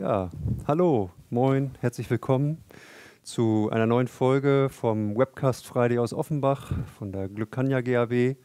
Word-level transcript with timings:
Ja, 0.00 0.30
hallo, 0.66 1.10
moin, 1.28 1.72
herzlich 1.80 2.08
willkommen 2.08 2.64
zu 3.22 3.68
einer 3.70 3.84
neuen 3.84 4.08
Folge 4.08 4.68
vom 4.70 5.14
Webcast 5.14 5.66
Friday 5.66 5.98
aus 5.98 6.14
Offenbach 6.14 6.72
von 6.98 7.12
der 7.12 7.28
Glückania 7.28 7.82
GAB. 7.82 8.36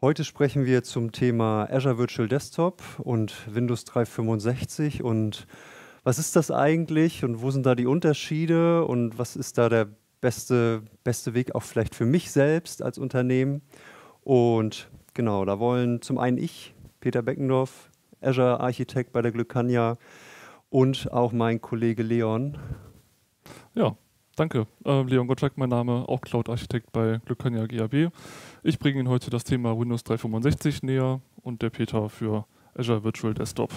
Heute 0.00 0.24
sprechen 0.24 0.64
wir 0.64 0.84
zum 0.84 1.12
Thema 1.12 1.68
Azure 1.70 1.98
Virtual 1.98 2.28
Desktop 2.28 2.82
und 2.96 3.54
Windows 3.54 3.84
365 3.84 5.02
und 5.02 5.46
was 6.02 6.18
ist 6.18 6.34
das 6.34 6.50
eigentlich 6.50 7.26
und 7.26 7.42
wo 7.42 7.50
sind 7.50 7.66
da 7.66 7.74
die 7.74 7.86
Unterschiede 7.86 8.86
und 8.86 9.18
was 9.18 9.36
ist 9.36 9.58
da 9.58 9.68
der 9.68 9.86
beste, 10.22 10.80
beste 11.04 11.34
Weg 11.34 11.54
auch 11.54 11.62
vielleicht 11.62 11.94
für 11.94 12.06
mich 12.06 12.30
selbst 12.30 12.82
als 12.82 12.96
Unternehmen. 12.96 13.60
Und 14.22 14.88
genau, 15.12 15.44
da 15.44 15.58
wollen 15.58 16.00
zum 16.00 16.16
einen 16.16 16.38
ich, 16.38 16.74
Peter 17.00 17.20
Beckendorf, 17.20 17.90
Azure 18.22 18.60
Architekt 18.60 19.12
bei 19.12 19.20
der 19.20 19.32
Glückania 19.32 19.98
und 20.70 21.12
auch 21.12 21.32
mein 21.32 21.60
Kollege 21.60 22.02
Leon. 22.02 22.58
Ja, 23.74 23.96
danke. 24.36 24.66
Äh, 24.84 25.02
Leon 25.02 25.26
Gottschalk, 25.26 25.56
mein 25.56 25.68
Name, 25.68 26.08
auch 26.08 26.20
Cloud-Architekt 26.20 26.92
bei 26.92 27.20
Glückania 27.24 27.66
GAB. 27.66 28.12
Ich 28.62 28.78
bringe 28.78 29.00
Ihnen 29.00 29.08
heute 29.08 29.30
das 29.30 29.44
Thema 29.44 29.78
Windows 29.78 30.04
365 30.04 30.82
näher 30.82 31.20
und 31.42 31.62
der 31.62 31.70
Peter 31.70 32.08
für 32.08 32.46
Azure 32.74 33.04
Virtual 33.04 33.34
Desktop. 33.34 33.72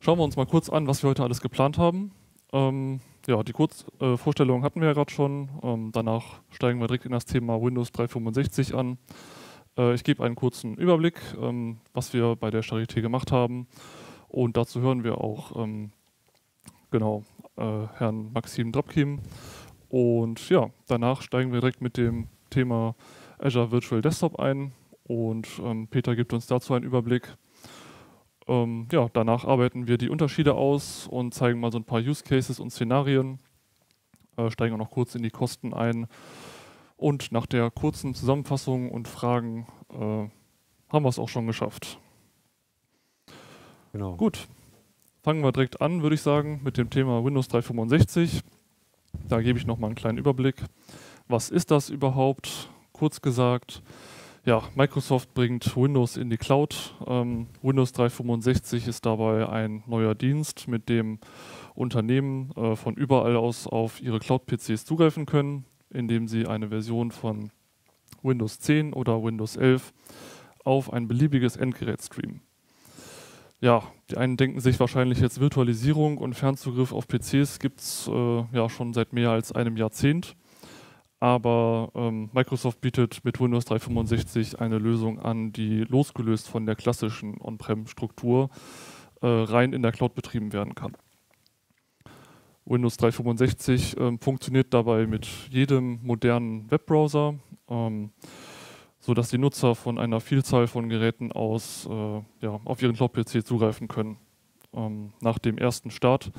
Schauen 0.00 0.18
wir 0.18 0.24
uns 0.24 0.36
mal 0.36 0.46
kurz 0.46 0.68
an, 0.68 0.86
was 0.86 1.02
wir 1.02 1.10
heute 1.10 1.24
alles 1.24 1.40
geplant 1.40 1.78
haben. 1.78 2.12
Ähm, 2.52 3.00
ja, 3.26 3.42
die 3.42 3.52
Kurzvorstellung 3.52 4.62
äh, 4.62 4.64
hatten 4.64 4.80
wir 4.80 4.88
ja 4.88 4.94
gerade 4.94 5.12
schon. 5.12 5.48
Ähm, 5.62 5.90
danach 5.92 6.40
steigen 6.50 6.80
wir 6.80 6.86
direkt 6.86 7.04
in 7.04 7.12
das 7.12 7.24
Thema 7.26 7.60
Windows 7.60 7.92
365 7.92 8.74
an. 8.74 8.98
Äh, 9.76 9.94
ich 9.94 10.04
gebe 10.04 10.24
einen 10.24 10.34
kurzen 10.34 10.76
Überblick, 10.76 11.20
ähm, 11.40 11.78
was 11.92 12.12
wir 12.12 12.36
bei 12.36 12.50
der 12.50 12.62
Charité 12.62 13.00
gemacht 13.00 13.32
haben. 13.32 13.66
Und 14.28 14.56
dazu 14.56 14.80
hören 14.80 15.04
wir 15.04 15.18
auch 15.18 15.56
ähm, 15.56 15.92
genau 16.90 17.24
äh, 17.56 17.86
Herrn 17.94 18.32
Maxim 18.32 18.72
Dropkim. 18.72 19.20
Und 19.88 20.48
ja, 20.50 20.70
danach 20.86 21.22
steigen 21.22 21.52
wir 21.52 21.60
direkt 21.60 21.80
mit 21.80 21.96
dem 21.96 22.28
Thema 22.50 22.94
Azure 23.38 23.70
Virtual 23.70 24.02
Desktop 24.02 24.38
ein. 24.38 24.72
Und 25.04 25.48
ähm, 25.64 25.88
Peter 25.88 26.14
gibt 26.14 26.32
uns 26.32 26.46
dazu 26.46 26.74
einen 26.74 26.84
Überblick. 26.84 27.36
Ähm, 28.46 28.88
ja, 28.92 29.08
danach 29.12 29.44
arbeiten 29.44 29.88
wir 29.88 29.98
die 29.98 30.10
Unterschiede 30.10 30.54
aus 30.54 31.06
und 31.06 31.34
zeigen 31.34 31.60
mal 31.60 31.72
so 31.72 31.78
ein 31.78 31.84
paar 31.84 32.00
Use 32.00 32.24
Cases 32.24 32.60
und 32.60 32.70
Szenarien, 32.70 33.38
äh, 34.36 34.50
steigen 34.50 34.74
auch 34.74 34.78
noch 34.78 34.90
kurz 34.90 35.14
in 35.14 35.22
die 35.22 35.30
Kosten 35.30 35.72
ein. 35.72 36.06
Und 36.96 37.30
nach 37.30 37.46
der 37.46 37.70
kurzen 37.70 38.14
Zusammenfassung 38.14 38.90
und 38.90 39.06
Fragen 39.06 39.66
äh, 39.90 40.28
haben 40.92 41.04
wir 41.04 41.08
es 41.08 41.18
auch 41.18 41.28
schon 41.28 41.46
geschafft. 41.46 41.98
Genau. 43.92 44.16
Gut, 44.16 44.46
fangen 45.22 45.42
wir 45.42 45.52
direkt 45.52 45.80
an, 45.80 46.02
würde 46.02 46.14
ich 46.14 46.22
sagen, 46.22 46.60
mit 46.62 46.76
dem 46.76 46.90
Thema 46.90 47.24
Windows 47.24 47.48
365. 47.48 48.42
Da 49.28 49.40
gebe 49.40 49.58
ich 49.58 49.66
noch 49.66 49.78
mal 49.78 49.86
einen 49.88 49.96
kleinen 49.96 50.18
Überblick. 50.18 50.56
Was 51.26 51.50
ist 51.50 51.70
das 51.70 51.90
überhaupt? 51.90 52.70
Kurz 52.92 53.20
gesagt, 53.20 53.82
ja, 54.44 54.62
Microsoft 54.74 55.34
bringt 55.34 55.76
Windows 55.76 56.16
in 56.16 56.30
die 56.30 56.36
Cloud. 56.36 56.94
Ähm, 57.06 57.48
Windows 57.62 57.92
365 57.92 58.88
ist 58.88 59.04
dabei 59.04 59.48
ein 59.48 59.82
neuer 59.86 60.14
Dienst, 60.14 60.68
mit 60.68 60.88
dem 60.88 61.18
Unternehmen 61.74 62.50
äh, 62.56 62.74
von 62.74 62.94
überall 62.94 63.36
aus 63.36 63.66
auf 63.66 64.00
ihre 64.00 64.18
Cloud-PCs 64.18 64.84
zugreifen 64.84 65.26
können, 65.26 65.64
indem 65.90 66.28
sie 66.28 66.46
eine 66.46 66.68
Version 66.68 67.10
von 67.10 67.50
Windows 68.22 68.58
10 68.60 68.94
oder 68.94 69.22
Windows 69.22 69.56
11 69.56 69.92
auf 70.64 70.92
ein 70.92 71.08
beliebiges 71.08 71.56
Endgerät 71.56 72.02
streamen. 72.02 72.40
Ja, 73.60 73.82
die 74.10 74.16
einen 74.16 74.36
denken 74.36 74.60
sich 74.60 74.78
wahrscheinlich 74.78 75.18
jetzt 75.18 75.40
Virtualisierung 75.40 76.18
und 76.18 76.34
Fernzugriff 76.34 76.92
auf 76.92 77.08
PCs 77.08 77.58
gibt 77.58 77.80
es 77.80 78.08
äh, 78.08 78.44
ja 78.52 78.68
schon 78.68 78.94
seit 78.94 79.12
mehr 79.12 79.30
als 79.30 79.52
einem 79.52 79.76
Jahrzehnt 79.76 80.36
aber 81.20 81.90
ähm, 81.94 82.30
Microsoft 82.32 82.80
bietet 82.80 83.24
mit 83.24 83.40
Windows 83.40 83.64
365 83.64 84.60
eine 84.60 84.78
Lösung 84.78 85.18
an, 85.18 85.52
die 85.52 85.80
losgelöst 85.80 86.48
von 86.48 86.64
der 86.64 86.76
klassischen 86.76 87.40
On-Prem-Struktur 87.40 88.50
äh, 89.20 89.26
rein 89.26 89.72
in 89.72 89.82
der 89.82 89.92
Cloud 89.92 90.14
betrieben 90.14 90.52
werden 90.52 90.74
kann. 90.74 90.92
Windows 92.64 92.98
365 92.98 93.96
ähm, 93.98 94.20
funktioniert 94.20 94.72
dabei 94.72 95.06
mit 95.06 95.26
jedem 95.50 96.00
modernen 96.02 96.70
Webbrowser, 96.70 97.34
ähm, 97.68 98.10
sodass 99.08 99.30
die 99.30 99.38
Nutzer 99.38 99.74
von 99.74 99.98
einer 99.98 100.20
Vielzahl 100.20 100.66
von 100.66 100.90
Geräten 100.90 101.32
aus 101.32 101.88
äh, 101.90 102.20
ja, 102.42 102.60
auf 102.66 102.82
ihren 102.82 102.94
Cloud-PC 102.94 103.42
zugreifen 103.42 103.88
können. 103.88 104.18
Ähm, 104.74 105.14
nach 105.22 105.38
dem 105.38 105.56
ersten 105.56 105.90
Start 105.90 106.30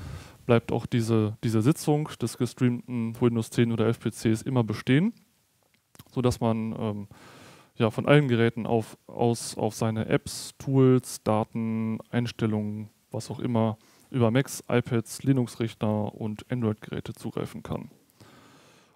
bleibt 0.45 0.71
auch 0.71 0.85
diese, 0.85 1.35
diese 1.43 1.63
Sitzung 1.63 2.09
des 2.21 2.37
gestreamten 2.37 3.19
Windows 3.19 3.49
10 3.49 3.71
oder 3.71 3.87
11 3.87 3.99
PCs 4.01 4.41
immer 4.43 4.63
bestehen, 4.63 5.13
sodass 6.11 6.41
man 6.41 6.75
ähm, 6.77 7.07
ja, 7.75 7.89
von 7.89 8.05
allen 8.05 8.27
Geräten 8.27 8.67
auf, 8.67 8.99
aus 9.07 9.57
auf 9.57 9.73
seine 9.73 10.05
Apps, 10.05 10.53
Tools, 10.59 11.23
Daten, 11.23 11.97
Einstellungen, 12.11 12.89
was 13.09 13.31
auch 13.31 13.39
immer, 13.39 13.79
über 14.11 14.29
Macs, 14.29 14.63
iPads, 14.69 15.23
Linux-Rechner 15.23 16.13
und 16.13 16.45
Android-Geräte 16.51 17.13
zugreifen 17.13 17.63
kann. 17.63 17.89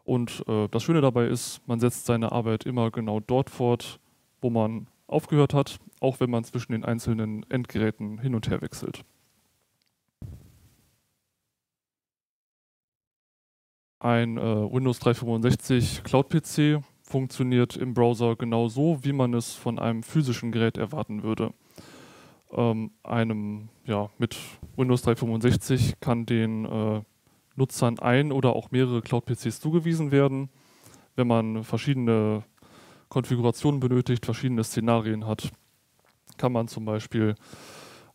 Und 0.03 0.43
äh, 0.47 0.67
das 0.69 0.83
Schöne 0.83 1.01
dabei 1.01 1.27
ist, 1.27 1.61
man 1.67 1.79
setzt 1.79 2.05
seine 2.05 2.31
Arbeit 2.31 2.65
immer 2.65 2.91
genau 2.91 3.19
dort 3.19 3.49
fort, 3.49 3.99
wo 4.41 4.49
man 4.49 4.87
aufgehört 5.07 5.53
hat, 5.53 5.79
auch 5.99 6.19
wenn 6.19 6.29
man 6.29 6.43
zwischen 6.43 6.73
den 6.73 6.83
einzelnen 6.83 7.45
Endgeräten 7.49 8.19
hin 8.19 8.35
und 8.35 8.49
her 8.49 8.61
wechselt. 8.61 9.05
Ein 13.99 14.37
äh, 14.37 14.41
Windows 14.41 14.99
365 14.99 16.03
Cloud-PC 16.03 16.83
funktioniert 17.03 17.77
im 17.77 17.93
Browser 17.93 18.35
genauso, 18.35 18.99
wie 19.03 19.13
man 19.13 19.33
es 19.33 19.53
von 19.53 19.79
einem 19.79 20.03
physischen 20.03 20.51
Gerät 20.51 20.77
erwarten 20.77 21.23
würde. 21.23 21.53
Ähm, 22.51 22.91
einem, 23.03 23.69
ja, 23.85 24.09
mit 24.17 24.37
Windows 24.75 25.03
365 25.03 25.99
kann 26.01 26.25
den 26.25 26.65
äh, 26.65 27.01
Nutzern 27.55 27.99
ein 27.99 28.31
oder 28.31 28.55
auch 28.55 28.71
mehrere 28.71 29.01
Cloud-PCs 29.01 29.59
zugewiesen 29.59 30.11
werden. 30.11 30.49
Wenn 31.15 31.27
man 31.27 31.63
verschiedene 31.63 32.43
Konfigurationen 33.09 33.79
benötigt, 33.79 34.25
verschiedene 34.25 34.63
Szenarien 34.63 35.27
hat, 35.27 35.51
kann 36.37 36.51
man 36.51 36.67
zum 36.67 36.85
Beispiel 36.85 37.35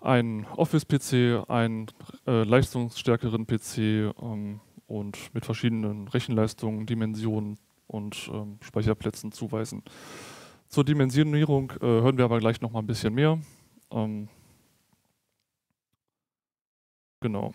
einen 0.00 0.44
Office-PC, 0.46 1.48
einen 1.48 1.86
äh, 2.26 2.42
leistungsstärkeren 2.44 3.46
PC 3.46 3.78
ähm, 4.20 4.60
und 4.86 5.34
mit 5.34 5.44
verschiedenen 5.44 6.08
Rechenleistungen, 6.08 6.86
Dimensionen 6.86 7.58
und 7.86 8.30
ähm, 8.32 8.58
Speicherplätzen 8.62 9.32
zuweisen. 9.32 9.82
Zur 10.68 10.84
Dimensionierung 10.84 11.72
äh, 11.80 11.86
hören 11.86 12.18
wir 12.18 12.24
aber 12.24 12.38
gleich 12.38 12.60
noch 12.60 12.70
mal 12.72 12.80
ein 12.80 12.86
bisschen 12.86 13.14
mehr. 13.14 13.38
Ähm, 13.90 14.28
genau. 17.20 17.54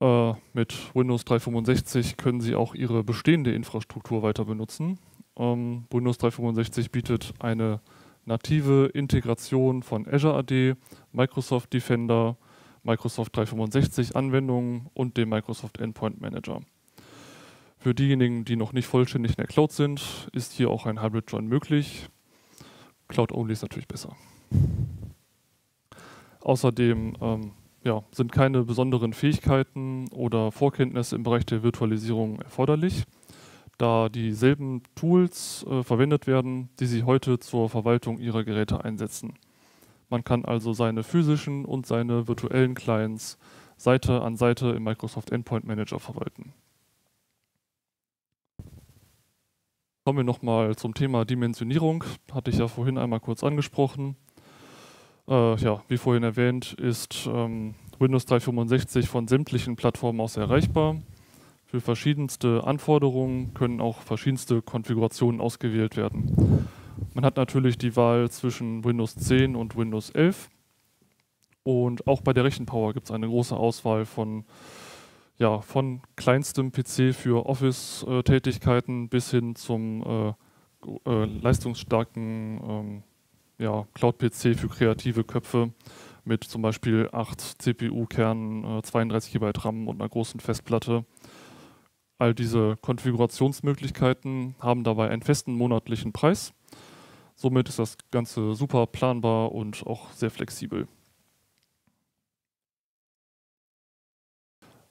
Äh, 0.00 0.34
mit 0.52 0.94
Windows 0.94 1.24
365 1.24 2.16
können 2.16 2.40
Sie 2.40 2.54
auch 2.54 2.74
Ihre 2.74 3.02
bestehende 3.02 3.52
Infrastruktur 3.52 4.22
weiter 4.22 4.44
benutzen. 4.44 4.98
Ähm, 5.36 5.84
Windows 5.90 6.18
365 6.18 6.90
bietet 6.90 7.32
eine 7.38 7.80
native 8.24 8.90
Integration 8.92 9.82
von 9.82 10.06
Azure 10.06 10.34
AD, 10.34 10.76
Microsoft 11.12 11.72
Defender, 11.72 12.36
Microsoft 12.82 13.36
365 13.36 14.16
Anwendungen 14.16 14.88
und 14.94 15.16
dem 15.16 15.30
Microsoft 15.30 15.78
Endpoint 15.78 16.20
Manager. 16.20 16.60
Für 17.78 17.94
diejenigen, 17.94 18.44
die 18.44 18.56
noch 18.56 18.72
nicht 18.72 18.86
vollständig 18.86 19.32
in 19.32 19.36
der 19.36 19.46
Cloud 19.46 19.72
sind, 19.72 20.28
ist 20.32 20.52
hier 20.52 20.70
auch 20.70 20.86
ein 20.86 21.02
Hybrid 21.02 21.30
Join 21.30 21.46
möglich. 21.46 22.08
Cloud-Only 23.08 23.52
ist 23.52 23.62
natürlich 23.62 23.88
besser. 23.88 24.16
Außerdem 26.40 27.16
ähm, 27.20 27.52
ja, 27.86 28.02
sind 28.10 28.32
keine 28.32 28.64
besonderen 28.64 29.12
Fähigkeiten 29.12 30.08
oder 30.12 30.52
Vorkenntnisse 30.52 31.16
im 31.16 31.22
Bereich 31.22 31.46
der 31.46 31.62
Virtualisierung 31.62 32.40
erforderlich, 32.40 33.04
da 33.78 34.08
dieselben 34.08 34.82
Tools 34.94 35.64
äh, 35.70 35.82
verwendet 35.82 36.26
werden, 36.26 36.68
die 36.80 36.86
Sie 36.86 37.04
heute 37.04 37.38
zur 37.38 37.70
Verwaltung 37.70 38.18
Ihrer 38.18 38.44
Geräte 38.44 38.84
einsetzen. 38.84 39.34
Man 40.08 40.24
kann 40.24 40.44
also 40.44 40.72
seine 40.72 41.04
physischen 41.04 41.64
und 41.64 41.86
seine 41.86 42.28
virtuellen 42.28 42.74
Clients 42.74 43.38
Seite 43.76 44.22
an 44.22 44.36
Seite 44.36 44.70
im 44.70 44.82
Microsoft 44.82 45.30
Endpoint 45.30 45.64
Manager 45.64 46.00
verwalten. 46.00 46.54
Kommen 50.04 50.18
wir 50.18 50.24
nochmal 50.24 50.76
zum 50.76 50.94
Thema 50.94 51.24
Dimensionierung. 51.24 52.04
Hatte 52.32 52.50
ich 52.50 52.58
ja 52.58 52.68
vorhin 52.68 52.96
einmal 52.96 53.20
kurz 53.20 53.42
angesprochen. 53.42 54.16
Äh, 55.28 55.56
ja, 55.56 55.82
wie 55.88 55.98
vorhin 55.98 56.22
erwähnt, 56.22 56.74
ist 56.74 57.28
ähm, 57.32 57.74
Windows 57.98 58.26
365 58.26 59.08
von 59.08 59.26
sämtlichen 59.26 59.76
Plattformen 59.76 60.20
aus 60.20 60.36
erreichbar. 60.36 60.96
Für 61.64 61.80
verschiedenste 61.80 62.62
Anforderungen 62.64 63.52
können 63.52 63.80
auch 63.80 64.00
verschiedenste 64.02 64.62
Konfigurationen 64.62 65.40
ausgewählt 65.40 65.96
werden. 65.96 66.68
Man 67.12 67.24
hat 67.24 67.36
natürlich 67.36 67.76
die 67.76 67.96
Wahl 67.96 68.30
zwischen 68.30 68.84
Windows 68.84 69.16
10 69.16 69.56
und 69.56 69.76
Windows 69.76 70.10
11 70.10 70.48
Und 71.64 72.06
auch 72.06 72.20
bei 72.20 72.32
der 72.32 72.44
Rechenpower 72.44 72.94
gibt 72.94 73.06
es 73.06 73.10
eine 73.10 73.26
große 73.26 73.56
Auswahl 73.56 74.04
von, 74.04 74.44
ja, 75.38 75.60
von 75.60 76.02
kleinstem 76.14 76.70
PC 76.70 77.12
für 77.12 77.46
Office-Tätigkeiten 77.46 79.08
bis 79.08 79.32
hin 79.32 79.56
zum 79.56 80.04
äh, 80.04 80.28
äh, 81.10 81.24
leistungsstarken 81.24 82.60
ähm, 82.62 83.02
ja, 83.58 83.86
Cloud-PC 83.94 84.56
für 84.56 84.68
kreative 84.68 85.24
Köpfe 85.24 85.72
mit 86.24 86.44
zum 86.44 86.62
Beispiel 86.62 87.08
8 87.12 87.40
CPU-Kernen, 87.62 88.78
äh, 88.78 88.82
32 88.82 89.32
GB 89.32 89.52
RAM 89.56 89.88
und 89.88 90.00
einer 90.00 90.08
großen 90.08 90.40
Festplatte. 90.40 91.04
All 92.18 92.34
diese 92.34 92.76
Konfigurationsmöglichkeiten 92.80 94.56
haben 94.60 94.84
dabei 94.84 95.10
einen 95.10 95.22
festen 95.22 95.54
monatlichen 95.54 96.12
Preis. 96.12 96.52
Somit 97.34 97.68
ist 97.68 97.78
das 97.78 97.98
Ganze 98.10 98.54
super 98.54 98.86
planbar 98.86 99.52
und 99.52 99.86
auch 99.86 100.10
sehr 100.12 100.30
flexibel. 100.30 100.88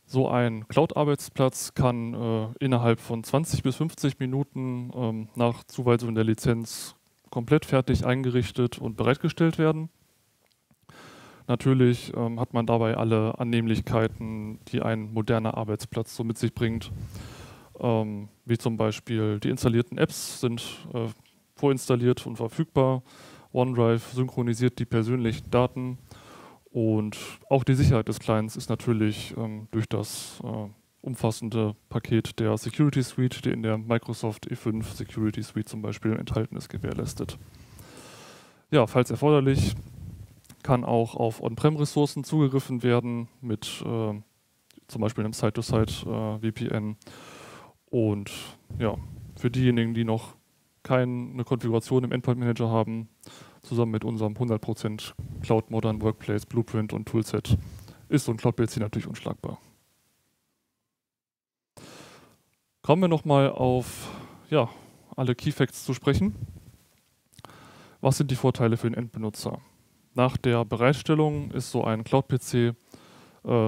So 0.07 0.29
ein 0.29 0.67
Cloud-Arbeitsplatz 0.67 1.73
kann 1.73 2.13
äh, 2.13 2.47
innerhalb 2.59 2.99
von 2.99 3.23
20 3.23 3.63
bis 3.63 3.77
50 3.77 4.19
Minuten 4.19 4.91
ähm, 4.93 5.29
nach 5.33 5.63
Zuweisung 5.63 6.13
der 6.13 6.23
Lizenz 6.23 6.94
komplett 7.35 7.65
fertig 7.65 8.05
eingerichtet 8.05 8.77
und 8.77 8.95
bereitgestellt 8.95 9.57
werden. 9.57 9.89
Natürlich 11.47 12.13
ähm, 12.15 12.39
hat 12.39 12.53
man 12.53 12.65
dabei 12.65 12.95
alle 12.95 13.37
Annehmlichkeiten, 13.37 14.59
die 14.69 14.81
ein 14.81 15.11
moderner 15.11 15.57
Arbeitsplatz 15.57 16.15
so 16.15 16.23
mit 16.23 16.37
sich 16.37 16.55
bringt. 16.55 16.93
Ähm, 17.77 18.29
wie 18.45 18.57
zum 18.57 18.77
Beispiel 18.77 19.41
die 19.41 19.49
installierten 19.49 19.97
Apps 19.97 20.39
sind 20.39 20.61
äh, 20.93 21.07
vorinstalliert 21.57 22.25
und 22.25 22.37
verfügbar. 22.37 23.03
OneDrive 23.51 24.13
synchronisiert 24.13 24.79
die 24.79 24.85
persönlichen 24.85 25.51
Daten 25.51 25.97
und 26.71 27.17
auch 27.49 27.65
die 27.65 27.73
Sicherheit 27.73 28.07
des 28.07 28.19
Clients 28.19 28.55
ist 28.55 28.69
natürlich 28.69 29.35
ähm, 29.35 29.67
durch 29.71 29.89
das 29.89 30.41
äh, 30.41 30.69
umfassende 31.05 31.75
Paket 31.89 32.39
der 32.39 32.57
Security 32.57 33.03
Suite, 33.03 33.45
die 33.45 33.51
in 33.51 33.63
der 33.63 33.77
Microsoft 33.77 34.49
E5 34.51 34.83
Security 34.83 35.43
Suite 35.43 35.69
zum 35.69 35.81
Beispiel 35.81 36.13
enthalten 36.13 36.55
ist, 36.57 36.69
gewährleistet. 36.69 37.37
Ja, 38.71 38.87
falls 38.87 39.11
erforderlich, 39.11 39.75
kann 40.63 40.83
auch 40.83 41.15
auf 41.15 41.41
On-Prem-Ressourcen 41.41 42.23
zugegriffen 42.23 42.81
werden 42.81 43.27
mit 43.39 43.83
äh, 43.85 44.13
zum 44.87 45.01
Beispiel 45.01 45.23
einem 45.23 45.33
Site-to-Site-VPN. 45.33 46.91
Äh, 46.91 46.95
Und 47.89 48.31
ja, 48.79 48.95
für 49.37 49.51
diejenigen, 49.51 49.93
die 49.93 50.03
noch 50.03 50.35
keine 50.81 51.43
Konfiguration 51.43 52.03
im 52.03 52.11
Endpoint 52.11 52.39
Manager 52.39 52.69
haben, 52.69 53.09
zusammen 53.61 53.91
mit 53.91 54.03
unserem 54.03 54.33
100% 54.33 55.13
Cloud 55.41 55.71
Modern 55.71 56.01
Workplace 56.01 56.45
Blueprint 56.45 56.93
und 56.93 57.07
Toolset 57.07 57.57
ist 58.09 58.25
so 58.25 58.31
ein 58.31 58.37
Cloud-PC 58.37 58.77
natürlich 58.77 59.07
unschlagbar. 59.07 59.59
Kommen 62.85 63.01
wir 63.01 63.07
nochmal 63.07 63.49
auf 63.49 64.11
ja, 64.51 64.69
alle 65.15 65.33
Key 65.33 65.49
Facts 65.51 65.85
zu 65.85 65.95
sprechen. 65.95 66.35
Was 67.99 68.17
sind 68.17 68.29
die 68.29 68.35
Vorteile 68.35 68.77
für 68.77 68.87
den 68.87 68.93
Endbenutzer? 68.93 69.59
Nach 70.13 70.37
der 70.37 70.63
Bereitstellung 70.65 71.49
ist 71.49 71.71
so 71.71 71.83
ein 71.83 72.03
Cloud-PC 72.03 72.53
äh, 72.53 72.73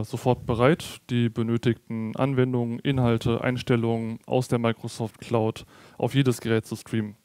sofort 0.04 0.46
bereit, 0.46 1.02
die 1.10 1.30
benötigten 1.30 2.16
Anwendungen, 2.16 2.78
Inhalte, 2.78 3.42
Einstellungen 3.42 4.20
aus 4.28 4.50
der 4.50 4.60
Microsoft 4.60 5.18
Cloud 5.18 5.66
auf 5.98 6.14
jedes 6.14 6.40
Gerät 6.40 6.68
zu 6.68 6.76
streamen. 6.76 7.16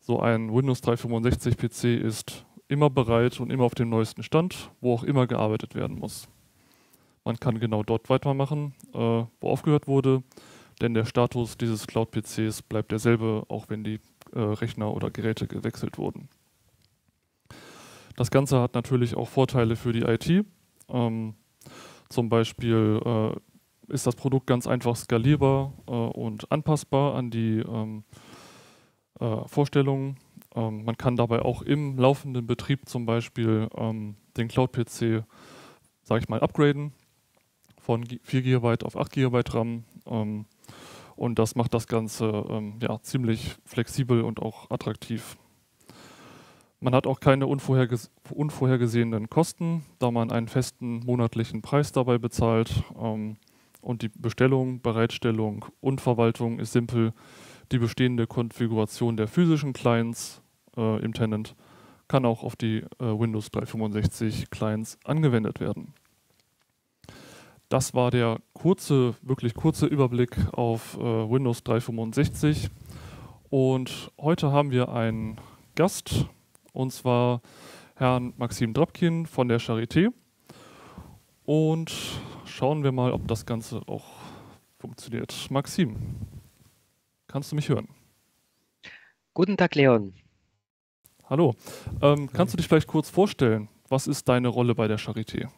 So 0.00 0.20
ein 0.20 0.54
Windows 0.54 0.82
365 0.82 1.56
PC 1.56 1.84
ist 2.04 2.44
immer 2.68 2.90
bereit 2.90 3.40
und 3.40 3.50
immer 3.50 3.64
auf 3.64 3.74
dem 3.74 3.88
neuesten 3.88 4.22
Stand, 4.22 4.70
wo 4.82 4.92
auch 4.92 5.04
immer 5.04 5.26
gearbeitet 5.26 5.74
werden 5.74 5.98
muss. 5.98 6.28
Man 7.24 7.40
kann 7.40 7.60
genau 7.60 7.82
dort 7.82 8.10
weitermachen, 8.10 8.74
äh, 8.92 8.98
wo 8.98 9.48
aufgehört 9.48 9.86
wurde 9.86 10.22
denn 10.80 10.94
der 10.94 11.04
Status 11.04 11.56
dieses 11.56 11.86
Cloud-PCs 11.86 12.62
bleibt 12.62 12.92
derselbe, 12.92 13.44
auch 13.48 13.68
wenn 13.68 13.84
die 13.84 14.00
äh, 14.32 14.40
Rechner 14.40 14.92
oder 14.92 15.10
Geräte 15.10 15.46
gewechselt 15.46 15.98
wurden. 15.98 16.28
Das 18.16 18.30
Ganze 18.30 18.60
hat 18.60 18.74
natürlich 18.74 19.16
auch 19.16 19.28
Vorteile 19.28 19.76
für 19.76 19.92
die 19.92 20.02
IT. 20.02 20.46
Ähm, 20.88 21.34
zum 22.08 22.28
Beispiel 22.28 23.00
äh, 23.04 23.92
ist 23.92 24.06
das 24.06 24.14
Produkt 24.14 24.46
ganz 24.46 24.66
einfach 24.66 24.96
skalierbar 24.96 25.72
äh, 25.86 25.90
und 25.90 26.50
anpassbar 26.50 27.14
an 27.14 27.30
die 27.30 27.58
ähm, 27.58 28.04
äh, 29.20 29.46
Vorstellungen. 29.46 30.16
Ähm, 30.54 30.84
man 30.84 30.96
kann 30.96 31.16
dabei 31.16 31.42
auch 31.42 31.62
im 31.62 31.98
laufenden 31.98 32.46
Betrieb 32.46 32.88
zum 32.88 33.06
Beispiel 33.06 33.68
ähm, 33.76 34.16
den 34.36 34.48
Cloud-PC, 34.48 35.24
sage 36.02 36.20
ich 36.20 36.28
mal, 36.28 36.40
upgraden 36.40 36.92
von 37.80 38.04
4 38.22 38.42
GB 38.42 38.84
auf 38.84 38.96
8 38.96 39.12
GB 39.12 39.40
RAM. 39.48 39.84
Ähm, 40.06 40.46
und 41.16 41.38
das 41.38 41.54
macht 41.54 41.74
das 41.74 41.86
Ganze 41.86 42.44
ähm, 42.48 42.78
ja, 42.80 43.00
ziemlich 43.02 43.56
flexibel 43.64 44.22
und 44.22 44.40
auch 44.40 44.70
attraktiv. 44.70 45.36
Man 46.80 46.94
hat 46.94 47.06
auch 47.06 47.20
keine 47.20 47.46
unvorherges 47.46 48.10
unvorhergesehenen 48.30 49.30
Kosten, 49.30 49.84
da 49.98 50.10
man 50.10 50.30
einen 50.30 50.48
festen 50.48 51.00
monatlichen 51.06 51.62
Preis 51.62 51.92
dabei 51.92 52.18
bezahlt. 52.18 52.82
Ähm, 53.00 53.36
und 53.80 54.02
die 54.02 54.08
Bestellung, 54.08 54.80
Bereitstellung 54.80 55.66
und 55.80 56.00
Verwaltung 56.00 56.58
ist 56.58 56.72
simpel. 56.72 57.12
Die 57.72 57.78
bestehende 57.78 58.26
Konfiguration 58.26 59.16
der 59.16 59.28
physischen 59.28 59.72
Clients 59.72 60.42
äh, 60.76 61.02
im 61.02 61.14
Tenant 61.14 61.54
kann 62.08 62.24
auch 62.26 62.42
auf 62.42 62.56
die 62.56 62.78
äh, 62.78 62.84
Windows 62.98 63.50
365 63.50 64.50
Clients 64.50 64.98
angewendet 65.04 65.60
werden. 65.60 65.94
Das 67.74 67.92
war 67.92 68.12
der 68.12 68.38
kurze, 68.52 69.16
wirklich 69.20 69.52
kurze 69.54 69.86
Überblick 69.86 70.36
auf 70.52 70.96
äh, 70.96 71.00
Windows 71.00 71.64
365. 71.64 72.70
Und 73.50 74.12
heute 74.16 74.52
haben 74.52 74.70
wir 74.70 74.90
einen 74.90 75.40
Gast, 75.74 76.26
und 76.72 76.92
zwar 76.92 77.40
Herrn 77.96 78.32
Maxim 78.36 78.74
Drapkin 78.74 79.26
von 79.26 79.48
der 79.48 79.60
Charité. 79.60 80.12
Und 81.44 81.92
schauen 82.44 82.84
wir 82.84 82.92
mal, 82.92 83.10
ob 83.10 83.26
das 83.26 83.44
Ganze 83.44 83.82
auch 83.88 84.06
funktioniert. 84.78 85.34
Maxim, 85.50 85.96
kannst 87.26 87.50
du 87.50 87.56
mich 87.56 87.68
hören? 87.68 87.88
Guten 89.32 89.56
Tag, 89.56 89.74
Leon. 89.74 90.14
Hallo. 91.28 91.56
Ähm, 92.00 92.30
kannst 92.32 92.54
du 92.54 92.56
dich 92.56 92.68
vielleicht 92.68 92.86
kurz 92.86 93.10
vorstellen? 93.10 93.68
Was 93.88 94.06
ist 94.06 94.28
deine 94.28 94.46
Rolle 94.46 94.76
bei 94.76 94.86
der 94.86 95.00
Charité? 95.00 95.48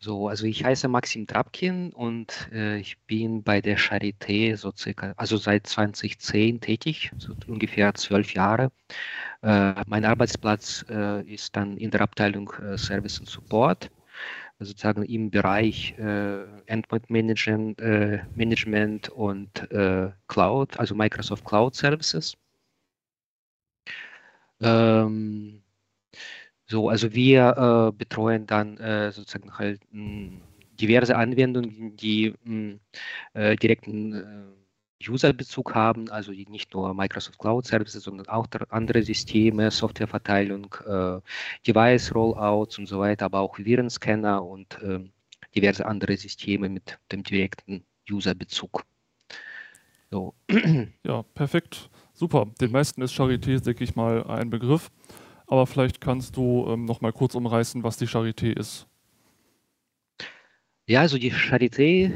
So, 0.00 0.28
also 0.28 0.46
ich 0.46 0.64
heiße 0.64 0.86
Maxim 0.86 1.26
Drapkin 1.26 1.92
und 1.92 2.48
äh, 2.52 2.78
ich 2.78 2.98
bin 3.06 3.42
bei 3.42 3.60
der 3.60 3.76
Charité 3.78 4.56
so 4.56 4.72
circa, 4.76 5.12
also 5.16 5.36
seit 5.36 5.66
2010 5.66 6.60
tätig, 6.60 7.10
so 7.18 7.34
ungefähr 7.48 7.92
zwölf 7.94 8.32
Jahre. 8.32 8.70
Äh, 9.42 9.74
mein 9.86 10.04
Arbeitsplatz 10.04 10.84
äh, 10.88 11.22
ist 11.26 11.56
dann 11.56 11.76
in 11.78 11.90
der 11.90 12.02
Abteilung 12.02 12.52
äh, 12.62 12.78
Service 12.78 13.18
und 13.18 13.28
Support, 13.28 13.90
also 14.60 14.70
sozusagen 14.70 15.02
im 15.04 15.30
Bereich 15.30 15.94
äh, 15.98 16.44
Endpoint 16.66 17.10
Management, 17.10 17.80
äh, 17.80 18.20
Management 18.34 19.08
und 19.10 19.68
Cloud, 20.28 20.78
also 20.78 20.94
Microsoft 20.94 21.44
Cloud 21.44 21.74
Services. 21.74 22.36
Ähm, 24.60 25.62
so, 26.70 26.90
also 26.90 27.14
wir 27.14 27.88
äh, 27.88 27.96
betreuen 27.96 28.46
dann 28.46 28.76
äh, 28.76 29.10
sozusagen 29.10 29.56
halt 29.56 29.80
mh, 29.90 30.02
hm, 30.02 30.40
diverse 30.78 31.16
Anwendungen, 31.16 31.96
die 31.96 32.34
mh, 32.44 32.44
hm, 32.44 32.80
äh, 33.32 33.56
direkten 33.56 34.14
äh, 34.14 35.08
Userbezug 35.08 35.74
haben, 35.74 36.10
also 36.10 36.32
nicht 36.32 36.74
nur 36.74 36.92
Microsoft 36.92 37.38
Cloud 37.38 37.66
Services, 37.66 38.02
sondern 38.02 38.28
auch 38.28 38.46
andere 38.68 39.02
Systeme, 39.02 39.70
Softwareverteilung, 39.70 40.74
äh, 40.86 41.20
Device 41.66 42.14
Rollouts 42.14 42.78
und 42.78 42.86
so 42.86 42.98
weiter, 42.98 43.26
aber 43.26 43.40
auch 43.40 43.58
Virenscanner 43.58 44.44
und 44.44 44.78
ähm, 44.82 45.12
diverse 45.54 45.86
andere 45.86 46.16
Systeme 46.16 46.68
mit 46.68 46.98
dem 47.12 47.22
direkten 47.22 47.84
Userbezug. 48.10 48.84
So. 50.10 50.34
Ja, 51.06 51.22
perfekt. 51.22 51.88
Super. 52.12 52.46
Den 52.60 52.72
meisten 52.72 53.00
ist 53.02 53.14
Charité, 53.14 53.62
denke 53.62 53.84
ich 53.84 53.94
mal, 53.94 54.24
ein 54.24 54.50
Begriff 54.50 54.90
aber 55.48 55.66
vielleicht 55.66 56.00
kannst 56.00 56.36
du 56.36 56.66
ähm, 56.68 56.84
noch 56.84 57.00
mal 57.00 57.12
kurz 57.12 57.34
umreißen, 57.34 57.82
was 57.82 57.96
die 57.96 58.06
Charité 58.06 58.52
ist. 58.52 58.86
Ja, 60.86 61.00
also 61.00 61.18
die 61.18 61.32
Charité, 61.32 62.12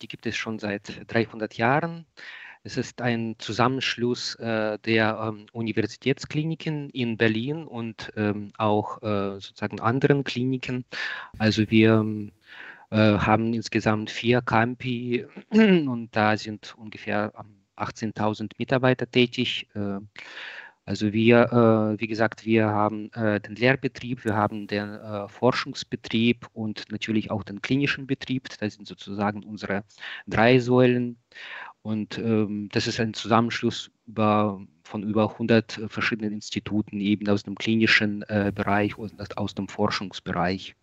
die 0.00 0.08
gibt 0.08 0.26
es 0.26 0.36
schon 0.36 0.58
seit 0.58 1.02
300 1.12 1.54
Jahren. 1.54 2.06
Es 2.64 2.76
ist 2.76 3.00
ein 3.00 3.36
Zusammenschluss 3.38 4.34
äh, 4.36 4.78
der 4.80 5.18
ähm, 5.22 5.46
Universitätskliniken 5.52 6.90
in 6.90 7.16
Berlin 7.16 7.64
und 7.64 8.12
ähm, 8.16 8.52
auch 8.58 9.02
äh, 9.02 9.40
sozusagen 9.40 9.80
anderen 9.80 10.24
Kliniken. 10.24 10.84
Also 11.38 11.70
wir 11.70 12.04
äh, 12.90 12.96
haben 12.96 13.54
insgesamt 13.54 14.10
vier 14.10 14.42
Campi 14.42 15.26
und 15.50 16.08
da 16.12 16.36
sind 16.36 16.74
ungefähr 16.76 17.32
18.000 17.76 18.42
ähm, 18.42 18.48
Mitarbeiter 18.58 19.10
tätig. 19.10 19.68
Also 20.88 21.12
wir, 21.12 21.52
äh, 21.52 22.00
wie 22.00 22.06
gesagt, 22.06 22.46
wir 22.46 22.68
haben 22.68 23.12
äh, 23.12 23.40
den 23.40 23.56
Lehrbetrieb, 23.56 24.24
wir 24.24 24.34
haben 24.34 24.66
den 24.66 24.94
äh, 24.94 25.28
Forschungsbetrieb 25.28 26.46
und 26.54 26.90
natürlich 26.90 27.30
auch 27.30 27.44
den 27.44 27.60
klinischen 27.60 28.06
Betrieb. 28.06 28.48
Das 28.58 28.72
sind 28.72 28.88
sozusagen 28.88 29.44
unsere 29.44 29.84
drei 30.26 30.58
Säulen. 30.58 31.18
Und 31.88 32.18
ähm, 32.18 32.68
das 32.70 32.86
ist 32.86 33.00
ein 33.00 33.14
Zusammenschluss 33.14 33.90
über, 34.06 34.60
von 34.82 35.02
über 35.02 35.32
100 35.32 35.78
äh, 35.78 35.88
verschiedenen 35.88 36.34
Instituten, 36.34 37.00
eben 37.00 37.26
aus 37.30 37.44
dem 37.44 37.54
klinischen 37.54 38.20
äh, 38.28 38.52
Bereich 38.54 38.98
und 38.98 39.38
aus 39.38 39.54
dem 39.54 39.68
Forschungsbereich. 39.68 40.76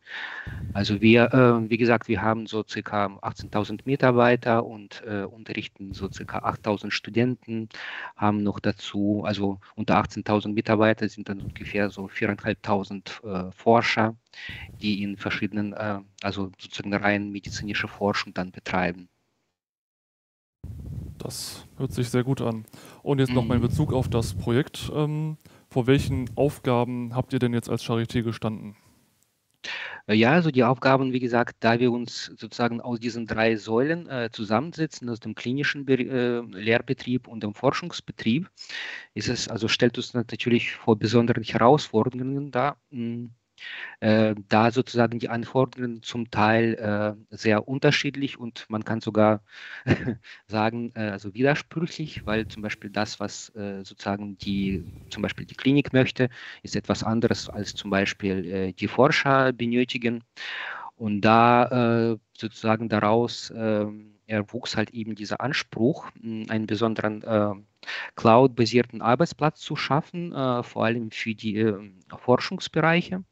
Also 0.73 1.01
wir, 1.01 1.31
äh, 1.31 1.69
wie 1.69 1.77
gesagt, 1.77 2.07
wir 2.07 2.23
haben 2.23 2.47
so 2.47 2.63
circa 2.67 3.05
18.000 3.21 3.81
Mitarbeiter 3.85 4.65
und 4.65 5.03
äh, 5.05 5.25
unterrichten 5.25 5.93
so 5.93 6.09
circa 6.09 6.39
8.000 6.39 6.89
Studenten, 6.89 7.69
haben 8.15 8.41
noch 8.41 8.59
dazu, 8.59 9.21
also 9.27 9.59
unter 9.75 10.01
18.000 10.01 10.53
Mitarbeiter 10.53 11.07
sind 11.07 11.29
dann 11.29 11.39
ungefähr 11.39 11.91
so 11.91 12.07
4.500 12.07 13.49
äh, 13.49 13.51
Forscher, 13.51 14.15
die 14.81 15.03
in 15.03 15.17
verschiedenen, 15.17 15.73
äh, 15.73 15.99
also 16.23 16.51
sozusagen 16.57 16.95
rein 16.95 17.29
medizinische 17.29 17.87
Forschung 17.87 18.33
dann 18.33 18.49
betreiben. 18.51 19.07
Das 21.17 21.65
hört 21.77 21.91
sich 21.93 22.09
sehr 22.09 22.23
gut 22.23 22.41
an. 22.41 22.65
Und 23.03 23.19
jetzt 23.19 23.33
noch 23.33 23.45
mal 23.45 23.55
in 23.55 23.61
mhm. 23.61 23.67
Bezug 23.67 23.93
auf 23.93 24.09
das 24.09 24.33
Projekt. 24.33 24.91
Ähm, 24.93 25.37
vor 25.69 25.87
welchen 25.87 26.29
Aufgaben 26.35 27.15
habt 27.15 27.33
ihr 27.33 27.39
denn 27.39 27.53
jetzt 27.53 27.69
als 27.69 27.83
Charité 27.83 28.21
gestanden? 28.21 28.75
Äh, 30.07 30.15
ja, 30.15 30.31
also 30.31 30.51
die 30.51 30.63
Aufgaben, 30.63 31.13
wie 31.13 31.19
gesagt, 31.19 31.57
da 31.61 31.79
wir 31.79 31.91
uns 31.91 32.25
sozusagen 32.37 32.81
aus 32.81 32.99
diesen 32.99 33.25
drei 33.25 33.55
Säulen 33.55 34.07
äh, 34.07 34.29
zusammensetzen, 34.31 35.09
aus 35.09 35.19
dem 35.19 35.35
klinischen 35.35 35.85
Be 35.85 35.95
äh, 35.95 36.41
Lehrbetrieb 36.41 37.27
und 37.27 37.43
dem 37.43 37.53
Forschungsbetrieb, 37.53 38.49
ist 39.13 39.29
es, 39.29 39.47
also 39.47 39.67
stellt 39.67 39.97
uns 39.97 40.13
natürlich 40.13 40.73
vor 40.73 40.97
besonderen 40.97 41.43
Herausforderungen 41.43 42.51
dar. 42.51 42.77
Hm 42.91 43.31
äh, 43.99 44.35
da 44.49 44.71
sozusagen 44.71 45.19
die 45.19 45.29
Anforderungen 45.29 46.01
zum 46.03 46.29
Teil 46.31 46.75
äh, 46.75 47.35
sehr 47.35 47.67
unterschiedlich 47.67 48.39
und 48.39 48.65
man 48.69 48.83
kann 48.83 49.01
sogar 49.01 49.41
sagen, 50.47 50.91
äh, 50.95 51.09
also 51.09 51.33
widersprüchlich, 51.33 52.25
weil 52.25 52.47
zum 52.47 52.61
Beispiel 52.63 52.89
das, 52.89 53.19
was 53.19 53.49
äh, 53.55 53.83
sozusagen 53.83 54.37
die, 54.37 54.85
zum 55.09 55.23
Beispiel 55.23 55.45
die 55.45 55.55
Klinik 55.55 55.93
möchte, 55.93 56.29
ist 56.63 56.75
etwas 56.75 57.03
anderes 57.03 57.49
als 57.49 57.75
zum 57.75 57.89
Beispiel 57.91 58.45
äh, 58.45 58.73
die 58.73 58.87
Forscher 58.87 59.53
benötigen. 59.53 60.23
Und 60.97 61.21
da 61.21 62.13
äh, 62.13 62.17
sozusagen 62.37 62.89
daraus 62.89 63.49
erwuchs 64.27 64.77
halt 64.77 64.91
eben 64.91 65.15
dieser 65.15 65.41
Anspruch, 65.41 66.09
einen 66.23 66.67
besonderen 66.67 67.65
Cloud-basierten 68.15 69.01
Arbeitsplatz 69.01 69.59
zu 69.59 69.75
schaffen, 69.75 70.31
vor 70.31 70.85
allem 70.85 71.11
für 71.11 71.35
die 71.35 71.71
Forschungsbereiche 72.17 73.23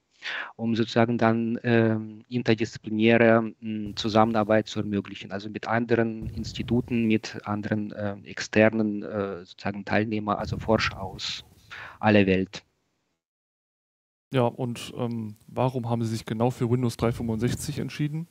um 0.55 0.75
sozusagen 0.75 1.17
dann 1.17 1.57
äh, 1.57 1.97
interdisziplinäre 2.29 3.53
äh, 3.61 3.93
Zusammenarbeit 3.95 4.67
zu 4.67 4.79
ermöglichen, 4.79 5.31
also 5.31 5.49
mit 5.49 5.67
anderen 5.67 6.29
Instituten, 6.29 7.05
mit 7.05 7.39
anderen 7.45 7.91
äh, 7.91 8.15
externen 8.25 9.03
äh, 9.03 9.45
sozusagen 9.45 9.85
Teilnehmern, 9.85 10.37
also 10.37 10.57
Forscher 10.57 11.01
aus 11.01 11.43
aller 11.99 12.25
Welt. 12.25 12.63
Ja, 14.33 14.45
und 14.45 14.93
ähm, 14.97 15.35
warum 15.47 15.89
haben 15.89 16.03
Sie 16.03 16.09
sich 16.09 16.25
genau 16.25 16.49
für 16.49 16.69
Windows 16.69 16.97
365 16.97 17.77
entschieden? 17.77 18.27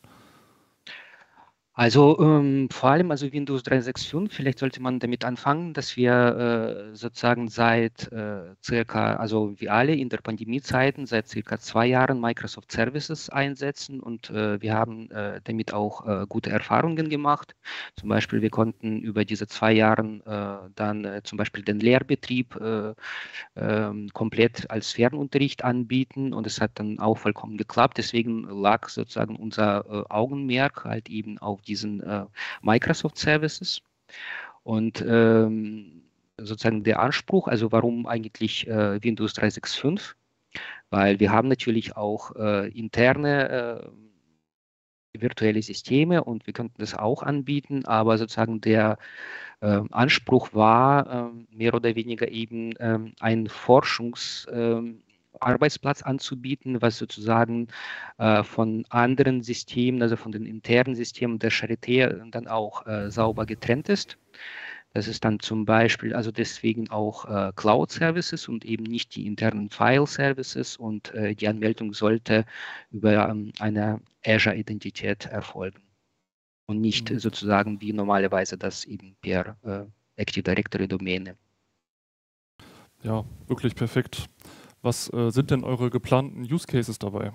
Also 1.74 2.18
ähm, 2.20 2.68
vor 2.70 2.90
allem 2.90 3.10
also 3.10 3.32
Windows 3.32 3.62
365, 3.62 4.30
vielleicht 4.36 4.58
sollte 4.58 4.82
man 4.82 4.98
damit 4.98 5.24
anfangen, 5.24 5.72
dass 5.72 5.96
wir 5.96 6.90
äh, 6.92 6.94
sozusagen 6.94 7.48
seit 7.48 8.12
äh, 8.12 8.54
circa, 8.62 9.16
also 9.16 9.54
wie 9.58 9.70
alle 9.70 9.94
in 9.94 10.10
der 10.10 10.18
Pandemiezeiten, 10.18 11.06
seit 11.06 11.28
circa 11.28 11.58
zwei 11.58 11.86
Jahren 11.86 12.20
Microsoft 12.20 12.72
Services 12.72 13.30
einsetzen 13.30 14.00
und 14.00 14.28
äh, 14.28 14.60
wir 14.60 14.74
haben 14.74 15.10
äh, 15.12 15.40
damit 15.44 15.72
auch 15.72 16.06
äh, 16.06 16.26
gute 16.28 16.50
Erfahrungen 16.50 17.08
gemacht. 17.08 17.56
Zum 17.96 18.10
Beispiel, 18.10 18.42
wir 18.42 18.50
konnten 18.50 19.00
über 19.00 19.24
diese 19.24 19.46
zwei 19.46 19.72
Jahre 19.72 20.02
äh, 20.66 20.70
dann 20.74 21.20
zum 21.24 21.38
Beispiel 21.38 21.64
den 21.64 21.80
Lehrbetrieb 21.80 22.58
ähm, 23.56 24.08
komplett 24.12 24.70
als 24.70 24.92
Fernunterricht 24.92 25.64
anbieten 25.64 26.34
und 26.34 26.46
es 26.46 26.60
hat 26.60 26.72
dann 26.74 26.98
auch 26.98 27.16
vollkommen 27.16 27.56
geklappt. 27.56 27.96
Deswegen 27.96 28.42
lag 28.44 28.88
sozusagen 28.90 29.36
unser 29.36 30.10
Augenmerk 30.10 30.84
halt 30.84 31.08
eben 31.08 31.38
auf 31.38 31.61
diesen 31.62 32.00
äh, 32.02 32.26
Microsoft 32.62 33.18
Services. 33.18 33.82
Und 34.62 35.04
ähm, 35.06 36.02
sozusagen 36.38 36.84
der 36.84 37.00
Anspruch, 37.00 37.48
also 37.48 37.72
warum 37.72 38.06
eigentlich 38.06 38.66
äh, 38.68 39.02
Windows 39.02 39.34
365? 39.34 40.16
Weil 40.90 41.20
wir 41.20 41.32
haben 41.32 41.48
natürlich 41.48 41.96
auch 41.96 42.36
äh, 42.36 42.68
interne 42.68 43.48
äh, 45.14 45.18
virtuelle 45.18 45.62
Systeme 45.62 46.24
und 46.24 46.46
wir 46.46 46.54
könnten 46.54 46.80
das 46.80 46.94
auch 46.94 47.22
anbieten, 47.22 47.84
aber 47.84 48.18
sozusagen 48.18 48.60
der 48.60 48.98
äh, 49.60 49.80
Anspruch 49.90 50.52
war 50.54 51.30
äh, 51.32 51.56
mehr 51.56 51.74
oder 51.74 51.94
weniger 51.94 52.28
eben 52.28 52.74
ähm, 52.78 53.12
ein 53.20 53.48
Forschungs- 53.48 54.50
ähm, 54.50 55.02
Arbeitsplatz 55.42 56.02
anzubieten, 56.02 56.80
was 56.80 56.98
sozusagen 56.98 57.68
äh, 58.18 58.42
von 58.42 58.84
anderen 58.90 59.42
Systemen, 59.42 60.02
also 60.02 60.16
von 60.16 60.32
den 60.32 60.46
internen 60.46 60.94
Systemen 60.94 61.38
der 61.38 61.52
Charité 61.52 62.30
dann 62.30 62.48
auch 62.48 62.86
äh, 62.86 63.10
sauber 63.10 63.46
getrennt 63.46 63.88
ist. 63.88 64.18
Das 64.94 65.08
ist 65.08 65.24
dann 65.24 65.40
zum 65.40 65.64
Beispiel, 65.64 66.14
also 66.14 66.30
deswegen 66.30 66.90
auch 66.90 67.24
äh, 67.24 67.52
Cloud-Services 67.56 68.48
und 68.48 68.64
eben 68.66 68.84
nicht 68.84 69.16
die 69.16 69.26
internen 69.26 69.70
File-Services 69.70 70.76
und 70.76 71.14
äh, 71.14 71.34
die 71.34 71.48
Anmeldung 71.48 71.94
sollte 71.94 72.44
über 72.90 73.28
ähm, 73.28 73.52
eine 73.58 74.00
Azure-Identität 74.24 75.26
erfolgen 75.26 75.82
und 76.66 76.80
nicht 76.80 77.10
mhm. 77.10 77.18
sozusagen 77.18 77.80
wie 77.80 77.94
normalerweise 77.94 78.58
das 78.58 78.84
eben 78.84 79.16
per 79.22 79.56
äh, 79.62 79.84
Active 80.20 80.42
Directory-Domäne. 80.42 81.36
Ja, 83.02 83.24
wirklich 83.48 83.74
perfekt. 83.74 84.28
Was 84.82 85.12
äh, 85.12 85.30
sind 85.30 85.50
denn 85.50 85.64
eure 85.64 85.90
geplanten 85.90 86.42
Use 86.42 86.66
Cases 86.66 86.98
dabei? 86.98 87.32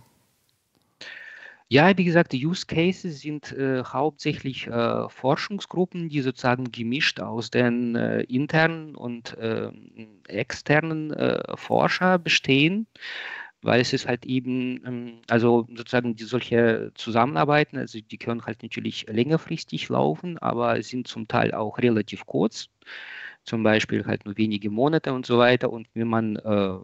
Ja, 1.70 1.98
wie 1.98 2.06
gesagt, 2.06 2.32
die 2.32 2.46
Use 2.46 2.66
Cases 2.66 3.20
sind 3.20 3.52
äh, 3.52 3.84
hauptsächlich 3.84 4.68
äh, 4.68 5.10
Forschungsgruppen, 5.10 6.08
die 6.08 6.22
sozusagen 6.22 6.72
gemischt 6.72 7.20
aus 7.20 7.50
den 7.52 7.96
äh, 7.96 8.22
internen 8.24 8.96
und 8.96 9.36
ähm, 9.40 10.22
externen 10.30 11.12
äh, 11.12 11.58
Forscher 11.58 12.20
bestehen, 12.20 12.88
weil 13.62 13.82
es 13.82 13.92
ist 13.92 14.08
halt 14.08 14.26
eben, 14.26 14.82
ähm, 14.86 15.22
also 15.30 15.68
sozusagen 15.76 16.16
die 16.16 16.24
solche 16.24 16.92
Zusammenarbeiten, 16.96 17.78
also 17.78 18.00
die 18.00 18.18
können 18.18 18.46
halt 18.46 18.64
natürlich 18.64 19.06
längerfristig 19.10 19.90
laufen, 19.90 20.38
aber 20.38 20.82
sind 20.84 21.08
zum 21.08 21.28
Teil 21.28 21.54
auch 21.54 21.80
relativ 21.80 22.26
kurz, 22.26 22.70
zum 23.44 23.64
Beispiel 23.64 24.06
halt 24.06 24.26
nur 24.26 24.38
wenige 24.38 24.70
Monate 24.70 25.14
und 25.14 25.26
so 25.26 25.38
weiter. 25.38 25.72
Und 25.72 25.88
wenn 25.94 26.08
man 26.08 26.38
äh, 26.38 26.78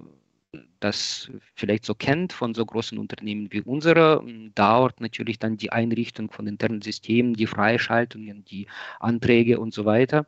das 0.79 1.31
vielleicht 1.55 1.85
so 1.85 1.95
kennt 1.95 2.33
von 2.33 2.53
so 2.53 2.65
großen 2.65 2.97
Unternehmen 2.97 3.47
wie 3.51 3.61
unsere, 3.61 4.19
hm, 4.21 4.53
dauert 4.55 5.01
natürlich 5.01 5.39
dann 5.39 5.57
die 5.57 5.71
Einrichtung 5.71 6.29
von 6.31 6.45
internen 6.47 6.81
Systemen, 6.81 7.33
die 7.33 7.47
Freischaltungen, 7.47 8.43
die 8.45 8.67
Anträge 8.99 9.59
und 9.59 9.73
so 9.73 9.85
weiter. 9.85 10.25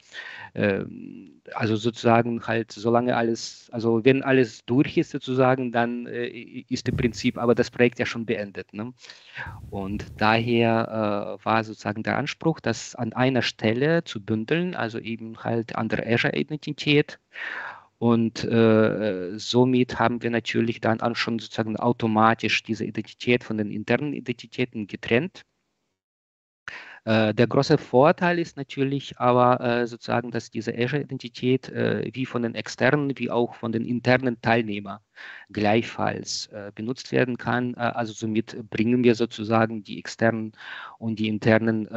Ähm, 0.55 1.41
also 1.53 1.75
sozusagen 1.75 2.47
halt, 2.47 2.71
solange 2.71 3.15
alles, 3.17 3.69
also 3.71 4.05
wenn 4.05 4.23
alles 4.23 4.65
durch 4.65 4.97
ist 4.97 5.11
sozusagen, 5.11 5.71
dann 5.71 6.07
äh, 6.07 6.27
ist 6.69 6.87
im 6.89 6.95
Prinzip 6.95 7.37
aber 7.37 7.55
das 7.55 7.71
Projekt 7.71 7.99
ja 7.99 8.05
schon 8.05 8.25
beendet. 8.25 8.73
Ne? 8.73 8.93
Und 9.69 10.07
daher 10.17 11.37
äh, 11.41 11.45
war 11.45 11.63
sozusagen 11.63 12.03
der 12.03 12.17
Anspruch, 12.17 12.59
das 12.59 12.95
an 12.95 13.13
einer 13.13 13.41
Stelle 13.41 14.03
zu 14.03 14.23
bündeln, 14.23 14.75
also 14.75 14.99
eben 14.99 15.37
halt 15.43 15.75
an 15.75 15.89
der 15.89 16.05
Azure-Identität 16.07 17.19
und 17.97 18.43
äh, 18.43 19.37
somit 19.37 19.99
haben 19.99 20.21
wir 20.21 20.29
natürlich 20.29 20.81
dann 20.81 21.01
auch 21.01 21.15
schon 21.15 21.39
sozusagen 21.39 21.77
automatisch 21.77 22.63
diese 22.63 22.85
Identität 22.85 23.43
von 23.43 23.57
den 23.57 23.71
internen 23.71 24.13
Identitäten 24.13 24.87
getrennt. 24.87 25.45
Äh, 27.05 27.33
der 27.35 27.47
große 27.47 27.77
Vorteil 27.77 28.39
ist 28.39 28.57
natürlich 28.57 29.19
aber 29.19 29.61
äh, 29.61 29.87
sozusagen, 29.87 30.31
dass 30.31 30.49
diese 30.49 30.73
Azure-Identität 30.73 31.69
äh, 31.69 32.09
wie 32.13 32.25
von 32.25 32.41
den 32.41 32.55
externen 32.55 33.17
wie 33.17 33.29
auch 33.29 33.55
von 33.55 33.71
den 33.71 33.85
internen 33.85 34.41
Teilnehmern 34.41 34.99
gleichfalls 35.51 36.47
äh, 36.47 36.71
benutzt 36.73 37.11
werden 37.11 37.37
kann. 37.37 37.75
Äh, 37.75 37.79
also 37.81 38.11
somit 38.13 38.69
bringen 38.71 39.03
wir 39.03 39.15
sozusagen 39.15 39.83
die 39.83 39.99
externen 39.99 40.53
und 40.97 41.19
die 41.19 41.27
internen 41.27 41.87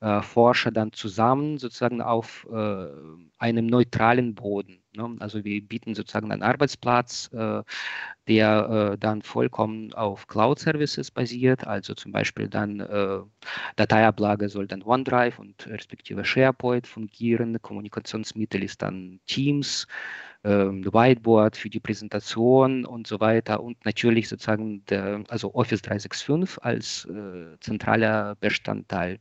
äh, 0.00 0.22
Forscher 0.22 0.70
dann 0.70 0.92
zusammen 0.92 1.58
sozusagen 1.58 2.00
auf 2.00 2.46
äh, 2.52 2.86
einem 3.38 3.66
neutralen 3.66 4.34
Boden. 4.34 4.82
Ne? 4.94 5.16
Also 5.20 5.44
wir 5.44 5.60
bieten 5.62 5.94
sozusagen 5.94 6.30
einen 6.30 6.42
Arbeitsplatz, 6.42 7.30
äh, 7.32 7.62
der 8.28 8.92
äh, 8.92 8.98
dann 8.98 9.22
vollkommen 9.22 9.92
auf 9.94 10.26
Cloud-Services 10.26 11.10
basiert, 11.10 11.66
also 11.66 11.94
zum 11.94 12.12
Beispiel 12.12 12.48
dann 12.48 12.80
äh, 12.80 13.18
Dateiablage 13.76 14.48
soll 14.48 14.66
dann 14.66 14.82
OneDrive 14.82 15.38
und 15.38 15.66
respektive 15.66 16.24
SharePoint 16.24 16.86
fungieren, 16.86 17.60
Kommunikationsmittel 17.62 18.62
ist 18.62 18.82
dann 18.82 19.20
Teams, 19.26 19.86
ähm, 20.44 20.84
Whiteboard 20.84 21.56
für 21.56 21.70
die 21.70 21.80
Präsentation 21.80 22.84
und 22.84 23.06
so 23.06 23.20
weiter 23.20 23.62
und 23.62 23.84
natürlich 23.84 24.28
sozusagen 24.28 24.84
der, 24.86 25.22
also 25.28 25.54
Office 25.54 25.82
365 25.82 26.62
als 26.62 27.06
äh, 27.06 27.58
zentraler 27.60 28.36
Bestandteil. 28.36 29.18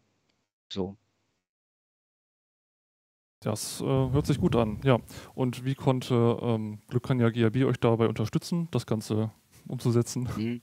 So. 0.72 0.96
Das 3.42 3.82
äh, 3.82 3.86
hört 3.86 4.26
sich 4.26 4.40
gut 4.40 4.56
an, 4.56 4.80
ja. 4.84 5.00
Und 5.34 5.66
wie 5.66 5.76
konnte 5.76 6.38
ähm, 6.42 6.80
Glückania 6.88 7.30
GAB 7.30 7.66
euch 7.66 7.78
dabei 7.78 8.08
unterstützen, 8.08 8.70
das 8.72 8.86
Ganze 8.86 9.32
umzusetzen? 9.68 10.30
Mhm. 10.38 10.62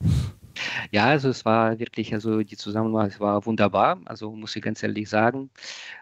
Ja, 0.91 1.05
also 1.05 1.29
es 1.29 1.45
war 1.45 1.79
wirklich, 1.79 2.13
also 2.13 2.41
die 2.41 2.57
Zusammenarbeit 2.57 3.19
war 3.19 3.45
wunderbar, 3.45 3.99
also 4.05 4.31
muss 4.31 4.55
ich 4.55 4.61
ganz 4.61 4.83
ehrlich 4.83 5.09
sagen. 5.09 5.49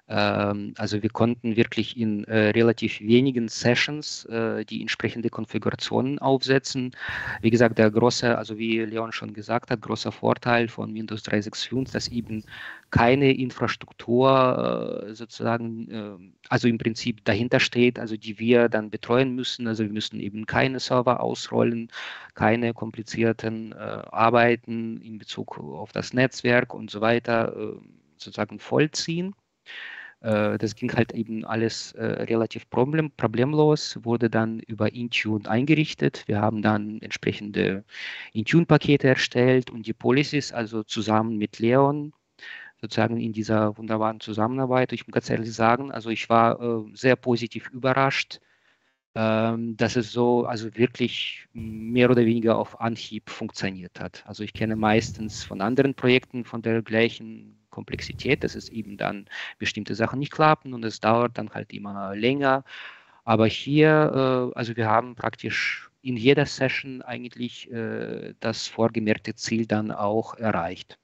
Ähm, 0.07 0.73
also 0.77 1.01
wir 1.03 1.09
konnten 1.09 1.55
wirklich 1.55 1.97
in 1.97 2.23
äh, 2.25 2.49
relativ 2.49 2.99
wenigen 3.01 3.47
Sessions 3.49 4.25
äh, 4.25 4.65
die 4.65 4.81
entsprechende 4.81 5.29
Konfigurationen 5.29 6.19
aufsetzen. 6.19 6.95
Wie 7.41 7.49
gesagt, 7.49 7.77
der 7.77 7.91
große, 7.91 8.37
also 8.37 8.57
wie 8.57 8.79
Leon 8.79 9.11
schon 9.11 9.33
gesagt 9.33 9.69
hat, 9.71 9.81
großer 9.81 10.11
Vorteil 10.11 10.67
von 10.67 10.93
Windows 10.93 11.23
365, 11.23 11.91
dass 11.91 12.07
eben 12.07 12.43
keine 12.89 13.33
Infrastruktur 13.33 15.05
äh, 15.09 15.13
sozusagen, 15.13 15.91
äh, 15.91 16.31
also 16.49 16.67
im 16.67 16.77
Prinzip 16.77 17.23
dahinter 17.25 17.59
steht, 17.59 17.99
also 17.99 18.15
die 18.15 18.39
wir 18.39 18.69
dann 18.69 18.89
betreuen 18.89 19.35
müssen. 19.35 19.67
Also 19.67 19.83
wir 19.83 19.91
müssen 19.91 20.19
eben 20.19 20.45
keine 20.45 20.79
Server 20.79 21.21
ausrollen, 21.21 21.91
keine 22.33 22.73
komplizierten 22.73 23.73
äh, 23.73 23.75
Arbeiten 23.75 25.01
in 25.01 25.17
Bezug 25.17 25.59
auf 25.59 25.91
das 25.91 26.13
Netzwerk 26.13 26.73
und 26.73 26.89
so 26.89 27.01
weiter 27.01 27.55
äh, 27.55 27.79
sozusagen 28.17 28.59
vollziehen. 28.59 29.33
Das 30.19 30.75
ging 30.75 30.91
halt 30.93 31.13
eben 31.13 31.45
alles 31.45 31.93
relativ 31.95 32.67
problem, 32.71 33.11
problemlos, 33.11 33.99
wurde 34.01 34.31
dann 34.31 34.59
über 34.61 34.91
Intune 34.91 35.47
eingerichtet. 35.47 36.23
Wir 36.25 36.41
haben 36.41 36.63
dann 36.63 36.99
entsprechende 37.03 37.85
Intune-Pakete 38.33 39.07
erstellt 39.07 39.69
und 39.69 39.85
die 39.85 39.93
Policies, 39.93 40.51
also 40.51 40.81
zusammen 40.81 41.37
mit 41.37 41.59
Leon, 41.59 42.13
sozusagen 42.81 43.17
in 43.17 43.33
dieser 43.33 43.77
wunderbaren 43.77 44.19
Zusammenarbeit. 44.19 44.93
Ich 44.93 45.07
muss 45.07 45.13
ganz 45.13 45.29
ehrlich 45.29 45.53
sagen, 45.53 45.91
also 45.91 46.09
ich 46.09 46.29
war 46.29 46.61
äh, 46.61 46.85
sehr 46.93 47.15
positiv 47.15 47.69
überrascht, 47.69 48.39
ähm, 49.15 49.75
dass 49.77 49.95
es 49.95 50.11
so 50.11 50.45
also 50.45 50.75
wirklich 50.75 51.47
mehr 51.53 52.09
oder 52.11 52.25
weniger 52.25 52.57
auf 52.57 52.79
Anhieb 52.79 53.29
funktioniert 53.29 53.99
hat. 53.99 54.23
Also 54.27 54.43
ich 54.43 54.53
kenne 54.53 54.75
meistens 54.75 55.43
von 55.43 55.61
anderen 55.61 55.95
Projekten 55.95 56.45
von 56.45 56.61
der 56.61 56.81
gleichen 56.83 57.57
Komplexität, 57.71 58.43
dass 58.43 58.55
es 58.55 58.69
eben 58.69 58.97
dann 58.97 59.25
bestimmte 59.59 59.95
Sachen 59.95 60.19
nicht 60.19 60.31
klappen 60.31 60.73
und 60.73 60.85
es 60.85 60.99
dauert 60.99 61.37
dann 61.37 61.49
halt 61.51 61.73
immer 61.73 62.15
länger. 62.15 62.63
Aber 63.23 63.47
hier, 63.47 64.51
äh, 64.53 64.57
also 64.57 64.75
wir 64.77 64.87
haben 64.89 65.15
praktisch 65.15 65.89
in 66.01 66.15
jeder 66.17 66.45
Session 66.45 67.01
eigentlich 67.01 67.71
äh, 67.71 68.33
das 68.39 68.67
vorgemerkte 68.67 69.35
Ziel 69.35 69.65
dann 69.65 69.91
auch 69.91 70.35
erreicht. 70.35 70.99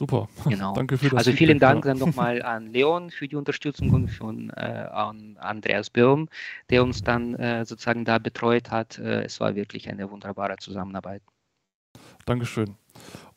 Super. 0.00 0.30
Genau. 0.48 0.72
Danke 0.72 0.96
für 0.96 1.10
das. 1.10 1.18
Also 1.18 1.32
vielen 1.32 1.58
Dank 1.58 1.84
dann 1.84 1.98
nochmal 1.98 2.40
an 2.40 2.72
Leon 2.72 3.10
für 3.10 3.28
die 3.28 3.36
Unterstützung 3.36 3.90
und 3.90 4.08
von, 4.08 4.48
äh, 4.48 4.86
an 4.90 5.36
Andreas 5.38 5.90
Böhm, 5.90 6.30
der 6.70 6.82
uns 6.82 7.02
dann 7.02 7.34
äh, 7.34 7.66
sozusagen 7.66 8.06
da 8.06 8.16
betreut 8.16 8.70
hat. 8.70 8.98
Äh, 8.98 9.24
es 9.24 9.40
war 9.40 9.54
wirklich 9.56 9.90
eine 9.90 10.10
wunderbare 10.10 10.56
Zusammenarbeit. 10.56 11.20
Dankeschön. 12.24 12.76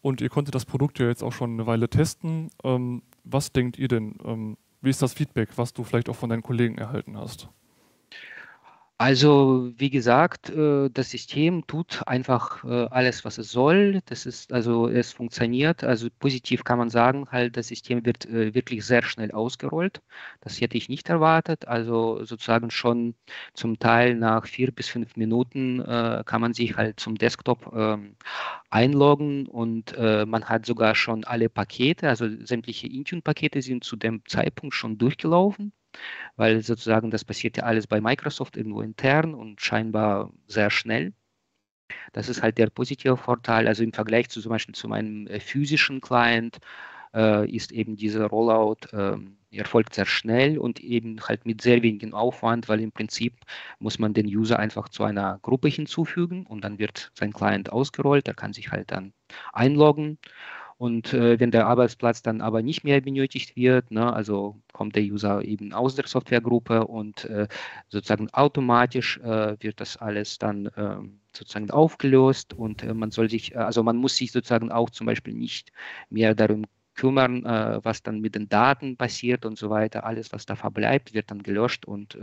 Und 0.02 0.22
ihr 0.22 0.30
konntet 0.30 0.56
das 0.56 0.64
Produkt 0.64 1.00
ja 1.00 1.08
jetzt 1.10 1.22
auch 1.22 1.34
schon 1.34 1.52
eine 1.52 1.68
Weile 1.68 1.90
testen. 1.90 2.50
Ähm, 2.64 3.02
was 3.26 3.52
denkt 3.52 3.78
ihr 3.78 3.90
denn? 3.90 4.16
Ähm, 4.24 4.58
wie 4.80 4.90
ist 4.90 5.02
das 5.02 5.12
Feedback, 5.12 5.50
was 5.58 5.74
du 5.74 5.84
vielleicht 5.84 6.08
auch 6.08 6.16
von 6.16 6.30
deinen 6.30 6.44
Kollegen 6.44 6.78
erhalten 6.78 7.18
hast? 7.18 7.50
Also, 9.06 9.74
wie 9.76 9.90
gesagt, 9.90 10.50
äh, 10.50 10.90
das 10.90 11.10
System 11.12 11.68
tut 11.68 12.08
einfach 12.08 12.64
äh, 12.64 12.86
alles, 12.90 13.26
was 13.26 13.38
es 13.38 13.52
soll. 13.52 14.00
Das 14.06 14.26
ist, 14.26 14.54
also 14.54 14.88
es 14.88 15.12
funktioniert. 15.12 15.84
Also 15.84 16.08
positiv 16.20 16.64
kann 16.64 16.78
man 16.78 16.90
sagen, 16.90 17.28
halt, 17.30 17.58
das 17.58 17.68
System 17.68 18.06
wird 18.06 18.26
äh, 18.28 18.54
wirklich 18.54 18.86
sehr 18.86 19.04
schnell 19.04 19.32
ausgerollt. 19.34 20.02
Das 20.40 20.62
hätte 20.62 20.78
ich 20.78 20.88
nicht 20.88 21.10
erwartet. 21.10 21.68
Also 21.68 22.24
sozusagen 22.24 22.72
schon 22.72 23.16
zum 23.54 23.78
Teil 23.78 24.16
nach 24.16 24.46
vier 24.48 24.72
bis 24.72 24.88
fünf 24.88 25.18
Minuten 25.18 25.84
kann 26.26 26.42
man 26.42 26.54
sich 26.54 26.78
halt 26.78 27.00
zum 27.00 27.16
Desktop 27.16 27.74
ähm, 27.76 28.16
einloggen 28.70 29.48
und 29.48 29.98
man 29.98 30.46
hat 30.46 30.66
sogar 30.66 30.96
schon 30.96 31.24
alle 31.26 31.50
Pakete, 31.50 32.10
also 32.10 32.28
sämtliche 32.46 32.88
Intune-Pakete 32.88 33.62
sind 33.62 33.84
zu 33.84 33.96
dem 33.96 34.24
Zeitpunkt 34.28 34.76
schon 34.76 34.98
durchgelaufen 34.98 35.74
weil 36.36 36.62
sozusagen 36.64 37.12
das 37.12 37.26
passiert 37.26 37.58
ja 37.58 37.64
alles 37.64 37.88
bei 37.88 38.02
Microsoft 38.02 38.58
irgendwo 38.58 38.82
intern 38.82 39.34
und 39.34 39.62
scheinbar 39.62 40.32
sehr 40.48 40.70
schnell. 40.70 41.14
Das 42.14 42.30
ist 42.30 42.42
halt 42.42 42.58
der 42.58 42.70
positive 42.70 43.18
Vorteil. 43.18 43.68
Also 43.68 43.84
im 43.84 43.94
Vergleich 43.94 44.30
zu 44.30 44.42
zum 44.42 44.50
Beispiel 44.50 44.76
zu 44.76 44.88
meinem 44.88 45.28
äh, 45.28 45.40
physischen 45.40 46.02
Client 46.02 46.60
äh, 47.14 47.50
ist 47.50 47.72
eben 47.72 47.96
dieser 47.96 48.26
Rollout 48.28 48.88
äh, 48.92 49.18
erfolgt 49.52 49.94
sehr 49.94 50.06
schnell 50.06 50.58
und 50.58 50.80
eben 50.80 51.20
halt 51.22 51.46
mit 51.46 51.62
sehr 51.62 51.84
wenigem 51.84 52.14
Aufwand, 52.14 52.70
weil 52.70 52.82
im 52.82 52.92
Prinzip 52.92 53.36
muss 53.80 54.00
man 54.00 54.14
den 54.14 54.26
User 54.26 54.58
einfach 54.58 54.90
zu 54.90 55.04
einer 55.04 55.40
Gruppe 55.44 55.68
hinzufügen 55.68 56.46
und 56.48 56.64
dann 56.64 56.80
wird 56.80 57.12
sein 57.14 57.34
Client 57.34 57.72
ausgerollt. 57.72 58.28
Er 58.28 58.34
kann 58.34 58.54
sich 58.54 58.72
halt 58.72 58.92
dann 58.92 59.14
einloggen 59.52 60.18
und 60.78 61.14
äh, 61.14 61.40
wenn 61.40 61.52
der 61.52 61.68
Arbeitsplatz 61.68 62.22
dann 62.22 62.42
aber 62.42 62.62
nicht 62.62 62.84
mehr 62.84 63.02
benötigt 63.02 63.56
wird, 63.56 63.92
ne, 63.92 64.14
also 64.14 64.62
kommt 64.74 64.96
der 64.96 65.04
User 65.04 65.44
eben 65.44 65.74
aus 65.74 65.96
der 65.96 66.08
Softwaregruppe 66.08 66.88
und 66.88 67.26
äh, 67.26 67.48
sozusagen 67.90 68.30
automatisch 68.34 69.18
äh, 69.20 69.56
wird 69.60 69.80
das 69.80 69.98
alles 69.98 70.38
dann 70.38 70.70
ähm, 70.78 71.20
sozusagen 71.36 71.72
aufgelöst 71.72 72.54
und 72.54 72.84
äh, 72.84 72.94
man 72.94 73.12
soll 73.12 73.30
sich, 73.30 73.54
äh, 73.54 73.58
also 73.58 73.84
man 73.84 73.98
muss 73.98 74.16
sich 74.16 74.32
sozusagen 74.32 74.72
auch 74.72 74.90
zum 74.90 75.08
Beispiel 75.08 75.34
nicht 75.34 75.72
mehr 76.10 76.36
darum 76.36 76.66
kümmern, 76.96 77.46
äh, 77.46 77.80
was 77.84 78.04
dann 78.04 78.20
mit 78.20 78.36
den 78.36 78.50
Daten 78.50 78.98
passiert 78.98 79.46
und 79.46 79.58
so 79.58 79.70
weiter. 79.70 80.04
Alles, 80.06 80.32
was 80.32 80.46
da 80.46 80.56
verbleibt, 80.56 81.14
wird 81.14 81.32
dann 81.32 81.42
gelöscht 81.44 81.86
und 81.86 82.18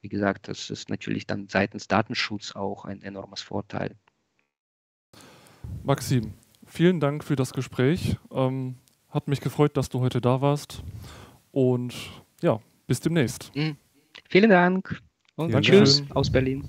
wie 0.00 0.08
gesagt, 0.08 0.48
das 0.48 0.70
ist 0.70 0.90
natürlich 0.90 1.26
dann 1.26 1.48
seitens 1.48 1.88
Datenschutz 1.88 2.54
auch 2.54 2.84
ein 2.84 3.02
enormes 3.02 3.42
Vorteil. 3.42 3.96
Maxim, 5.84 6.32
vielen 6.72 7.00
Dank 7.00 7.22
für 7.22 7.36
das 7.36 7.52
Gespräch. 7.52 8.16
Ähm, 8.32 8.76
hat 9.10 9.28
mich 9.28 9.40
gefreut, 9.40 9.76
dass 9.76 9.90
du 9.90 10.00
heute 10.00 10.20
da 10.20 10.40
warst. 10.40 10.82
Und 11.52 11.94
ja, 12.40 12.60
bis 12.86 13.00
demnächst. 13.00 13.54
Mhm. 13.54 13.76
Vielen 14.28 14.50
Dank 14.50 15.00
und 15.36 15.50
ja, 15.50 15.60
tschüss 15.60 16.02
aus 16.10 16.30
Berlin. 16.30 16.66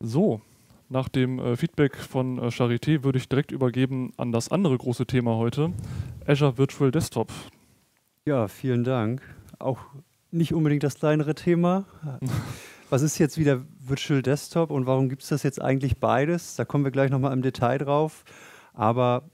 So, 0.00 0.40
nach 0.88 1.08
dem 1.08 1.38
äh, 1.38 1.56
Feedback 1.56 1.96
von 1.96 2.38
äh, 2.38 2.46
Charité 2.48 3.04
würde 3.04 3.18
ich 3.18 3.28
direkt 3.28 3.52
übergeben 3.52 4.12
an 4.16 4.32
das 4.32 4.50
andere 4.50 4.76
große 4.76 5.06
Thema 5.06 5.36
heute, 5.36 5.72
Azure 6.26 6.58
Virtual 6.58 6.90
Desktop. 6.90 7.32
Ja, 8.26 8.48
vielen 8.48 8.82
Dank. 8.82 9.22
Auch 9.60 9.78
nicht 10.32 10.52
unbedingt 10.52 10.82
das 10.82 10.96
kleinere 10.96 11.36
Thema. 11.36 11.84
Was 12.92 13.00
ist 13.00 13.16
jetzt 13.16 13.38
wieder 13.38 13.62
Virtual 13.80 14.20
Desktop 14.20 14.70
und 14.70 14.84
warum 14.84 15.08
gibt 15.08 15.22
es 15.22 15.30
das 15.30 15.44
jetzt 15.44 15.62
eigentlich 15.62 15.96
beides? 15.96 16.56
Da 16.56 16.66
kommen 16.66 16.84
wir 16.84 16.90
gleich 16.90 17.10
nochmal 17.10 17.32
im 17.32 17.40
Detail 17.40 17.78
drauf. 17.78 18.22
Aber 18.74 19.30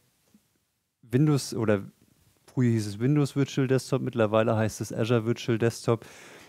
Windows 1.03 1.53
oder 1.55 1.83
früher 2.47 2.71
hieß 2.71 2.87
es 2.87 3.01
Windows 3.01 3.35
Virtual 3.35 3.67
Desktop, 3.67 4.01
mittlerweile 4.01 4.55
heißt 4.55 4.81
es 4.81 4.93
Azure 4.93 5.27
Virtual 5.27 5.59
Desktop, 5.59 6.07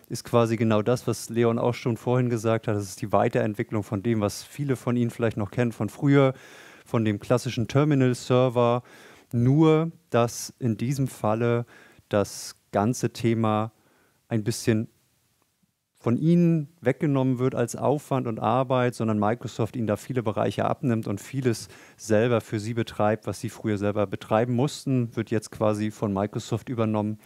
ist 0.07 0.23
quasi 0.23 0.55
genau 0.55 0.83
das, 0.83 1.07
was 1.07 1.29
Leon 1.29 1.57
auch 1.57 1.73
schon 1.73 1.97
vorhin 1.97 2.29
gesagt 2.29 2.67
hat. 2.67 2.75
Das 2.75 2.83
ist 2.83 3.01
die 3.01 3.11
Weiterentwicklung 3.11 3.81
von 3.81 4.03
dem, 4.03 4.21
was 4.21 4.43
viele 4.43 4.75
von 4.75 4.95
Ihnen 4.95 5.09
vielleicht 5.09 5.37
noch 5.37 5.49
kennen 5.49 5.71
von 5.71 5.89
früher, 5.89 6.35
von 6.85 7.05
dem 7.05 7.19
klassischen 7.19 7.67
Terminal-Server. 7.67 8.83
Nur, 9.33 9.91
dass 10.11 10.53
in 10.59 10.77
diesem 10.77 11.07
Falle 11.07 11.65
das 12.07 12.55
ganze 12.71 13.13
Thema 13.13 13.71
ein 14.27 14.43
bisschen 14.43 14.89
von 15.99 16.15
ihnen 16.17 16.69
weggenommen 16.79 17.39
wird 17.39 17.55
als 17.55 17.75
Aufwand 17.75 18.25
und 18.25 18.39
Arbeit, 18.39 18.95
sondern 18.95 19.19
Microsoft 19.19 19.75
ihnen 19.75 19.87
da 19.87 19.97
viele 19.97 20.23
Bereiche 20.23 20.63
abnimmt 20.63 21.07
und 21.07 21.19
vieles 21.19 21.67
selber 21.97 22.39
für 22.39 22.59
sie 22.59 22.73
betreibt, 22.73 23.27
was 23.27 23.41
sie 23.41 23.49
früher 23.49 23.77
selber 23.77 24.07
betreiben 24.07 24.53
mussten, 24.55 25.13
wird 25.15 25.29
jetzt 25.29 25.51
quasi 25.51 25.91
von 25.91 26.13
Microsoft 26.13 26.69
übernommen. 26.69 27.19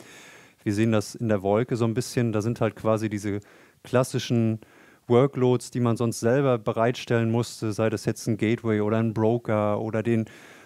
Wir 0.64 0.74
sehen 0.74 0.92
das 0.92 1.14
in 1.14 1.30
der 1.30 1.44
Wolke 1.44 1.76
so 1.76 1.86
ein 1.86 1.94
bisschen. 1.94 2.32
Da 2.32 2.42
sind 2.42 2.62
halt 2.62 2.76
quasi 2.76 3.10
diese 3.10 3.42
klassischen 3.84 4.60
Workloads, 5.08 5.70
die 5.70 5.82
man 5.82 5.98
sonst 5.98 6.20
selber 6.20 6.58
bereitstellen 6.58 7.30
musste, 7.30 7.74
sei 7.74 7.90
das 7.92 8.06
jetzt 8.06 8.26
ein 8.28 8.38
Gateway 8.38 8.82
oder 8.82 8.98
ein 8.98 9.14
Broker 9.14 9.82
oder 9.82 10.02
den 10.02 10.26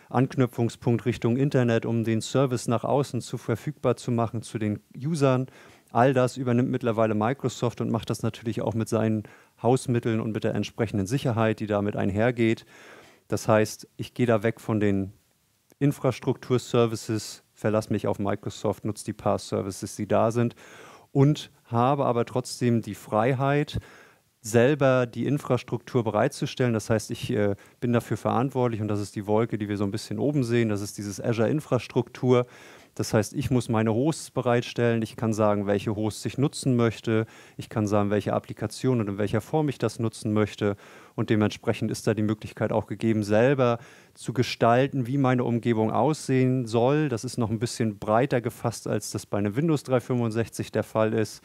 Anknüpfungspunkt 0.10 1.06
Richtung 1.06 1.36
Internet, 1.36 1.86
um 1.86 2.06
den 2.06 2.22
Service 2.22 2.68
nach 2.68 2.86
außen 2.86 3.20
zu 3.20 3.38
verfügbar 3.38 3.98
zu 3.98 4.12
machen 4.12 4.42
zu 4.42 4.58
den 4.58 4.80
Usern 4.96 5.48
All 5.98 6.14
das 6.14 6.38
übernimmt 6.38 6.70
mittlerweile 6.70 7.16
Microsoft 7.16 7.82
und 7.82 7.90
macht 7.90 8.12
das 8.12 8.22
natürlich 8.22 8.62
auch 8.62 8.76
mit 8.76 8.88
seinen 8.88 9.24
Hausmitteln 9.64 10.20
und 10.20 10.32
mit 10.32 10.44
der 10.44 10.54
entsprechenden 10.54 11.08
Sicherheit, 11.08 11.60
die 11.60 11.66
damit 11.66 11.96
einhergeht. 11.96 12.68
Das 13.28 13.48
heißt, 13.48 13.88
ich 13.98 14.14
gehe 14.14 14.28
da 14.28 14.44
weg 14.44 14.62
von 14.62 14.80
den 14.80 15.12
Infrastrukturservices, 15.80 17.42
verlasse 17.56 17.92
mich 17.92 18.06
auf 18.06 18.20
Microsoft, 18.20 18.86
nutze 18.86 19.06
die 19.06 19.14
paar 19.14 19.40
Services, 19.40 19.96
die 19.96 20.08
da 20.08 20.30
sind. 20.30 20.54
und 21.12 21.50
habe 21.66 22.06
aber 22.06 22.26
trotzdem 22.26 22.84
die 22.84 22.94
Freiheit, 22.94 23.80
selber 24.42 25.08
die 25.08 25.26
Infrastruktur 25.26 26.04
bereitzustellen. 26.04 26.74
Das 26.74 26.92
heißt, 26.92 27.10
ich 27.10 27.32
äh, 27.32 27.56
bin 27.80 27.92
dafür 27.92 28.18
verantwortlich 28.18 28.82
und 28.82 28.88
das 28.88 29.00
ist 29.00 29.16
die 29.16 29.26
Wolke, 29.26 29.58
die 29.58 29.68
wir 29.68 29.78
so 29.78 29.84
ein 29.84 29.90
bisschen 29.90 30.20
oben 30.20 30.44
sehen. 30.44 30.70
Das 30.70 30.82
ist 30.82 31.00
dieses 31.00 31.20
Azure 31.20 31.50
Infrastruktur. 31.50 32.46
Das 32.98 33.14
heißt, 33.14 33.34
ich 33.34 33.52
muss 33.52 33.70
meine 33.70 33.94
Hosts 33.94 34.32
bereitstellen. 34.32 35.04
Ich 35.04 35.16
kann 35.16 35.32
sagen, 35.32 35.68
welche 35.68 35.96
Hosts 35.96 36.26
ich 36.26 36.40
nutzen 36.40 36.76
möchte. 36.76 37.28
Ich 37.56 37.70
kann 37.70 37.86
sagen, 37.86 38.10
welche 38.10 38.34
Applikation 38.34 39.00
und 39.00 39.08
in 39.08 39.18
welcher 39.20 39.40
Form 39.40 39.70
ich 39.70 39.78
das 39.78 40.00
nutzen 40.00 40.34
möchte. 40.34 40.76
Und 41.14 41.30
dementsprechend 41.30 41.92
ist 41.92 42.08
da 42.08 42.16
die 42.16 42.24
Möglichkeit 42.24 42.72
auch 42.72 42.88
gegeben, 42.88 43.22
selber 43.22 43.78
zu 44.16 44.34
gestalten, 44.34 45.06
wie 45.06 45.20
meine 45.20 45.44
Umgebung 45.44 45.92
aussehen 45.92 46.66
soll. 46.66 47.08
Das 47.08 47.24
ist 47.24 47.38
noch 47.38 47.52
ein 47.52 47.60
bisschen 47.60 48.00
breiter 48.00 48.42
gefasst, 48.42 48.88
als 48.88 49.12
das 49.12 49.28
bei 49.28 49.38
einem 49.38 49.56
Windows 49.56 49.84
365 49.84 50.72
der 50.72 50.84
Fall 50.84 51.14
ist. 51.14 51.44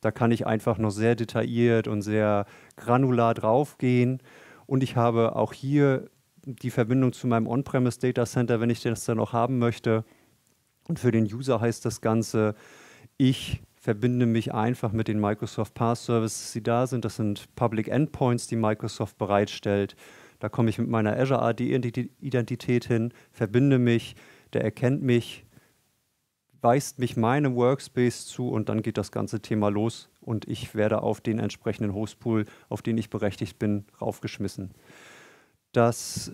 Da 0.00 0.12
kann 0.12 0.30
ich 0.30 0.46
einfach 0.46 0.78
noch 0.78 0.90
sehr 0.90 1.16
detailliert 1.16 1.88
und 1.88 2.02
sehr 2.02 2.46
granular 2.76 3.34
draufgehen. 3.34 4.22
Und 4.66 4.84
ich 4.84 4.94
habe 4.94 5.34
auch 5.34 5.52
hier 5.52 6.08
die 6.44 6.70
Verbindung 6.70 7.12
zu 7.12 7.26
meinem 7.26 7.48
On-Premise 7.48 7.98
Data 7.98 8.26
Center, 8.26 8.60
wenn 8.60 8.70
ich 8.70 8.80
das 8.80 9.04
dann 9.04 9.16
noch 9.16 9.32
haben 9.32 9.58
möchte. 9.58 10.04
Und 10.88 10.98
für 10.98 11.10
den 11.10 11.24
User 11.24 11.60
heißt 11.60 11.84
das 11.84 12.00
Ganze, 12.00 12.54
ich 13.16 13.62
verbinde 13.74 14.26
mich 14.26 14.54
einfach 14.54 14.92
mit 14.92 15.08
den 15.08 15.20
Microsoft 15.20 15.74
Pass 15.74 16.06
Services, 16.06 16.52
die 16.52 16.62
da 16.62 16.86
sind. 16.86 17.04
Das 17.04 17.16
sind 17.16 17.54
Public 17.54 17.88
Endpoints, 17.88 18.46
die 18.46 18.56
Microsoft 18.56 19.18
bereitstellt. 19.18 19.96
Da 20.38 20.48
komme 20.48 20.70
ich 20.70 20.78
mit 20.78 20.88
meiner 20.88 21.16
Azure 21.18 21.42
AD 21.42 21.62
Identität 22.20 22.84
hin, 22.86 23.12
verbinde 23.30 23.78
mich, 23.78 24.16
der 24.52 24.62
erkennt 24.62 25.02
mich, 25.02 25.44
weist 26.60 26.98
mich 26.98 27.16
meinem 27.16 27.56
Workspace 27.56 28.26
zu 28.26 28.48
und 28.48 28.70
dann 28.70 28.80
geht 28.80 28.96
das 28.96 29.12
ganze 29.12 29.40
Thema 29.40 29.68
los 29.68 30.08
und 30.22 30.48
ich 30.48 30.74
werde 30.74 31.02
auf 31.02 31.20
den 31.20 31.38
entsprechenden 31.38 31.94
Hostpool, 31.94 32.46
auf 32.70 32.80
den 32.80 32.96
ich 32.96 33.10
berechtigt 33.10 33.58
bin, 33.58 33.84
raufgeschmissen. 34.00 34.70
Das 35.72 36.32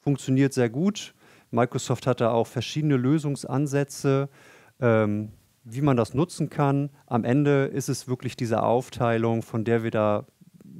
funktioniert 0.00 0.52
sehr 0.52 0.70
gut. 0.70 1.14
Microsoft 1.54 2.06
hat 2.06 2.20
da 2.20 2.30
auch 2.30 2.46
verschiedene 2.46 2.96
Lösungsansätze, 2.96 4.28
ähm, 4.80 5.30
wie 5.62 5.80
man 5.80 5.96
das 5.96 6.12
nutzen 6.12 6.50
kann. 6.50 6.90
Am 7.06 7.24
Ende 7.24 7.64
ist 7.66 7.88
es 7.88 8.08
wirklich 8.08 8.36
diese 8.36 8.62
Aufteilung, 8.62 9.42
von 9.42 9.64
der 9.64 9.82
wir 9.82 9.90
da 9.90 10.26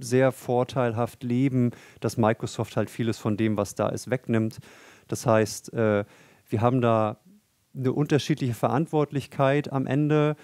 sehr 0.00 0.32
vorteilhaft 0.32 1.22
leben, 1.22 1.70
dass 2.00 2.16
Microsoft 2.16 2.76
halt 2.76 2.90
vieles 2.90 3.18
von 3.18 3.37
dem, 3.37 3.56
was 3.56 3.74
da 3.74 3.88
ist, 3.88 4.10
wegnimmt. 4.10 4.58
Das 5.08 5.26
heißt, 5.26 5.72
äh, 5.72 6.04
wir 6.48 6.60
haben 6.60 6.80
da 6.80 7.18
eine 7.74 7.92
unterschiedliche 7.92 8.54
Verantwortlichkeit 8.54 9.72
am 9.72 9.87
Ende, 9.87 10.37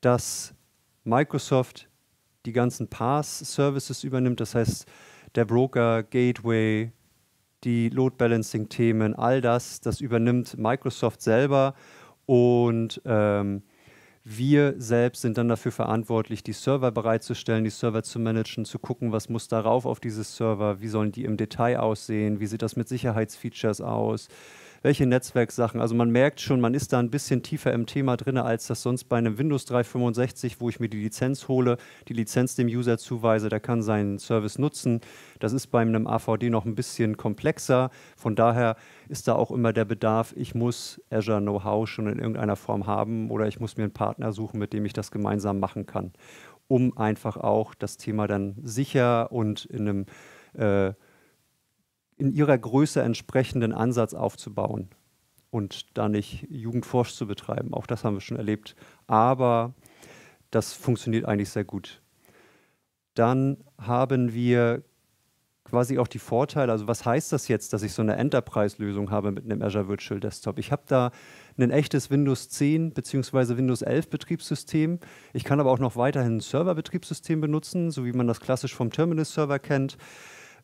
dass 0.00 0.54
Microsoft 1.04 1.88
die 2.44 2.52
ganzen 2.52 2.88
Pass-Services 2.88 4.04
übernimmt. 4.04 4.40
Das 4.40 4.54
heißt, 4.54 4.86
der 5.34 5.44
Broker, 5.44 6.02
Gateway, 6.02 6.92
die 7.64 7.88
Load 7.88 8.16
Balancing-Themen, 8.18 9.14
all 9.14 9.40
das, 9.40 9.80
das 9.80 10.00
übernimmt 10.00 10.58
Microsoft 10.58 11.22
selber. 11.22 11.74
Und 12.26 13.00
ähm, 13.04 13.62
wir 14.24 14.74
selbst 14.78 15.22
sind 15.22 15.36
dann 15.36 15.48
dafür 15.48 15.72
verantwortlich, 15.72 16.44
die 16.44 16.52
Server 16.52 16.92
bereitzustellen, 16.92 17.64
die 17.64 17.70
Server 17.70 18.04
zu 18.04 18.20
managen, 18.20 18.64
zu 18.64 18.78
gucken, 18.78 19.10
was 19.10 19.28
muss 19.28 19.48
darauf 19.48 19.84
auf 19.84 19.98
dieses 19.98 20.36
Server, 20.36 20.80
wie 20.80 20.88
sollen 20.88 21.10
die 21.10 21.24
im 21.24 21.36
Detail 21.36 21.80
aussehen, 21.80 22.38
wie 22.38 22.46
sieht 22.46 22.62
das 22.62 22.76
mit 22.76 22.88
Sicherheitsfeatures 22.88 23.80
aus, 23.80 24.28
welche 24.82 25.06
Netzwerksachen. 25.06 25.80
Also 25.80 25.94
man 25.94 26.10
merkt 26.10 26.40
schon, 26.40 26.60
man 26.60 26.74
ist 26.74 26.92
da 26.92 26.98
ein 26.98 27.10
bisschen 27.10 27.42
tiefer 27.42 27.72
im 27.72 27.86
Thema 27.86 28.16
drin, 28.16 28.36
als 28.36 28.66
das 28.66 28.82
sonst 28.82 29.04
bei 29.04 29.16
einem 29.16 29.38
Windows 29.38 29.64
365, 29.64 30.60
wo 30.60 30.68
ich 30.68 30.80
mir 30.80 30.88
die 30.88 31.00
Lizenz 31.00 31.48
hole, 31.48 31.76
die 32.08 32.12
Lizenz 32.12 32.56
dem 32.56 32.66
User 32.66 32.98
zuweise, 32.98 33.48
der 33.48 33.60
kann 33.60 33.82
seinen 33.82 34.18
Service 34.18 34.58
nutzen. 34.58 35.00
Das 35.38 35.52
ist 35.52 35.68
bei 35.68 35.80
einem 35.80 36.06
AVD 36.06 36.50
noch 36.50 36.64
ein 36.64 36.74
bisschen 36.74 37.16
komplexer. 37.16 37.90
Von 38.16 38.34
daher 38.34 38.76
ist 39.08 39.28
da 39.28 39.34
auch 39.34 39.50
immer 39.50 39.72
der 39.72 39.84
Bedarf, 39.84 40.34
ich 40.36 40.54
muss 40.54 41.00
Azure 41.10 41.40
Know-how 41.40 41.88
schon 41.88 42.08
in 42.08 42.18
irgendeiner 42.18 42.56
Form 42.56 42.86
haben 42.86 43.30
oder 43.30 43.46
ich 43.46 43.60
muss 43.60 43.76
mir 43.76 43.84
einen 43.84 43.92
Partner 43.92 44.32
suchen, 44.32 44.58
mit 44.58 44.72
dem 44.72 44.84
ich 44.84 44.92
das 44.92 45.10
gemeinsam 45.10 45.60
machen 45.60 45.86
kann, 45.86 46.12
um 46.68 46.96
einfach 46.96 47.36
auch 47.36 47.74
das 47.74 47.96
Thema 47.96 48.26
dann 48.26 48.56
sicher 48.62 49.30
und 49.30 49.64
in 49.66 49.88
einem 49.88 50.06
äh, 50.54 50.94
in 52.16 52.32
ihrer 52.32 52.56
Größe 52.56 53.02
entsprechenden 53.02 53.72
Ansatz 53.72 54.14
aufzubauen 54.14 54.88
und 55.50 55.96
da 55.96 56.08
nicht 56.08 56.46
Jugendforsch 56.50 57.14
zu 57.14 57.26
betreiben. 57.26 57.74
Auch 57.74 57.86
das 57.86 58.04
haben 58.04 58.14
wir 58.14 58.20
schon 58.20 58.38
erlebt. 58.38 58.74
Aber 59.06 59.74
das 60.50 60.72
funktioniert 60.72 61.26
eigentlich 61.26 61.50
sehr 61.50 61.64
gut. 61.64 62.00
Dann 63.14 63.58
haben 63.78 64.32
wir 64.32 64.82
quasi 65.64 65.98
auch 65.98 66.08
die 66.08 66.18
Vorteile. 66.18 66.72
Also 66.72 66.86
was 66.86 67.04
heißt 67.04 67.32
das 67.32 67.48
jetzt, 67.48 67.72
dass 67.72 67.82
ich 67.82 67.92
so 67.92 68.02
eine 68.02 68.16
Enterprise-Lösung 68.16 69.10
habe 69.10 69.32
mit 69.32 69.44
einem 69.44 69.62
Azure 69.62 69.88
Virtual 69.88 70.20
Desktop? 70.20 70.58
Ich 70.58 70.72
habe 70.72 70.82
da 70.86 71.10
ein 71.58 71.70
echtes 71.70 72.10
Windows 72.10 72.48
10 72.50 72.92
bzw. 72.92 73.56
Windows 73.56 73.82
11 73.82 74.08
Betriebssystem. 74.08 75.00
Ich 75.32 75.44
kann 75.44 75.60
aber 75.60 75.70
auch 75.70 75.78
noch 75.78 75.96
weiterhin 75.96 76.36
ein 76.36 76.40
Server-Betriebssystem 76.40 77.40
benutzen, 77.40 77.90
so 77.90 78.04
wie 78.04 78.12
man 78.12 78.26
das 78.26 78.40
klassisch 78.40 78.74
vom 78.74 78.90
Terminal-Server 78.90 79.58
kennt. 79.58 79.96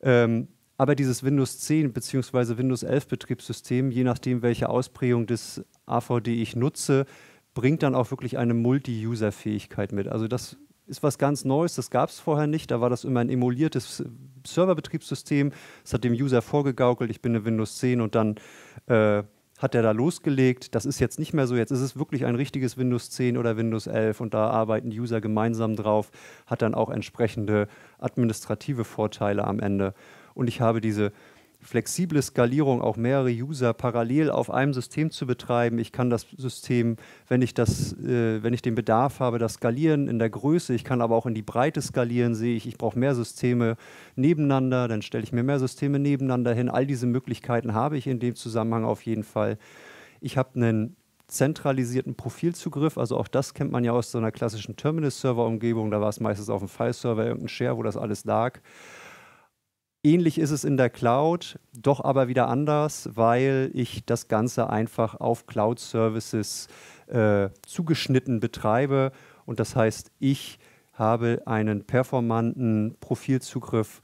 Ähm, 0.02 0.48
aber 0.78 0.94
dieses 0.94 1.24
Windows 1.24 1.58
10 1.58 1.92
bzw. 1.92 2.56
Windows 2.56 2.84
11 2.84 3.08
Betriebssystem, 3.08 3.90
je 3.90 4.04
nachdem, 4.04 4.42
welche 4.42 4.68
Ausprägung 4.68 5.26
des 5.26 5.64
AVD 5.86 6.40
ich 6.40 6.54
nutze, 6.54 7.04
bringt 7.52 7.82
dann 7.82 7.96
auch 7.96 8.12
wirklich 8.12 8.38
eine 8.38 8.54
Multi-User-Fähigkeit 8.54 9.90
mit. 9.90 10.06
Also 10.06 10.28
das 10.28 10.56
ist 10.86 11.02
was 11.02 11.18
ganz 11.18 11.44
Neues, 11.44 11.74
das 11.74 11.90
gab 11.90 12.10
es 12.10 12.20
vorher 12.20 12.46
nicht. 12.46 12.70
Da 12.70 12.80
war 12.80 12.90
das 12.90 13.02
immer 13.04 13.20
ein 13.20 13.28
emuliertes 13.28 14.04
Serverbetriebssystem. 14.46 15.52
Das 15.82 15.94
hat 15.94 16.04
dem 16.04 16.12
User 16.12 16.42
vorgegaukelt, 16.42 17.10
ich 17.10 17.20
bin 17.20 17.34
eine 17.34 17.44
Windows 17.44 17.78
10 17.78 18.00
und 18.00 18.14
dann 18.14 18.36
äh, 18.86 19.24
hat 19.58 19.74
er 19.74 19.82
da 19.82 19.90
losgelegt. 19.90 20.76
Das 20.76 20.86
ist 20.86 21.00
jetzt 21.00 21.18
nicht 21.18 21.34
mehr 21.34 21.48
so. 21.48 21.56
Jetzt 21.56 21.72
ist 21.72 21.80
es 21.80 21.98
wirklich 21.98 22.24
ein 22.24 22.36
richtiges 22.36 22.78
Windows 22.78 23.10
10 23.10 23.36
oder 23.36 23.56
Windows 23.56 23.88
11 23.88 24.20
und 24.20 24.32
da 24.32 24.48
arbeiten 24.48 24.90
User 24.90 25.20
gemeinsam 25.20 25.74
drauf, 25.74 26.12
hat 26.46 26.62
dann 26.62 26.74
auch 26.74 26.88
entsprechende 26.88 27.66
administrative 27.98 28.84
Vorteile 28.84 29.44
am 29.44 29.58
Ende 29.58 29.92
und 30.38 30.48
ich 30.48 30.61
habe 30.61 30.81
diese 30.81 31.12
flexible 31.61 32.22
Skalierung, 32.22 32.81
auch 32.81 32.96
mehrere 32.96 33.31
User 33.31 33.74
parallel 33.74 34.31
auf 34.31 34.51
einem 34.51 34.72
System 34.72 35.11
zu 35.11 35.27
betreiben. 35.27 35.79
Ich 35.79 35.90
kann 35.90 36.11
das 36.11 36.27
System, 36.37 36.96
wenn 37.27 37.42
ich, 37.42 37.55
das, 37.55 37.92
äh, 37.94 38.40
wenn 38.42 38.55
ich 38.55 38.62
den 38.62 38.77
Bedarf 38.77 39.18
habe, 39.18 39.40
das 39.40 39.55
skalieren 39.55 40.07
in 40.07 40.20
der 40.20 40.31
Größe. 40.31 40.72
Ich 40.74 40.85
kann 40.85 41.03
aber 41.03 41.16
auch 41.16 41.27
in 41.27 41.35
die 41.35 41.42
Breite 41.42 41.83
skalieren, 41.83 42.37
sehe 42.37 42.57
ich, 42.57 42.68
ich 42.68 42.79
brauche 42.79 42.96
mehr 42.96 43.16
Systeme 43.16 43.77
nebeneinander, 44.14 44.87
dann 44.87 45.03
stelle 45.03 45.24
ich 45.24 45.33
mir 45.33 45.42
mehr 45.42 45.59
Systeme 45.59 45.98
nebeneinander 45.98 46.55
hin. 46.55 46.68
All 46.68 46.87
diese 46.87 47.07
Möglichkeiten 47.07 47.74
habe 47.74 47.98
ich 47.98 48.07
in 48.07 48.20
dem 48.20 48.37
Zusammenhang 48.37 48.85
auf 48.85 49.03
jeden 49.03 49.24
Fall. 49.24 49.59
Ich 50.20 50.37
habe 50.37 50.55
einen 50.55 50.96
zentralisierten 51.27 52.14
Profilzugriff, 52.14 52.96
also 52.96 53.16
auch 53.16 53.29
das 53.29 53.53
kennt 53.53 53.72
man 53.72 53.83
ja 53.83 53.92
aus 53.92 54.12
so 54.12 54.18
einer 54.18 54.31
klassischen 54.31 54.77
Terminal-Server-Umgebung, 54.77 55.90
da 55.90 56.01
war 56.01 56.09
es 56.09 56.20
meistens 56.20 56.48
auf 56.48 56.61
dem 56.61 56.68
File-Server 56.68 57.27
irgendein 57.27 57.48
Share, 57.48 57.77
wo 57.77 57.83
das 57.83 57.96
alles 57.96 58.24
lag. 58.24 58.61
Ähnlich 60.08 60.38
ist 60.38 60.52
es 60.52 60.64
in 60.64 60.78
der 60.78 60.88
Cloud, 60.88 61.58
doch 61.74 62.02
aber 62.02 62.28
wieder 62.28 62.48
anders, 62.48 63.10
weil 63.12 63.70
ich 63.74 64.06
das 64.06 64.26
Ganze 64.26 64.70
einfach 64.70 65.20
auf 65.20 65.46
Cloud-Services 65.46 66.68
äh, 67.08 67.50
zugeschnitten 67.66 68.40
betreibe. 68.40 69.12
Und 69.44 69.60
das 69.60 69.76
heißt, 69.76 70.10
ich 70.18 70.58
habe 70.94 71.42
einen 71.44 71.84
performanten 71.84 72.96
Profilzugriff. 73.00 74.00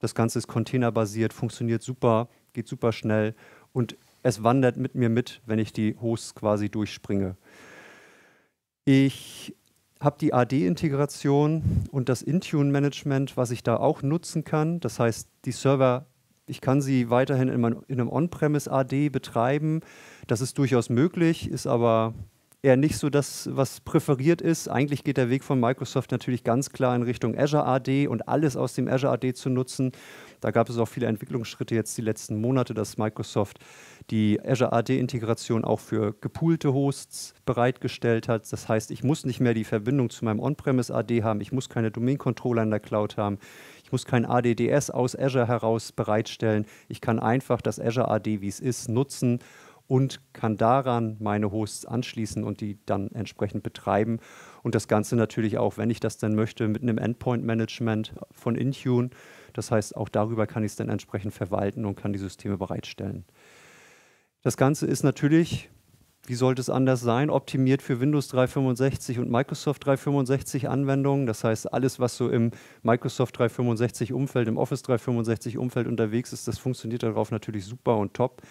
Das 0.00 0.16
Ganze 0.16 0.40
ist 0.40 0.48
containerbasiert, 0.48 1.32
funktioniert 1.32 1.84
super, 1.84 2.28
geht 2.52 2.66
super 2.66 2.90
schnell 2.90 3.36
und 3.72 3.96
es 4.24 4.42
wandert 4.42 4.78
mit 4.78 4.96
mir 4.96 5.10
mit, 5.10 5.42
wenn 5.46 5.60
ich 5.60 5.72
die 5.72 5.96
Hosts 6.00 6.34
quasi 6.34 6.70
durchspringe. 6.70 7.36
Ich 8.84 9.54
habe 10.00 10.16
die 10.18 10.32
AD-Integration 10.32 11.62
und 11.90 12.08
das 12.08 12.22
Intune-Management, 12.22 13.36
was 13.36 13.50
ich 13.50 13.62
da 13.62 13.76
auch 13.76 14.02
nutzen 14.02 14.44
kann. 14.44 14.80
Das 14.80 14.98
heißt, 14.98 15.28
die 15.44 15.52
Server, 15.52 16.06
ich 16.46 16.60
kann 16.60 16.80
sie 16.80 17.10
weiterhin 17.10 17.48
in, 17.48 17.60
mein, 17.60 17.76
in 17.86 18.00
einem 18.00 18.08
On-Premise 18.08 18.70
AD 18.70 19.10
betreiben. 19.10 19.80
Das 20.26 20.40
ist 20.40 20.56
durchaus 20.58 20.88
möglich, 20.88 21.50
ist 21.50 21.66
aber 21.66 22.14
eher 22.62 22.76
nicht 22.76 22.98
so 22.98 23.08
das, 23.08 23.48
was 23.52 23.80
präferiert 23.80 24.42
ist. 24.42 24.68
Eigentlich 24.68 25.04
geht 25.04 25.16
der 25.16 25.30
Weg 25.30 25.44
von 25.44 25.60
Microsoft 25.60 26.12
natürlich 26.12 26.44
ganz 26.44 26.70
klar 26.70 26.94
in 26.94 27.02
Richtung 27.02 27.38
Azure 27.38 27.64
AD 27.64 28.06
und 28.08 28.28
alles 28.28 28.56
aus 28.56 28.74
dem 28.74 28.88
Azure 28.88 29.12
AD 29.12 29.34
zu 29.34 29.48
nutzen. 29.48 29.92
Da 30.40 30.50
gab 30.50 30.68
es 30.68 30.78
auch 30.78 30.88
viele 30.88 31.06
Entwicklungsschritte 31.06 31.74
jetzt 31.74 31.96
die 31.96 32.02
letzten 32.02 32.40
Monate, 32.40 32.74
dass 32.74 32.98
Microsoft 32.98 33.60
die 34.10 34.40
Azure 34.44 34.72
AD-Integration 34.72 35.64
auch 35.64 35.80
für 35.80 36.14
gepoolte 36.20 36.72
Hosts 36.72 37.34
bereitgestellt 37.46 38.28
hat. 38.28 38.50
Das 38.50 38.68
heißt, 38.68 38.90
ich 38.90 39.04
muss 39.04 39.24
nicht 39.24 39.40
mehr 39.40 39.54
die 39.54 39.64
Verbindung 39.64 40.10
zu 40.10 40.24
meinem 40.24 40.40
On-Premise 40.40 40.94
AD 40.94 41.22
haben, 41.22 41.40
ich 41.40 41.52
muss 41.52 41.68
keine 41.68 41.90
Domain-Controller 41.90 42.64
in 42.64 42.70
der 42.70 42.80
Cloud 42.80 43.16
haben, 43.16 43.38
ich 43.84 43.92
muss 43.92 44.04
kein 44.04 44.24
ADDS 44.24 44.90
aus 44.90 45.16
Azure 45.16 45.48
heraus 45.48 45.92
bereitstellen. 45.92 46.66
Ich 46.88 47.00
kann 47.00 47.18
einfach 47.18 47.60
das 47.60 47.80
Azure 47.80 48.08
AD, 48.08 48.40
wie 48.40 48.48
es 48.48 48.60
ist, 48.60 48.88
nutzen 48.88 49.40
und 49.90 50.20
kann 50.32 50.56
daran 50.56 51.16
meine 51.18 51.50
Hosts 51.50 51.84
anschließen 51.84 52.44
und 52.44 52.60
die 52.60 52.78
dann 52.86 53.10
entsprechend 53.10 53.64
betreiben. 53.64 54.20
Und 54.62 54.76
das 54.76 54.86
Ganze 54.86 55.16
natürlich 55.16 55.58
auch, 55.58 55.78
wenn 55.78 55.90
ich 55.90 55.98
das 55.98 56.16
dann 56.16 56.36
möchte, 56.36 56.68
mit 56.68 56.82
einem 56.82 56.96
Endpoint-Management 56.96 58.14
von 58.30 58.54
Intune. 58.54 59.10
Das 59.52 59.72
heißt, 59.72 59.96
auch 59.96 60.08
darüber 60.08 60.46
kann 60.46 60.62
ich 60.62 60.70
es 60.70 60.76
dann 60.76 60.90
entsprechend 60.90 61.34
verwalten 61.34 61.84
und 61.84 61.96
kann 61.96 62.12
die 62.12 62.20
Systeme 62.20 62.56
bereitstellen. 62.56 63.24
Das 64.42 64.56
Ganze 64.56 64.86
ist 64.86 65.02
natürlich 65.02 65.70
wie 66.30 66.36
sollte 66.36 66.60
es 66.60 66.70
anders 66.70 67.00
sein, 67.00 67.28
optimiert 67.28 67.82
für 67.82 67.98
Windows 67.98 68.28
365 68.28 69.18
und 69.18 69.30
Microsoft 69.30 69.84
365 69.84 70.68
Anwendungen. 70.68 71.26
Das 71.26 71.42
heißt, 71.42 71.72
alles, 71.72 71.98
was 71.98 72.16
so 72.16 72.28
im 72.28 72.52
Microsoft 72.82 73.36
365 73.36 74.12
Umfeld, 74.12 74.46
im 74.46 74.56
Office 74.56 74.82
365 74.82 75.58
Umfeld 75.58 75.88
unterwegs 75.88 76.32
ist, 76.32 76.46
das 76.46 76.58
funktioniert 76.58 77.02
darauf 77.02 77.32
natürlich 77.32 77.64
super 77.64 77.96
und 77.96 78.14
top. 78.14 78.42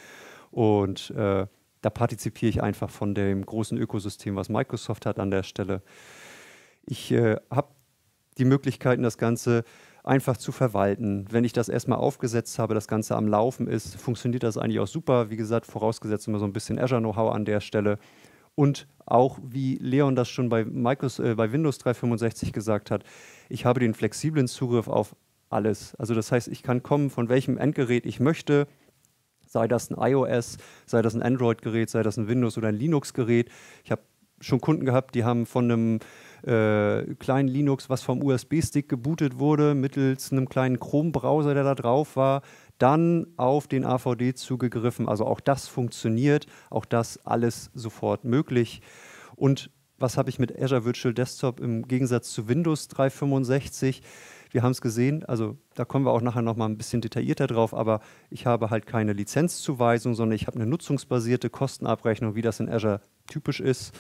Und 0.51 1.11
äh, 1.11 1.45
da 1.81 1.89
partizipiere 1.89 2.49
ich 2.49 2.61
einfach 2.61 2.89
von 2.89 3.15
dem 3.15 3.45
großen 3.45 3.77
Ökosystem, 3.77 4.35
was 4.35 4.49
Microsoft 4.49 5.05
hat 5.05 5.17
an 5.17 5.31
der 5.31 5.43
Stelle. 5.43 5.81
Ich 6.85 7.13
äh, 7.13 7.37
habe 7.49 7.69
die 8.37 8.45
Möglichkeiten, 8.45 9.03
das 9.03 9.17
Ganze 9.17 9.63
einfach 10.09 10.37
zu 10.37 10.51
verwalten. 10.51 11.25
Wenn 11.29 11.43
ich 11.43 11.53
das 11.53 11.69
erstmal 11.69 11.99
aufgesetzt 11.99 12.57
habe, 12.57 12.73
das 12.73 12.87
Ganze 12.87 13.15
am 13.15 13.27
Laufen 13.27 13.67
ist, 13.67 13.95
funktioniert 13.95 14.43
das 14.43 14.57
eigentlich 14.57 14.79
auch 14.79 14.87
super. 14.87 15.29
Wie 15.29 15.37
gesagt, 15.37 15.67
vorausgesetzt 15.67 16.27
immer 16.27 16.39
so 16.39 16.45
ein 16.45 16.53
bisschen 16.53 16.79
Azure-Know-how 16.79 17.31
an 17.33 17.45
der 17.45 17.61
Stelle. 17.61 17.99
Und 18.55 18.87
auch, 19.05 19.39
wie 19.43 19.75
Leon 19.75 20.15
das 20.15 20.27
schon 20.27 20.49
bei, 20.49 20.65
Microsoft, 20.65 21.29
äh, 21.29 21.35
bei 21.35 21.51
Windows 21.51 21.77
365 21.77 22.51
gesagt 22.51 22.91
hat, 22.91 23.03
ich 23.49 23.65
habe 23.65 23.79
den 23.79 23.93
flexiblen 23.93 24.47
Zugriff 24.47 24.87
auf 24.87 25.15
alles. 25.49 25.95
Also 25.95 26.15
das 26.15 26.31
heißt, 26.31 26.47
ich 26.47 26.63
kann 26.63 26.83
kommen, 26.83 27.11
von 27.11 27.29
welchem 27.29 27.57
Endgerät 27.57 28.05
ich 28.05 28.19
möchte, 28.19 28.67
sei 29.47 29.67
das 29.67 29.91
ein 29.91 29.97
iOS, 29.99 30.57
sei 30.87 31.01
das 31.03 31.13
ein 31.13 31.21
Android-Gerät, 31.21 31.89
sei 31.89 32.01
das 32.03 32.17
ein 32.17 32.27
Windows- 32.27 32.57
oder 32.57 32.69
ein 32.69 32.75
Linux-Gerät. 32.75 33.49
Ich 33.83 33.91
habe 33.91 34.01
schon 34.41 34.59
Kunden 34.59 34.85
gehabt, 34.85 35.15
die 35.15 35.23
haben 35.23 35.45
von 35.45 35.71
einem 35.71 35.99
äh, 36.43 37.15
kleinen 37.15 37.47
Linux, 37.47 37.89
was 37.89 38.01
vom 38.01 38.23
USB-Stick 38.23 38.89
gebootet 38.89 39.39
wurde, 39.39 39.75
mittels 39.75 40.31
einem 40.31 40.49
kleinen 40.49 40.79
Chrome-Browser, 40.79 41.53
der 41.53 41.63
da 41.63 41.75
drauf 41.75 42.15
war, 42.15 42.41
dann 42.77 43.27
auf 43.37 43.67
den 43.67 43.85
AVD 43.85 44.33
zugegriffen. 44.33 45.07
Also 45.07 45.25
auch 45.25 45.39
das 45.39 45.67
funktioniert, 45.67 46.45
auch 46.69 46.85
das 46.85 47.25
alles 47.25 47.71
sofort 47.73 48.23
möglich. 48.23 48.81
Und 49.35 49.69
was 49.97 50.17
habe 50.17 50.29
ich 50.29 50.39
mit 50.39 50.57
Azure 50.57 50.85
Virtual 50.85 51.13
Desktop 51.13 51.59
im 51.59 51.87
Gegensatz 51.87 52.31
zu 52.31 52.47
Windows 52.47 52.87
365? 52.87 54.01
Wir 54.51 54.63
haben 54.63 54.71
es 54.71 54.81
gesehen, 54.81 55.23
also 55.25 55.57
da 55.75 55.85
kommen 55.85 56.05
wir 56.05 56.11
auch 56.11 56.21
nachher 56.21 56.41
noch 56.41 56.55
mal 56.55 56.65
ein 56.65 56.77
bisschen 56.77 57.01
detaillierter 57.01 57.45
drauf, 57.45 57.73
aber 57.73 58.01
ich 58.31 58.47
habe 58.47 58.71
halt 58.71 58.87
keine 58.87 59.13
Lizenzzuweisung, 59.13 60.15
sondern 60.15 60.35
ich 60.35 60.47
habe 60.47 60.55
eine 60.55 60.65
nutzungsbasierte 60.65 61.51
Kostenabrechnung, 61.51 62.33
wie 62.33 62.41
das 62.41 62.59
in 62.59 62.67
Azure 62.67 63.01
typisch 63.27 63.59
ist. 63.59 63.93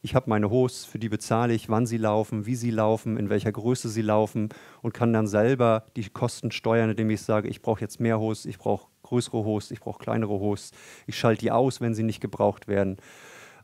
Ich 0.00 0.14
habe 0.14 0.30
meine 0.30 0.50
Hosts, 0.50 0.84
für 0.84 1.00
die 1.00 1.08
bezahle 1.08 1.52
ich, 1.52 1.68
wann 1.68 1.86
sie 1.86 1.96
laufen, 1.96 2.46
wie 2.46 2.54
sie 2.54 2.70
laufen, 2.70 3.16
in 3.16 3.28
welcher 3.28 3.50
Größe 3.50 3.88
sie 3.88 4.02
laufen 4.02 4.50
und 4.82 4.94
kann 4.94 5.12
dann 5.12 5.26
selber 5.26 5.86
die 5.96 6.08
Kosten 6.08 6.52
steuern, 6.52 6.90
indem 6.90 7.10
ich 7.10 7.22
sage, 7.22 7.48
ich 7.48 7.60
brauche 7.62 7.80
jetzt 7.80 7.98
mehr 7.98 8.20
Hosts, 8.20 8.46
ich 8.46 8.58
brauche 8.58 8.86
größere 9.02 9.44
Hosts, 9.44 9.72
ich 9.72 9.80
brauche 9.80 9.98
kleinere 9.98 10.38
Hosts, 10.38 10.76
ich 11.06 11.18
schalte 11.18 11.40
die 11.40 11.50
aus, 11.50 11.80
wenn 11.80 11.94
sie 11.94 12.04
nicht 12.04 12.20
gebraucht 12.20 12.68
werden. 12.68 12.98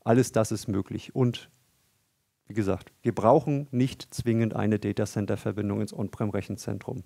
Alles 0.03 0.33
das 0.33 0.51
ist 0.51 0.67
möglich. 0.67 1.15
Und 1.15 1.49
wie 2.47 2.55
gesagt, 2.55 2.93
wir 3.03 3.15
brauchen 3.15 3.69
nicht 3.71 4.15
zwingend 4.15 4.55
eine 4.55 4.79
Datacenter-Verbindung 4.79 5.81
ins 5.81 5.93
On-Prem-Rechenzentrum. 5.93 7.05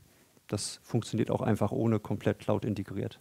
Das 0.48 0.81
funktioniert 0.83 1.31
auch 1.31 1.42
einfach 1.42 1.72
ohne 1.72 2.01
komplett 2.01 2.38
Cloud 2.38 2.64
integriert. 2.64 3.20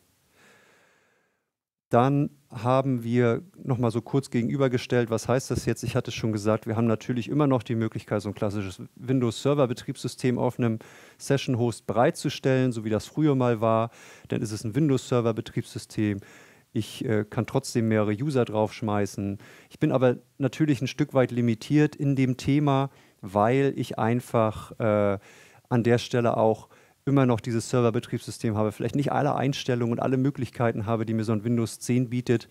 Dann 1.90 2.32
haben 2.50 3.04
wir 3.04 3.44
nochmal 3.64 3.92
so 3.92 4.02
kurz 4.02 4.30
gegenübergestellt, 4.30 5.10
was 5.10 5.30
heißt 5.30 5.52
das 5.52 5.66
jetzt? 5.66 5.84
Ich 5.84 5.96
hatte 5.96 6.10
es 6.10 6.16
schon 6.16 6.34
gesagt, 6.34 6.68
wir 6.68 6.76
haben 6.76 6.88
natürlich 6.88 7.30
immer 7.30 7.48
noch 7.48 7.64
die 7.64 7.76
Möglichkeit, 7.76 8.22
so 8.22 8.30
ein 8.30 8.36
klassisches 8.36 8.82
Windows-Server-Betriebssystem 8.96 10.38
auf 10.38 10.60
einem 10.60 10.80
Session-Host 11.18 11.88
bereitzustellen, 11.88 12.74
so 12.74 12.84
wie 12.84 12.90
das 12.90 13.06
früher 13.06 13.36
mal 13.36 13.62
war. 13.62 13.92
Dann 14.28 14.42
ist 14.42 14.52
es 14.52 14.66
ein 14.66 14.76
Windows-Server-Betriebssystem. 14.76 16.20
Ich 16.78 17.04
äh, 17.06 17.26
kann 17.28 17.48
trotzdem 17.48 17.88
mehrere 17.88 18.12
User 18.12 18.46
draufschmeißen. 18.46 19.40
Ich 19.72 19.80
bin 19.80 19.92
aber 19.92 20.18
natürlich 20.38 20.80
ein 20.80 20.88
Stück 20.88 21.16
weit 21.16 21.32
limitiert 21.32 21.96
in 21.96 22.16
dem 22.16 22.38
Thema, 22.38 22.92
weil 23.22 23.74
ich 23.76 23.98
einfach 23.98 24.80
äh, 24.80 25.18
an 25.70 25.84
der 25.84 25.98
Stelle 25.98 26.38
auch 26.38 26.70
immer 27.04 27.26
noch 27.26 27.40
dieses 27.40 27.72
Serverbetriebssystem 27.72 28.56
habe, 28.56 28.72
vielleicht 28.72 28.96
nicht 28.96 29.12
alle 29.12 29.36
Einstellungen 29.36 29.94
und 29.94 30.00
alle 30.00 30.18
Möglichkeiten 30.18 30.86
habe, 30.86 31.08
die 31.08 31.16
mir 31.16 31.24
so 31.24 31.32
ein 31.32 31.44
Windows 31.44 31.80
10 31.80 32.12
bietet. 32.12 32.48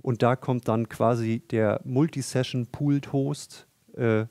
Und 0.00 0.22
da 0.22 0.34
kommt 0.34 0.66
dann 0.66 0.88
quasi 0.88 1.40
der 1.50 1.82
Multi-Session 1.84 2.68
Pooled 2.68 3.12
Host 3.12 3.66
äh, 3.96 4.24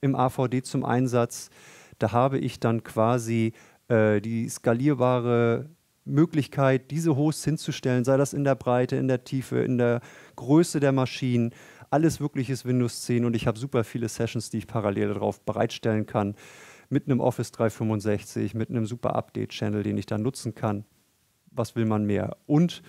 im 0.00 0.14
AVD 0.14 0.62
zum 0.62 0.84
Einsatz. 0.84 1.50
Da 1.98 2.12
habe 2.12 2.38
ich 2.38 2.60
dann 2.60 2.84
quasi 2.84 3.52
äh, 3.88 4.20
die 4.20 4.48
skalierbare 4.48 5.70
Möglichkeit, 6.06 6.90
diese 6.90 7.16
Hosts 7.16 7.44
hinzustellen, 7.44 8.04
sei 8.04 8.16
das 8.16 8.32
in 8.32 8.44
der 8.44 8.54
Breite, 8.54 8.96
in 8.96 9.08
der 9.08 9.24
Tiefe, 9.24 9.58
in 9.58 9.76
der 9.76 10.00
Größe 10.36 10.80
der 10.80 10.92
Maschinen. 10.92 11.52
Alles 11.90 12.20
wirklich 12.20 12.48
ist 12.48 12.64
Windows 12.64 13.02
10 13.02 13.24
und 13.24 13.36
ich 13.36 13.46
habe 13.46 13.58
super 13.58 13.84
viele 13.84 14.08
Sessions, 14.08 14.50
die 14.50 14.58
ich 14.58 14.66
parallel 14.66 15.08
darauf 15.14 15.40
bereitstellen 15.40 16.06
kann 16.06 16.34
mit 16.88 17.06
einem 17.06 17.20
Office 17.20 17.50
365, 17.52 18.54
mit 18.54 18.70
einem 18.70 18.86
super 18.86 19.16
Update-Channel, 19.16 19.82
den 19.82 19.98
ich 19.98 20.06
dann 20.06 20.22
nutzen 20.22 20.54
kann. 20.54 20.84
Was 21.50 21.74
will 21.74 21.84
man 21.84 22.04
mehr? 22.04 22.36
Und 22.46 22.82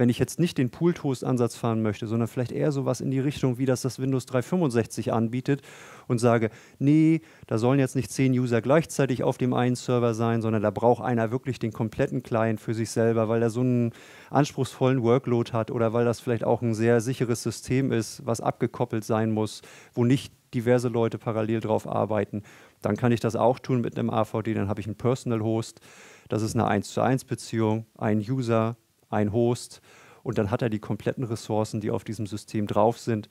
wenn 0.00 0.08
ich 0.08 0.18
jetzt 0.18 0.40
nicht 0.40 0.56
den 0.56 0.70
Pool-Toast-Ansatz 0.70 1.56
fahren 1.56 1.82
möchte, 1.82 2.06
sondern 2.06 2.26
vielleicht 2.26 2.52
eher 2.52 2.72
sowas 2.72 3.02
in 3.02 3.10
die 3.10 3.20
Richtung, 3.20 3.58
wie 3.58 3.66
das 3.66 3.82
das 3.82 3.98
Windows 3.98 4.24
365 4.24 5.12
anbietet 5.12 5.60
und 6.08 6.18
sage, 6.18 6.48
nee, 6.78 7.20
da 7.46 7.58
sollen 7.58 7.78
jetzt 7.78 7.96
nicht 7.96 8.10
zehn 8.10 8.32
User 8.32 8.62
gleichzeitig 8.62 9.22
auf 9.22 9.36
dem 9.36 9.52
einen 9.52 9.76
Server 9.76 10.14
sein, 10.14 10.40
sondern 10.40 10.62
da 10.62 10.70
braucht 10.70 11.04
einer 11.04 11.30
wirklich 11.30 11.58
den 11.58 11.70
kompletten 11.70 12.22
Client 12.22 12.62
für 12.62 12.72
sich 12.72 12.90
selber, 12.90 13.28
weil 13.28 13.42
er 13.42 13.50
so 13.50 13.60
einen 13.60 13.92
anspruchsvollen 14.30 15.02
Workload 15.02 15.52
hat 15.52 15.70
oder 15.70 15.92
weil 15.92 16.06
das 16.06 16.18
vielleicht 16.18 16.44
auch 16.44 16.62
ein 16.62 16.72
sehr 16.72 17.02
sicheres 17.02 17.42
System 17.42 17.92
ist, 17.92 18.24
was 18.24 18.40
abgekoppelt 18.40 19.04
sein 19.04 19.30
muss, 19.30 19.60
wo 19.92 20.06
nicht 20.06 20.32
diverse 20.54 20.88
Leute 20.88 21.18
parallel 21.18 21.60
drauf 21.60 21.86
arbeiten. 21.86 22.42
Dann 22.80 22.96
kann 22.96 23.12
ich 23.12 23.20
das 23.20 23.36
auch 23.36 23.58
tun 23.58 23.82
mit 23.82 23.98
einem 23.98 24.08
AVD, 24.08 24.54
dann 24.54 24.70
habe 24.70 24.80
ich 24.80 24.86
einen 24.86 24.96
Personal 24.96 25.42
Host. 25.42 25.82
Das 26.30 26.40
ist 26.40 26.54
eine 26.54 26.66
1 26.66 26.88
zu 26.88 27.02
1 27.02 27.24
Beziehung, 27.24 27.84
ein 27.98 28.20
User, 28.20 28.76
ein 29.10 29.32
Host 29.32 29.80
und 30.22 30.38
dann 30.38 30.50
hat 30.50 30.62
er 30.62 30.70
die 30.70 30.78
kompletten 30.78 31.24
Ressourcen, 31.24 31.80
die 31.80 31.90
auf 31.90 32.04
diesem 32.04 32.26
System 32.26 32.66
drauf 32.66 32.98
sind, 32.98 33.28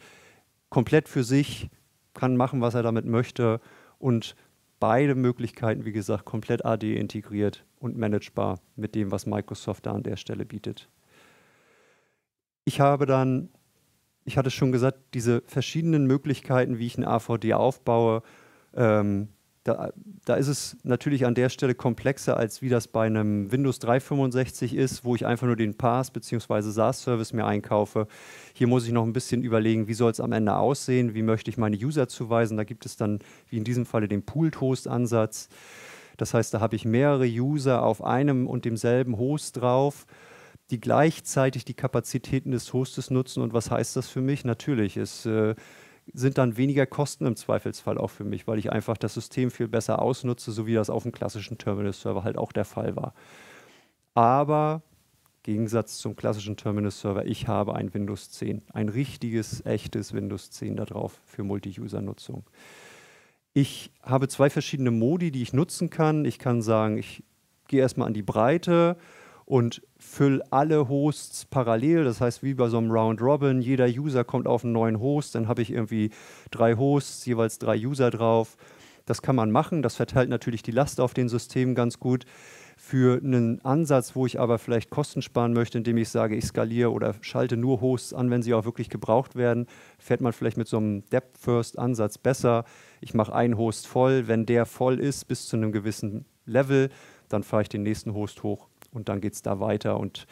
komplett 0.70 1.10
für 1.10 1.24
sich, 1.24 1.70
kann 2.14 2.38
machen, 2.38 2.62
was 2.62 2.76
er 2.76 2.84
damit 2.84 3.06
möchte 3.06 3.60
und 3.98 4.36
beide 4.80 5.16
Möglichkeiten, 5.16 5.86
wie 5.86 5.92
gesagt, 5.92 6.26
komplett 6.26 6.66
AD 6.66 6.96
integriert 6.96 7.66
und 7.80 7.98
managebar 7.98 8.60
mit 8.76 8.96
dem, 8.96 9.12
was 9.12 9.26
Microsoft 9.26 9.86
da 9.86 9.94
an 9.94 10.04
der 10.04 10.18
Stelle 10.18 10.46
bietet. 10.46 10.90
Ich 12.66 12.80
habe 12.80 13.06
dann, 13.06 13.50
ich 14.26 14.38
hatte 14.38 14.52
schon 14.52 14.72
gesagt, 14.72 15.00
diese 15.14 15.42
verschiedenen 15.46 16.06
Möglichkeiten, 16.06 16.78
wie 16.78 16.86
ich 16.86 16.98
ein 16.98 17.06
AVD 17.06 17.54
aufbaue, 17.54 18.22
ähm, 18.74 19.30
da, 19.70 19.92
da, 20.26 20.36
ist 20.36 20.48
es 20.48 20.78
natürlich 20.84 21.26
an 21.26 21.36
der 21.36 21.50
Stelle 21.50 21.76
komplexer, 21.76 22.38
als 22.38 22.62
wie 22.62 22.70
das 22.70 22.88
bei 22.88 23.06
einem 23.06 23.52
Windows 23.52 23.78
365 23.80 24.76
ist, 24.76 25.06
wo 25.06 25.16
ich 25.16 25.26
einfach 25.26 25.46
nur 25.46 25.56
den 25.56 25.76
PaaS 25.76 26.10
bzw. 26.10 26.62
SaaS-Service 26.62 27.34
mir 27.34 27.46
einkaufe. 27.46 28.08
Hier 28.54 28.68
muss 28.68 28.88
ich 28.88 28.92
noch 28.92 29.04
ein 29.04 29.14
bisschen 29.14 29.44
überlegen, 29.44 29.88
wie 29.88 29.94
soll 29.94 30.12
es 30.12 30.20
am 30.20 30.32
Ende 30.32 30.56
aussehen, 30.56 31.14
wie 31.14 31.22
möchte 31.22 31.52
ich 31.52 31.58
meine 31.58 31.78
User 31.78 32.08
zuweisen. 32.08 32.58
Da 32.58 32.64
gibt 32.64 32.86
es 32.86 32.98
dann, 32.98 33.20
wie 33.48 33.58
in 33.58 33.64
diesem 33.64 33.86
Falle, 33.86 34.08
den 34.08 34.24
Pooled-Host-Ansatz. 34.24 35.50
Das 36.18 36.34
heißt, 36.34 36.54
da 36.54 36.60
habe 36.60 36.76
ich 36.76 36.84
mehrere 36.84 37.28
User 37.28 37.84
auf 37.84 38.04
einem 38.04 38.48
und 38.48 38.66
demselben 38.66 39.18
Host 39.18 39.58
drauf, 39.58 40.08
die 40.72 40.80
gleichzeitig 40.80 41.64
die 41.64 41.76
Kapazitäten 41.76 42.52
des 42.52 42.74
Hostes 42.74 43.12
nutzen. 43.12 43.44
Und 43.44 43.54
was 43.54 43.70
heißt 43.70 43.96
das 43.96 44.10
für 44.10 44.22
mich? 44.22 44.46
Natürlich, 44.46 44.98
es 44.98 45.26
äh, 45.26 45.56
sind 46.14 46.38
dann 46.38 46.58
weniger 46.58 46.86
Kosten 46.86 47.26
im 47.26 47.36
Zweifelsfall 47.36 47.98
auch 47.98 48.10
für 48.10 48.24
mich, 48.24 48.48
weil 48.48 48.60
ich 48.60 48.72
einfach 48.72 48.98
das 48.98 49.14
System 49.14 49.52
viel 49.52 49.68
besser 49.68 50.02
ausnutze, 50.02 50.52
so 50.52 50.66
wie 50.66 50.74
das 50.74 50.90
auf 50.90 51.04
dem 51.04 51.12
klassischen 51.12 51.58
Terminal-Server 51.58 52.24
halt 52.24 52.38
auch 52.38 52.52
der 52.52 52.66
Fall 52.66 52.96
war. 52.96 53.14
Aber 54.14 54.82
Gegensatz 55.44 55.98
zum 55.98 56.16
klassischen 56.16 56.58
Terminal-Server, 56.58 57.26
ich 57.26 57.48
habe 57.48 57.76
ein 57.76 57.94
Windows 57.94 58.30
10, 58.32 58.62
ein 58.74 58.90
richtiges, 58.90 59.66
echtes 59.66 60.14
Windows 60.14 60.52
10 60.52 60.76
da 60.76 60.86
drauf 60.86 61.20
für 61.26 61.44
Multi-User-Nutzung. 61.44 62.44
Ich 63.54 63.92
habe 64.04 64.28
zwei 64.28 64.50
verschiedene 64.50 64.92
Modi, 64.92 65.32
die 65.32 65.42
ich 65.42 65.54
nutzen 65.54 65.90
kann. 65.90 66.26
Ich 66.26 66.40
kann 66.40 66.62
sagen, 66.62 66.98
ich 66.98 67.24
gehe 67.68 67.82
erstmal 67.82 68.08
an 68.08 68.14
die 68.14 68.22
Breite 68.22 68.98
und 69.50 69.82
fülle 69.98 70.44
alle 70.52 70.90
Hosts 70.90 71.46
parallel. 71.46 72.04
Das 72.04 72.22
heißt, 72.22 72.44
wie 72.44 72.54
bei 72.54 72.70
so 72.70 72.78
einem 72.78 72.92
Round 72.92 73.20
Robin, 73.20 73.62
jeder 73.62 73.88
User 73.88 74.24
kommt 74.24 74.48
auf 74.48 74.64
einen 74.64 74.74
neuen 74.74 75.00
Host, 75.00 75.34
dann 75.34 75.48
habe 75.48 75.64
ich 75.64 75.72
irgendwie 75.72 76.12
drei 76.52 76.76
Hosts, 76.76 77.26
jeweils 77.26 77.58
drei 77.58 77.76
User 77.76 78.12
drauf. 78.12 78.58
Das 79.08 79.24
kann 79.24 79.36
man 79.36 79.50
machen, 79.50 79.82
das 79.82 79.96
verteilt 79.96 80.30
natürlich 80.30 80.62
die 80.62 80.72
Last 80.72 81.02
auf 81.02 81.16
den 81.16 81.30
Systemen 81.30 81.74
ganz 81.74 82.00
gut. 82.00 82.26
Für 82.78 83.20
einen 83.24 83.60
Ansatz, 83.66 84.16
wo 84.16 84.28
ich 84.28 84.40
aber 84.40 84.60
vielleicht 84.60 84.92
Kosten 84.92 85.24
sparen 85.24 85.54
möchte, 85.54 85.80
indem 85.80 85.98
ich 85.98 86.10
sage, 86.10 86.36
ich 86.36 86.46
skaliere 86.46 86.92
oder 86.92 87.16
schalte 87.22 87.58
nur 87.58 87.82
Hosts 87.82 88.14
an, 88.14 88.30
wenn 88.30 88.44
sie 88.44 88.54
auch 88.54 88.66
wirklich 88.66 88.90
gebraucht 88.90 89.36
werden, 89.36 89.66
fährt 89.98 90.22
man 90.22 90.32
vielleicht 90.32 90.58
mit 90.58 90.68
so 90.68 90.78
einem 90.78 91.04
Depth-First-Ansatz 91.10 92.20
besser. 92.20 92.66
Ich 93.02 93.16
mache 93.16 93.34
einen 93.34 93.58
Host 93.58 93.88
voll, 93.88 94.28
wenn 94.28 94.46
der 94.46 94.68
voll 94.68 95.00
ist 95.00 95.28
bis 95.28 95.48
zu 95.48 95.58
einem 95.58 95.72
gewissen 95.72 96.26
Level, 96.46 96.90
dann 97.30 97.42
fahre 97.42 97.64
ich 97.64 97.70
den 97.70 97.82
nächsten 97.82 98.14
Host 98.14 98.44
hoch 98.44 98.70
und 98.92 99.10
dann 99.10 99.22
geht 99.22 99.34
es 99.34 99.42
da 99.42 99.60
weiter 99.60 100.00
und 100.00 100.26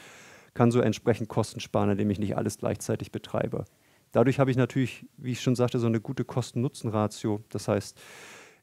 kann 0.54 0.72
so 0.72 0.80
entsprechend 0.80 1.30
Kosten 1.30 1.60
sparen, 1.60 1.92
indem 1.92 2.10
ich 2.10 2.20
nicht 2.20 2.36
alles 2.36 2.58
gleichzeitig 2.58 3.12
betreibe. 3.12 3.66
Dadurch 4.12 4.40
habe 4.40 4.50
ich 4.50 4.58
natürlich, 4.58 5.06
wie 5.18 5.34
ich 5.34 5.42
schon 5.42 5.56
sagte, 5.56 5.80
so 5.80 5.88
eine 5.88 6.02
gute 6.02 6.26
Kosten-Nutzen-Ratio. 6.26 7.44
Das 7.50 7.68
heißt, 7.68 8.00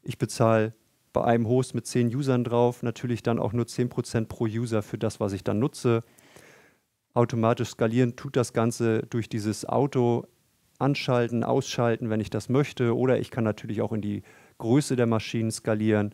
ich 0.03 0.17
bezahle 0.17 0.73
bei 1.13 1.23
einem 1.23 1.47
Host 1.47 1.73
mit 1.73 1.87
10 1.87 2.13
Usern 2.13 2.43
drauf 2.43 2.83
natürlich 2.83 3.23
dann 3.23 3.39
auch 3.39 3.53
nur 3.53 3.65
10% 3.65 4.25
pro 4.25 4.45
User 4.45 4.81
für 4.83 4.97
das, 4.97 5.21
was 5.21 5.31
ich 5.31 5.43
dann 5.43 5.59
nutze. 5.59 6.03
Automatisch 7.13 7.69
skalieren 7.69 8.17
tut 8.17 8.35
das 8.35 8.51
Ganze 8.51 9.03
durch 9.03 9.29
dieses 9.29 9.65
Auto 9.65 10.27
anschalten, 10.77 11.45
ausschalten, 11.45 12.09
wenn 12.09 12.19
ich 12.19 12.29
das 12.29 12.49
möchte. 12.49 12.97
Oder 12.97 13.19
ich 13.19 13.31
kann 13.31 13.45
natürlich 13.45 13.81
auch 13.81 13.93
in 13.93 14.01
die 14.01 14.23
Größe 14.57 14.97
der 14.97 15.05
Maschinen 15.05 15.51
skalieren. 15.51 16.13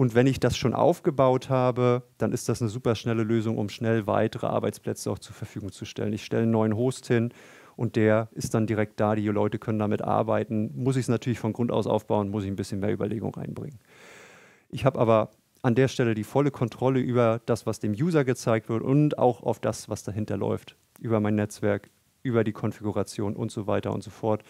Und 0.00 0.14
wenn 0.14 0.26
ich 0.26 0.40
das 0.40 0.56
schon 0.56 0.72
aufgebaut 0.72 1.50
habe, 1.50 2.04
dann 2.16 2.32
ist 2.32 2.48
das 2.48 2.62
eine 2.62 2.70
super 2.70 2.94
schnelle 2.94 3.22
Lösung, 3.22 3.58
um 3.58 3.68
schnell 3.68 4.06
weitere 4.06 4.46
Arbeitsplätze 4.46 5.10
auch 5.10 5.18
zur 5.18 5.34
Verfügung 5.34 5.72
zu 5.72 5.84
stellen. 5.84 6.14
Ich 6.14 6.24
stelle 6.24 6.44
einen 6.44 6.52
neuen 6.52 6.74
Host 6.74 7.06
hin 7.06 7.34
und 7.76 7.96
der 7.96 8.30
ist 8.32 8.54
dann 8.54 8.66
direkt 8.66 8.98
da, 8.98 9.14
die 9.14 9.26
Leute 9.26 9.58
können 9.58 9.78
damit 9.78 10.00
arbeiten. 10.00 10.72
Muss 10.74 10.96
ich 10.96 11.02
es 11.02 11.08
natürlich 11.08 11.38
von 11.38 11.52
Grund 11.52 11.70
aus 11.70 11.86
aufbauen, 11.86 12.30
muss 12.30 12.44
ich 12.44 12.50
ein 12.50 12.56
bisschen 12.56 12.80
mehr 12.80 12.94
Überlegung 12.94 13.34
reinbringen. 13.34 13.78
Ich 14.70 14.86
habe 14.86 14.98
aber 14.98 15.32
an 15.60 15.74
der 15.74 15.88
Stelle 15.88 16.14
die 16.14 16.24
volle 16.24 16.50
Kontrolle 16.50 17.00
über 17.00 17.42
das, 17.44 17.66
was 17.66 17.78
dem 17.78 17.92
User 17.92 18.24
gezeigt 18.24 18.70
wird 18.70 18.82
und 18.82 19.18
auch 19.18 19.42
auf 19.42 19.60
das, 19.60 19.90
was 19.90 20.02
dahinter 20.02 20.38
läuft, 20.38 20.76
über 20.98 21.20
mein 21.20 21.34
Netzwerk, 21.34 21.90
über 22.22 22.42
die 22.42 22.52
Konfiguration 22.52 23.36
und 23.36 23.52
so 23.52 23.66
weiter 23.66 23.92
und 23.92 24.02
so 24.02 24.10
fort. 24.10 24.44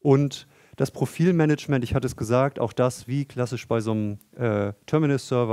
Und 0.00 0.46
das 0.76 0.90
Profilmanagement, 0.90 1.84
ich 1.84 1.94
hatte 1.94 2.06
es 2.06 2.16
gesagt, 2.16 2.58
auch 2.58 2.72
das 2.72 3.06
wie 3.06 3.26
klassisch 3.26 3.68
bei 3.68 3.80
so 3.80 3.92
einem 3.92 4.18
äh, 4.36 4.72
Terminal-Server 4.86 5.52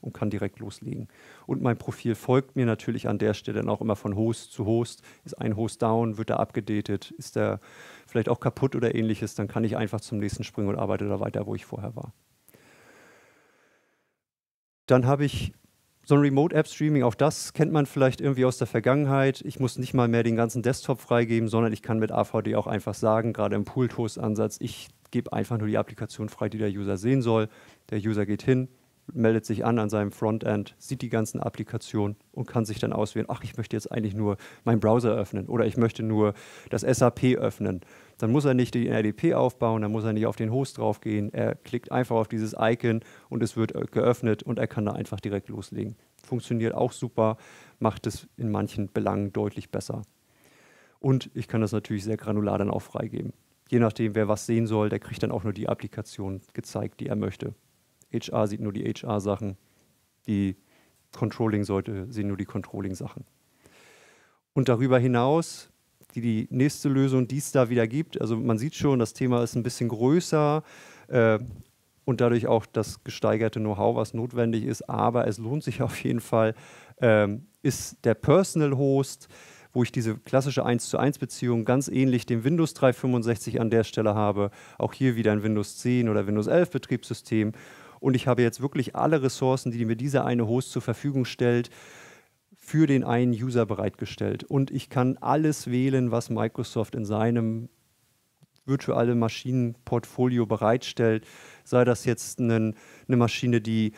und 0.00 0.12
kann 0.14 0.30
direkt 0.30 0.58
loslegen. 0.58 1.08
Und 1.46 1.62
mein 1.62 1.76
Profil 1.76 2.14
folgt 2.14 2.56
mir 2.56 2.64
natürlich 2.64 3.06
an 3.08 3.18
der 3.18 3.34
Stelle 3.34 3.60
dann 3.60 3.68
auch 3.68 3.82
immer 3.82 3.96
von 3.96 4.16
Host 4.16 4.52
zu 4.52 4.64
Host. 4.64 5.02
Ist 5.24 5.38
ein 5.38 5.56
Host 5.56 5.82
down, 5.82 6.16
wird 6.16 6.30
er 6.30 6.40
abgedatet, 6.40 7.10
ist 7.12 7.36
der 7.36 7.60
vielleicht 8.06 8.28
auch 8.28 8.40
kaputt 8.40 8.74
oder 8.74 8.94
ähnliches, 8.94 9.34
dann 9.34 9.48
kann 9.48 9.64
ich 9.64 9.76
einfach 9.76 10.00
zum 10.00 10.18
nächsten 10.18 10.44
springen 10.44 10.68
und 10.68 10.78
arbeite 10.78 11.08
da 11.08 11.20
weiter, 11.20 11.46
wo 11.46 11.54
ich 11.54 11.66
vorher 11.66 11.94
war. 11.94 12.12
Dann 14.86 15.06
habe 15.06 15.24
ich 15.24 15.52
so 16.04 16.14
ein 16.14 16.20
Remote-App-Streaming, 16.20 17.02
auch 17.02 17.14
das 17.14 17.52
kennt 17.52 17.72
man 17.72 17.86
vielleicht 17.86 18.20
irgendwie 18.20 18.44
aus 18.44 18.58
der 18.58 18.66
Vergangenheit. 18.66 19.42
Ich 19.44 19.58
muss 19.58 19.78
nicht 19.78 19.94
mal 19.94 20.08
mehr 20.08 20.22
den 20.22 20.36
ganzen 20.36 20.62
Desktop 20.62 21.00
freigeben, 21.00 21.48
sondern 21.48 21.72
ich 21.72 21.82
kann 21.82 21.98
mit 21.98 22.12
AVD 22.12 22.56
auch 22.56 22.66
einfach 22.66 22.94
sagen, 22.94 23.32
gerade 23.32 23.56
im 23.56 23.64
Pool-Toast-Ansatz, 23.64 24.58
ich 24.60 24.88
gebe 25.10 25.32
einfach 25.32 25.58
nur 25.58 25.68
die 25.68 25.78
Applikation 25.78 26.28
frei, 26.28 26.48
die 26.48 26.58
der 26.58 26.70
User 26.70 26.96
sehen 26.96 27.22
soll. 27.22 27.48
Der 27.90 27.98
User 27.98 28.26
geht 28.26 28.42
hin, 28.42 28.68
meldet 29.12 29.44
sich 29.44 29.64
an 29.64 29.78
an 29.78 29.90
seinem 29.90 30.12
Frontend, 30.12 30.74
sieht 30.78 31.02
die 31.02 31.08
ganzen 31.08 31.40
Applikationen 31.40 32.16
und 32.32 32.46
kann 32.46 32.64
sich 32.64 32.78
dann 32.78 32.92
auswählen, 32.92 33.26
ach, 33.28 33.42
ich 33.44 33.56
möchte 33.56 33.76
jetzt 33.76 33.90
eigentlich 33.90 34.14
nur 34.14 34.36
meinen 34.64 34.80
Browser 34.80 35.14
öffnen 35.14 35.46
oder 35.46 35.66
ich 35.66 35.76
möchte 35.76 36.02
nur 36.02 36.34
das 36.70 36.82
SAP 36.82 37.36
öffnen. 37.36 37.80
Dann 38.18 38.32
muss 38.32 38.44
er 38.44 38.54
nicht 38.54 38.74
den 38.74 38.86
RDP 38.86 39.34
aufbauen, 39.34 39.82
dann 39.82 39.92
muss 39.92 40.04
er 40.04 40.12
nicht 40.12 40.26
auf 40.26 40.36
den 40.36 40.52
Host 40.52 40.78
draufgehen. 40.78 41.32
Er 41.32 41.54
klickt 41.54 41.92
einfach 41.92 42.16
auf 42.16 42.28
dieses 42.28 42.54
Icon 42.58 43.00
und 43.28 43.42
es 43.42 43.56
wird 43.56 43.74
äh, 43.74 43.84
geöffnet 43.90 44.42
und 44.42 44.58
er 44.58 44.66
kann 44.66 44.86
da 44.86 44.92
einfach 44.92 45.20
direkt 45.20 45.48
loslegen. 45.48 45.96
Funktioniert 46.24 46.74
auch 46.74 46.92
super, 46.92 47.36
macht 47.78 48.06
es 48.06 48.28
in 48.36 48.50
manchen 48.50 48.90
Belangen 48.92 49.32
deutlich 49.32 49.70
besser. 49.70 50.02
Und 51.00 51.30
ich 51.34 51.48
kann 51.48 51.60
das 51.60 51.72
natürlich 51.72 52.04
sehr 52.04 52.16
granular 52.16 52.56
dann 52.56 52.70
auch 52.70 52.80
freigeben. 52.80 53.34
Je 53.68 53.78
nachdem, 53.78 54.14
wer 54.14 54.28
was 54.28 54.46
sehen 54.46 54.66
soll, 54.66 54.88
der 54.88 55.00
kriegt 55.00 55.22
dann 55.22 55.32
auch 55.32 55.44
nur 55.44 55.52
die 55.52 55.68
Applikation 55.68 56.40
gezeigt, 56.52 57.00
die 57.00 57.08
er 57.08 57.16
möchte. 57.16 57.54
HR 58.18 58.46
sieht 58.46 58.60
nur 58.60 58.72
die 58.72 58.84
HR-Sachen, 58.84 59.56
die 60.26 60.56
Controlling-Seite 61.12 62.06
sehen 62.10 62.28
nur 62.28 62.36
die 62.36 62.44
Controlling-Sachen. 62.44 63.24
Und 64.52 64.68
darüber 64.68 64.98
hinaus 64.98 65.70
die, 66.14 66.20
die 66.20 66.48
nächste 66.50 66.88
Lösung, 66.88 67.26
die 67.26 67.38
es 67.38 67.50
da 67.50 67.68
wieder 67.68 67.86
gibt, 67.86 68.20
also 68.20 68.36
man 68.36 68.58
sieht 68.58 68.74
schon, 68.74 68.98
das 68.98 69.14
Thema 69.14 69.42
ist 69.42 69.56
ein 69.56 69.62
bisschen 69.62 69.88
größer 69.88 70.62
äh, 71.08 71.38
und 72.04 72.20
dadurch 72.20 72.46
auch 72.46 72.66
das 72.66 73.02
gesteigerte 73.02 73.58
Know-how, 73.58 73.96
was 73.96 74.14
notwendig 74.14 74.64
ist, 74.64 74.88
aber 74.88 75.26
es 75.26 75.38
lohnt 75.38 75.64
sich 75.64 75.82
auf 75.82 76.02
jeden 76.04 76.20
Fall, 76.20 76.54
äh, 77.00 77.28
ist 77.62 78.04
der 78.04 78.14
Personal 78.14 78.76
Host, 78.76 79.28
wo 79.72 79.82
ich 79.82 79.90
diese 79.90 80.16
klassische 80.16 80.64
1 80.64 80.88
zu 80.88 80.98
1 80.98 81.18
Beziehung 81.18 81.64
ganz 81.64 81.88
ähnlich 81.88 82.26
dem 82.26 82.44
Windows 82.44 82.74
365 82.74 83.60
an 83.60 83.70
der 83.70 83.82
Stelle 83.82 84.14
habe, 84.14 84.50
auch 84.78 84.92
hier 84.92 85.16
wieder 85.16 85.32
ein 85.32 85.42
Windows 85.42 85.78
10 85.78 86.08
oder 86.08 86.28
Windows 86.28 86.46
11 86.46 86.70
Betriebssystem 86.70 87.52
und 88.00 88.14
ich 88.14 88.26
habe 88.26 88.42
jetzt 88.42 88.60
wirklich 88.60 88.96
alle 88.96 89.22
Ressourcen, 89.22 89.72
die 89.72 89.84
mir 89.84 89.96
dieser 89.96 90.24
eine 90.24 90.46
Host 90.46 90.72
zur 90.72 90.82
Verfügung 90.82 91.24
stellt, 91.24 91.70
für 92.56 92.86
den 92.86 93.04
einen 93.04 93.32
User 93.32 93.66
bereitgestellt. 93.66 94.44
Und 94.44 94.70
ich 94.70 94.88
kann 94.88 95.18
alles 95.18 95.70
wählen, 95.70 96.10
was 96.10 96.30
Microsoft 96.30 96.94
in 96.94 97.04
seinem 97.04 97.68
virtuelle 98.64 99.14
Maschinenportfolio 99.14 100.46
bereitstellt. 100.46 101.26
Sei 101.64 101.84
das 101.84 102.06
jetzt 102.06 102.40
eine, 102.40 102.74
eine 103.06 103.16
Maschine, 103.16 103.60
die 103.60 103.92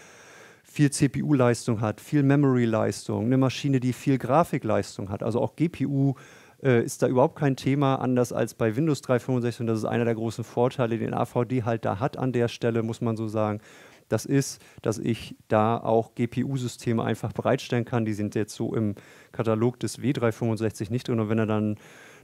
viel 0.65 0.91
CPU-Leistung 0.91 1.81
hat, 1.81 2.01
viel 2.01 2.23
Memory-Leistung, 2.23 3.27
eine 3.27 3.39
Maschine, 3.39 3.81
die 3.81 3.93
viel 3.93 4.19
Grafikleistung 4.19 5.11
hat. 5.11 5.23
Also 5.23 5.41
auch 5.41 5.55
GPU 5.57 6.15
äh, 6.63 6.83
ist 6.83 7.03
da 7.03 7.09
überhaupt 7.09 7.37
kein 7.37 7.57
Thema, 7.57 7.97
anders 7.97 8.33
als 8.33 8.55
bei 8.55 8.77
Windows 8.77 9.03
365. 9.03 9.61
Und 9.61 9.67
das 9.67 9.79
ist 9.79 9.85
einer 9.85 10.05
der 10.05 10.15
großen 10.15 10.45
Vorteile, 10.45 10.99
den 10.99 11.15
AVD 11.15 11.65
halt 11.65 11.85
da 11.85 12.01
hat 12.01 12.17
an 12.17 12.33
der 12.33 12.49
Stelle, 12.49 12.83
muss 12.83 13.01
man 13.01 13.17
so 13.17 13.29
sagen 13.29 13.61
das 14.09 14.25
ist, 14.25 14.63
dass 14.83 14.99
ich 14.99 15.37
da 15.49 15.79
auch 15.79 16.15
GPU-Systeme 16.15 17.03
einfach 17.03 17.33
bereitstellen 17.33 17.85
kann. 17.85 18.05
Die 18.05 18.13
sind 18.13 18.35
jetzt 18.35 18.55
so 18.55 18.75
im 18.75 18.95
Katalog 19.33 19.81
des 19.81 20.01
W365 20.01 20.91
nicht 20.91 21.09
drin. 21.09 21.21
Und 21.21 21.29
wenn 21.29 21.39
er 21.39 21.47
dann 21.47 21.77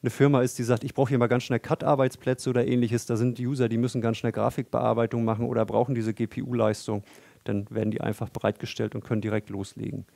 eine 0.03 0.11
Firma 0.11 0.42
ist, 0.42 0.59
die 0.59 0.62
sagt, 0.62 0.85
ich 0.85 0.95
brauche 0.95 1.11
hier 1.11 1.18
mal 1.18 1.29
ganz 1.29 1.45
schnell 1.45 1.61
Cut-Arbeitsplätze 1.61 2.51
oder 2.51 2.66
ähnliches, 2.66 3.07
da 3.07 3.16
sind 3.16 3.38
User, 3.38 3.68
die 3.68 3.79
müssen 3.79 4.01
ganz 4.01 4.16
schnell 4.16 4.33
Grafikbearbeitung 4.33 5.25
machen 5.25 5.47
oder 5.47 5.64
brauchen 5.64 5.95
diese 5.95 6.14
GPU-Leistung, 6.14 7.03
dann 7.45 7.66
werden 7.71 7.90
die 7.90 8.01
einfach 8.01 8.29
bereitgestellt 8.29 8.95
und 8.95 9.05
können 9.05 9.21
direkt 9.21 9.51
loslegen. 9.51 10.07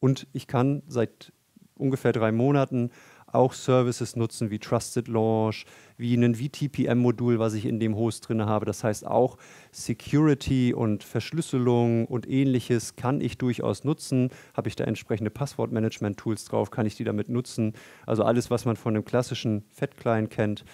Und 0.00 0.26
ich 0.32 0.46
kann 0.46 0.82
seit 0.86 1.32
ungefähr 1.76 2.12
drei 2.12 2.32
Monaten 2.32 2.90
auch 3.32 3.52
Services 3.52 4.16
nutzen 4.16 4.50
wie 4.50 4.58
Trusted 4.58 5.08
Launch, 5.08 5.64
wie 5.96 6.14
ein 6.14 6.34
VTPM-Modul, 6.34 7.38
was 7.38 7.54
ich 7.54 7.66
in 7.66 7.80
dem 7.80 7.96
Host 7.96 8.28
drin 8.28 8.44
habe. 8.44 8.66
Das 8.66 8.84
heißt 8.84 9.06
auch 9.06 9.38
Security 9.70 10.74
und 10.74 11.02
Verschlüsselung 11.04 12.06
und 12.06 12.28
ähnliches 12.28 12.96
kann 12.96 13.20
ich 13.20 13.38
durchaus 13.38 13.84
nutzen. 13.84 14.30
Habe 14.54 14.68
ich 14.68 14.76
da 14.76 14.84
entsprechende 14.84 15.30
Passwortmanagement-Tools 15.30 16.44
drauf, 16.44 16.70
kann 16.70 16.86
ich 16.86 16.96
die 16.96 17.04
damit 17.04 17.28
nutzen. 17.28 17.72
Also 18.06 18.24
alles, 18.24 18.50
was 18.50 18.64
man 18.64 18.76
von 18.76 18.94
einem 18.94 19.04
klassischen 19.04 19.64
Fat-Client 19.70 20.30
kennt, 20.30 20.64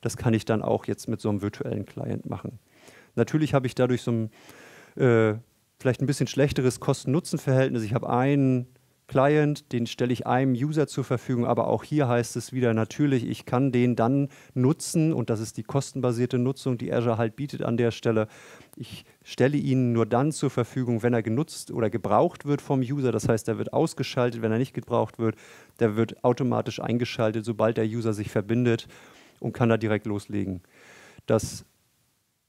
das 0.00 0.16
kann 0.16 0.34
ich 0.34 0.44
dann 0.44 0.62
auch 0.62 0.86
jetzt 0.86 1.08
mit 1.08 1.20
so 1.20 1.28
einem 1.28 1.42
virtuellen 1.42 1.86
Client 1.86 2.28
machen. 2.28 2.58
Natürlich 3.14 3.54
habe 3.54 3.66
ich 3.66 3.74
dadurch 3.74 4.02
so 4.02 4.10
ein 4.10 4.30
äh, 4.96 5.34
vielleicht 5.82 6.00
ein 6.00 6.06
bisschen 6.06 6.28
schlechteres 6.28 6.80
Kosten-Nutzen-Verhältnis. 6.80 7.82
Ich 7.82 7.92
habe 7.92 8.08
einen 8.08 8.66
Client, 9.08 9.72
den 9.72 9.86
stelle 9.86 10.12
ich 10.12 10.26
einem 10.26 10.52
User 10.52 10.86
zur 10.86 11.04
Verfügung, 11.04 11.44
aber 11.44 11.66
auch 11.66 11.84
hier 11.84 12.08
heißt 12.08 12.36
es 12.36 12.52
wieder 12.52 12.72
natürlich, 12.72 13.26
ich 13.26 13.44
kann 13.44 13.72
den 13.72 13.94
dann 13.94 14.28
nutzen 14.54 15.12
und 15.12 15.28
das 15.28 15.40
ist 15.40 15.56
die 15.56 15.64
kostenbasierte 15.64 16.38
Nutzung, 16.38 16.78
die 16.78 16.92
Azure 16.92 17.18
halt 17.18 17.36
bietet 17.36 17.62
an 17.62 17.76
der 17.76 17.90
Stelle. 17.90 18.28
Ich 18.76 19.04
stelle 19.22 19.58
ihn 19.58 19.92
nur 19.92 20.06
dann 20.06 20.32
zur 20.32 20.50
Verfügung, 20.50 21.02
wenn 21.02 21.12
er 21.12 21.22
genutzt 21.22 21.70
oder 21.70 21.90
gebraucht 21.90 22.46
wird 22.46 22.62
vom 22.62 22.80
User. 22.80 23.12
Das 23.12 23.28
heißt, 23.28 23.48
er 23.48 23.58
wird 23.58 23.72
ausgeschaltet, 23.72 24.40
wenn 24.40 24.52
er 24.52 24.58
nicht 24.58 24.72
gebraucht 24.72 25.18
wird. 25.18 25.36
Der 25.78 25.96
wird 25.96 26.24
automatisch 26.24 26.80
eingeschaltet, 26.80 27.44
sobald 27.44 27.76
der 27.76 27.86
User 27.86 28.14
sich 28.14 28.30
verbindet 28.30 28.88
und 29.40 29.52
kann 29.52 29.68
da 29.68 29.76
direkt 29.76 30.06
loslegen. 30.06 30.62
Das 31.26 31.64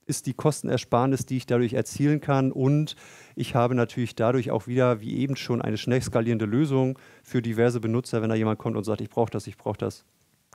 ist 0.06 0.26
die 0.26 0.34
Kostenersparnis, 0.34 1.26
die 1.26 1.36
ich 1.36 1.46
dadurch 1.46 1.74
erzielen 1.74 2.20
kann. 2.20 2.52
Und 2.52 2.96
ich 3.34 3.54
habe 3.54 3.74
natürlich 3.74 4.14
dadurch 4.14 4.50
auch 4.50 4.66
wieder, 4.66 5.00
wie 5.00 5.18
eben 5.18 5.36
schon, 5.36 5.62
eine 5.62 5.76
schnell 5.76 6.02
skalierende 6.02 6.44
Lösung 6.44 6.98
für 7.22 7.42
diverse 7.42 7.80
Benutzer. 7.80 8.22
Wenn 8.22 8.30
da 8.30 8.34
jemand 8.34 8.58
kommt 8.58 8.76
und 8.76 8.84
sagt, 8.84 9.00
ich 9.00 9.10
brauche 9.10 9.30
das, 9.30 9.46
ich 9.46 9.56
brauche 9.56 9.78
das, 9.78 10.04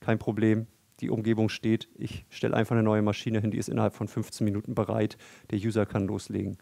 kein 0.01 0.19
Problem. 0.19 0.67
Die 0.99 1.09
Umgebung 1.09 1.47
steht. 1.49 1.87
Ich 1.95 2.25
stelle 2.29 2.55
einfach 2.55 2.75
eine 2.75 2.83
neue 2.83 3.01
Maschine 3.01 3.39
hin, 3.39 3.51
die 3.51 3.57
ist 3.57 3.69
innerhalb 3.69 3.93
von 3.93 4.07
15 4.07 4.43
Minuten 4.43 4.75
bereit. 4.75 5.17
Der 5.49 5.59
User 5.59 5.85
kann 5.85 6.07
loslegen. 6.07 6.57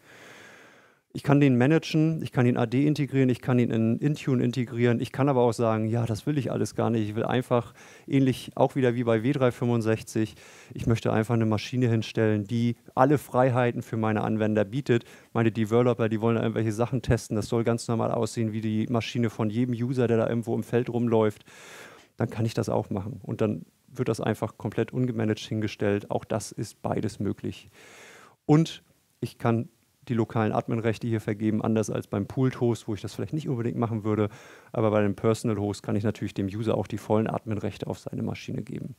Ich 1.17 1.23
kann 1.23 1.39
den 1.39 1.57
managen, 1.57 2.21
ich 2.21 2.31
kann 2.31 2.45
ihn 2.45 2.57
AD 2.57 2.85
integrieren, 2.85 3.29
ich 3.29 3.41
kann 3.41 3.57
ihn 3.57 3.71
in 3.71 3.97
Intune 3.97 4.43
integrieren. 4.43 4.99
Ich 4.99 5.11
kann 5.11 5.29
aber 5.29 5.41
auch 5.41 5.51
sagen, 5.51 5.87
ja, 5.87 6.05
das 6.05 6.27
will 6.27 6.37
ich 6.37 6.51
alles 6.51 6.75
gar 6.75 6.91
nicht. 6.91 7.09
Ich 7.09 7.15
will 7.15 7.23
einfach 7.25 7.73
ähnlich 8.05 8.51
auch 8.53 8.75
wieder 8.75 8.93
wie 8.93 9.03
bei 9.03 9.17
W365, 9.17 10.35
ich 10.75 10.85
möchte 10.85 11.11
einfach 11.11 11.33
eine 11.33 11.47
Maschine 11.47 11.89
hinstellen, 11.89 12.43
die 12.43 12.75
alle 12.93 13.17
Freiheiten 13.17 13.81
für 13.81 13.97
meine 13.97 14.21
Anwender 14.21 14.63
bietet. 14.63 15.05
Meine 15.33 15.51
Developer, 15.51 16.07
die 16.07 16.21
wollen 16.21 16.37
irgendwelche 16.37 16.71
Sachen 16.71 17.01
testen. 17.01 17.35
Das 17.35 17.47
soll 17.47 17.63
ganz 17.63 17.87
normal 17.87 18.11
aussehen 18.11 18.53
wie 18.53 18.61
die 18.61 18.85
Maschine 18.85 19.31
von 19.31 19.49
jedem 19.49 19.73
User, 19.73 20.07
der 20.07 20.17
da 20.17 20.29
irgendwo 20.29 20.53
im 20.53 20.61
Feld 20.61 20.87
rumläuft. 20.87 21.45
Dann 22.17 22.29
kann 22.29 22.45
ich 22.45 22.53
das 22.53 22.69
auch 22.69 22.91
machen. 22.91 23.21
Und 23.23 23.41
dann 23.41 23.65
wird 23.87 24.07
das 24.07 24.21
einfach 24.21 24.59
komplett 24.59 24.93
ungemanagt 24.93 25.39
hingestellt. 25.39 26.11
Auch 26.11 26.25
das 26.25 26.51
ist 26.51 26.83
beides 26.83 27.19
möglich. 27.19 27.71
Und 28.45 28.83
ich 29.19 29.39
kann 29.39 29.69
die 30.09 30.13
lokalen 30.13 30.51
Admin-Rechte 30.51 31.07
hier 31.07 31.21
vergeben, 31.21 31.61
anders 31.61 31.89
als 31.89 32.07
beim 32.07 32.27
Pooled-Host, 32.27 32.87
wo 32.87 32.93
ich 32.93 33.01
das 33.01 33.13
vielleicht 33.13 33.33
nicht 33.33 33.49
unbedingt 33.49 33.77
machen 33.77 34.03
würde. 34.03 34.29
Aber 34.71 34.91
bei 34.91 35.01
dem 35.01 35.15
Personal-Host 35.15 35.83
kann 35.83 35.95
ich 35.95 36.03
natürlich 36.03 36.33
dem 36.33 36.47
User 36.47 36.75
auch 36.75 36.87
die 36.87 36.97
vollen 36.97 37.27
Admin-Rechte 37.27 37.87
auf 37.87 37.99
seine 37.99 38.23
Maschine 38.23 38.61
geben. 38.61 38.95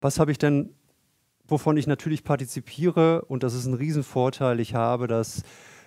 Was 0.00 0.18
habe 0.18 0.30
ich 0.30 0.38
denn, 0.38 0.74
wovon 1.46 1.76
ich 1.76 1.86
natürlich 1.86 2.24
partizipiere? 2.24 3.24
Und 3.24 3.42
das 3.42 3.54
ist 3.54 3.66
ein 3.66 3.74
Riesenvorteil. 3.74 4.60
Ich 4.60 4.74
habe 4.74 5.06
das 5.06 5.42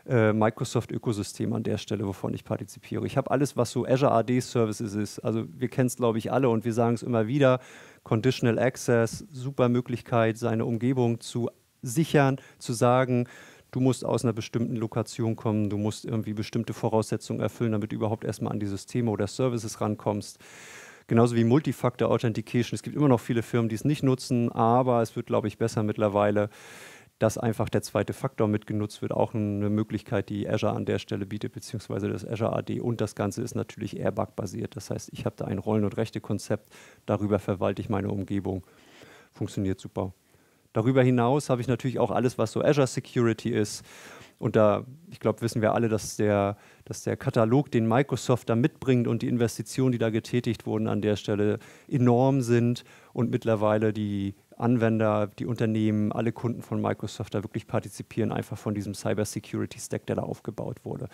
äh, 0.07 0.33
Microsoft-Ökosystem 0.33 1.53
an 1.53 1.63
der 1.63 1.77
Stelle, 1.77 2.07
wovon 2.07 2.33
ich 2.33 2.43
partizipiere. 2.43 3.05
Ich 3.05 3.17
habe 3.17 3.29
alles, 3.29 3.57
was 3.57 3.71
so 3.71 3.85
Azure 3.85 4.11
AD 4.11 4.39
Services 4.39 4.95
ist. 4.95 5.19
Also 5.19 5.45
wir 5.49 5.67
kennen 5.67 5.87
es, 5.87 5.97
glaube 5.97 6.17
ich, 6.17 6.31
alle 6.31 6.49
und 6.49 6.65
wir 6.65 6.73
sagen 6.73 6.95
es 6.95 7.03
immer 7.03 7.27
wieder. 7.27 7.59
Conditional 8.03 8.57
Access, 8.57 9.25
super 9.29 9.69
Möglichkeit, 9.69 10.37
seine 10.37 10.65
Umgebung 10.65 11.19
zu 11.19 11.49
sichern, 11.87 12.37
zu 12.59 12.73
sagen, 12.73 13.27
du 13.71 13.79
musst 13.79 14.05
aus 14.05 14.23
einer 14.23 14.33
bestimmten 14.33 14.75
Lokation 14.75 15.35
kommen, 15.35 15.69
du 15.69 15.77
musst 15.77 16.05
irgendwie 16.05 16.33
bestimmte 16.33 16.73
Voraussetzungen 16.73 17.39
erfüllen, 17.39 17.71
damit 17.71 17.91
du 17.91 17.95
überhaupt 17.95 18.23
erstmal 18.23 18.53
an 18.53 18.59
die 18.59 18.65
Systeme 18.65 19.11
oder 19.11 19.27
Services 19.27 19.81
rankommst. 19.81 20.39
Genauso 21.07 21.37
wie 21.37 21.45
Multifactor 21.45 22.11
Authentication. 22.11 22.75
Es 22.75 22.83
gibt 22.83 22.95
immer 22.95 23.07
noch 23.07 23.21
viele 23.21 23.41
Firmen, 23.41 23.69
die 23.69 23.75
es 23.75 23.85
nicht 23.85 24.03
nutzen, 24.03 24.51
aber 24.51 25.01
es 25.01 25.15
wird, 25.15 25.27
glaube 25.27 25.47
ich, 25.47 25.57
besser 25.57 25.81
mittlerweile, 25.81 26.49
dass 27.19 27.37
einfach 27.37 27.69
der 27.69 27.81
zweite 27.81 28.13
Faktor 28.13 28.47
mitgenutzt 28.47 29.01
wird. 29.01 29.13
Auch 29.13 29.33
eine 29.33 29.69
Möglichkeit, 29.69 30.29
die 30.29 30.47
Azure 30.49 30.73
an 30.73 30.85
der 30.85 30.99
Stelle 30.99 31.25
bietet, 31.25 31.53
beziehungsweise 31.53 32.09
das 32.09 32.27
Azure 32.27 32.53
AD. 32.53 32.81
Und 32.81 32.99
das 32.99 33.15
Ganze 33.15 33.41
ist 33.41 33.55
natürlich 33.55 33.97
Airbag-basiert. 33.97 34.75
Das 34.75 34.89
heißt, 34.89 35.09
ich 35.13 35.25
habe 35.25 35.35
da 35.37 35.45
ein 35.45 35.59
Rollen- 35.59 35.85
und 35.85 35.95
Rechte-Konzept. 35.97 36.69
Darüber 37.05 37.39
verwalte 37.39 37.81
ich 37.81 37.89
meine 37.89 38.09
Umgebung. 38.09 38.65
Funktioniert 39.31 39.79
super. 39.79 40.13
Darüber 40.73 41.03
hinaus 41.03 41.49
habe 41.49 41.61
ich 41.61 41.67
natürlich 41.67 41.99
auch 41.99 42.11
alles, 42.11 42.37
was 42.37 42.51
so 42.51 42.61
Azure 42.61 42.87
Security 42.87 43.49
ist. 43.49 43.83
Und 44.39 44.55
da, 44.55 44.85
ich 45.09 45.19
glaube, 45.19 45.41
wissen 45.41 45.61
wir 45.61 45.73
alle, 45.73 45.89
dass 45.89 46.15
der, 46.15 46.57
dass 46.85 47.01
der 47.03 47.17
Katalog, 47.17 47.71
den 47.71 47.87
Microsoft 47.87 48.49
da 48.49 48.55
mitbringt 48.55 49.07
und 49.07 49.23
die 49.23 49.27
Investitionen, 49.27 49.91
die 49.91 49.97
da 49.97 50.11
getätigt 50.11 50.65
wurden 50.67 50.87
an 50.87 51.01
der 51.01 51.15
Stelle, 51.15 51.57
enorm 51.87 52.41
sind 52.41 52.83
und 53.13 53.31
mittlerweile 53.31 53.93
die 53.93 54.35
Anwender, 54.55 55.27
die 55.27 55.45
Unternehmen, 55.45 56.11
alle 56.11 56.31
Kunden 56.31 56.61
von 56.61 56.81
Microsoft 56.81 57.33
da 57.33 57.43
wirklich 57.43 57.67
partizipieren, 57.67 58.31
einfach 58.31 58.57
von 58.57 58.75
diesem 58.75 58.93
Cyber 58.93 59.25
Security 59.25 59.79
Stack, 59.79 60.05
der 60.05 60.17
da 60.17 60.23
aufgebaut 60.23 60.83
wurde. 60.83 61.07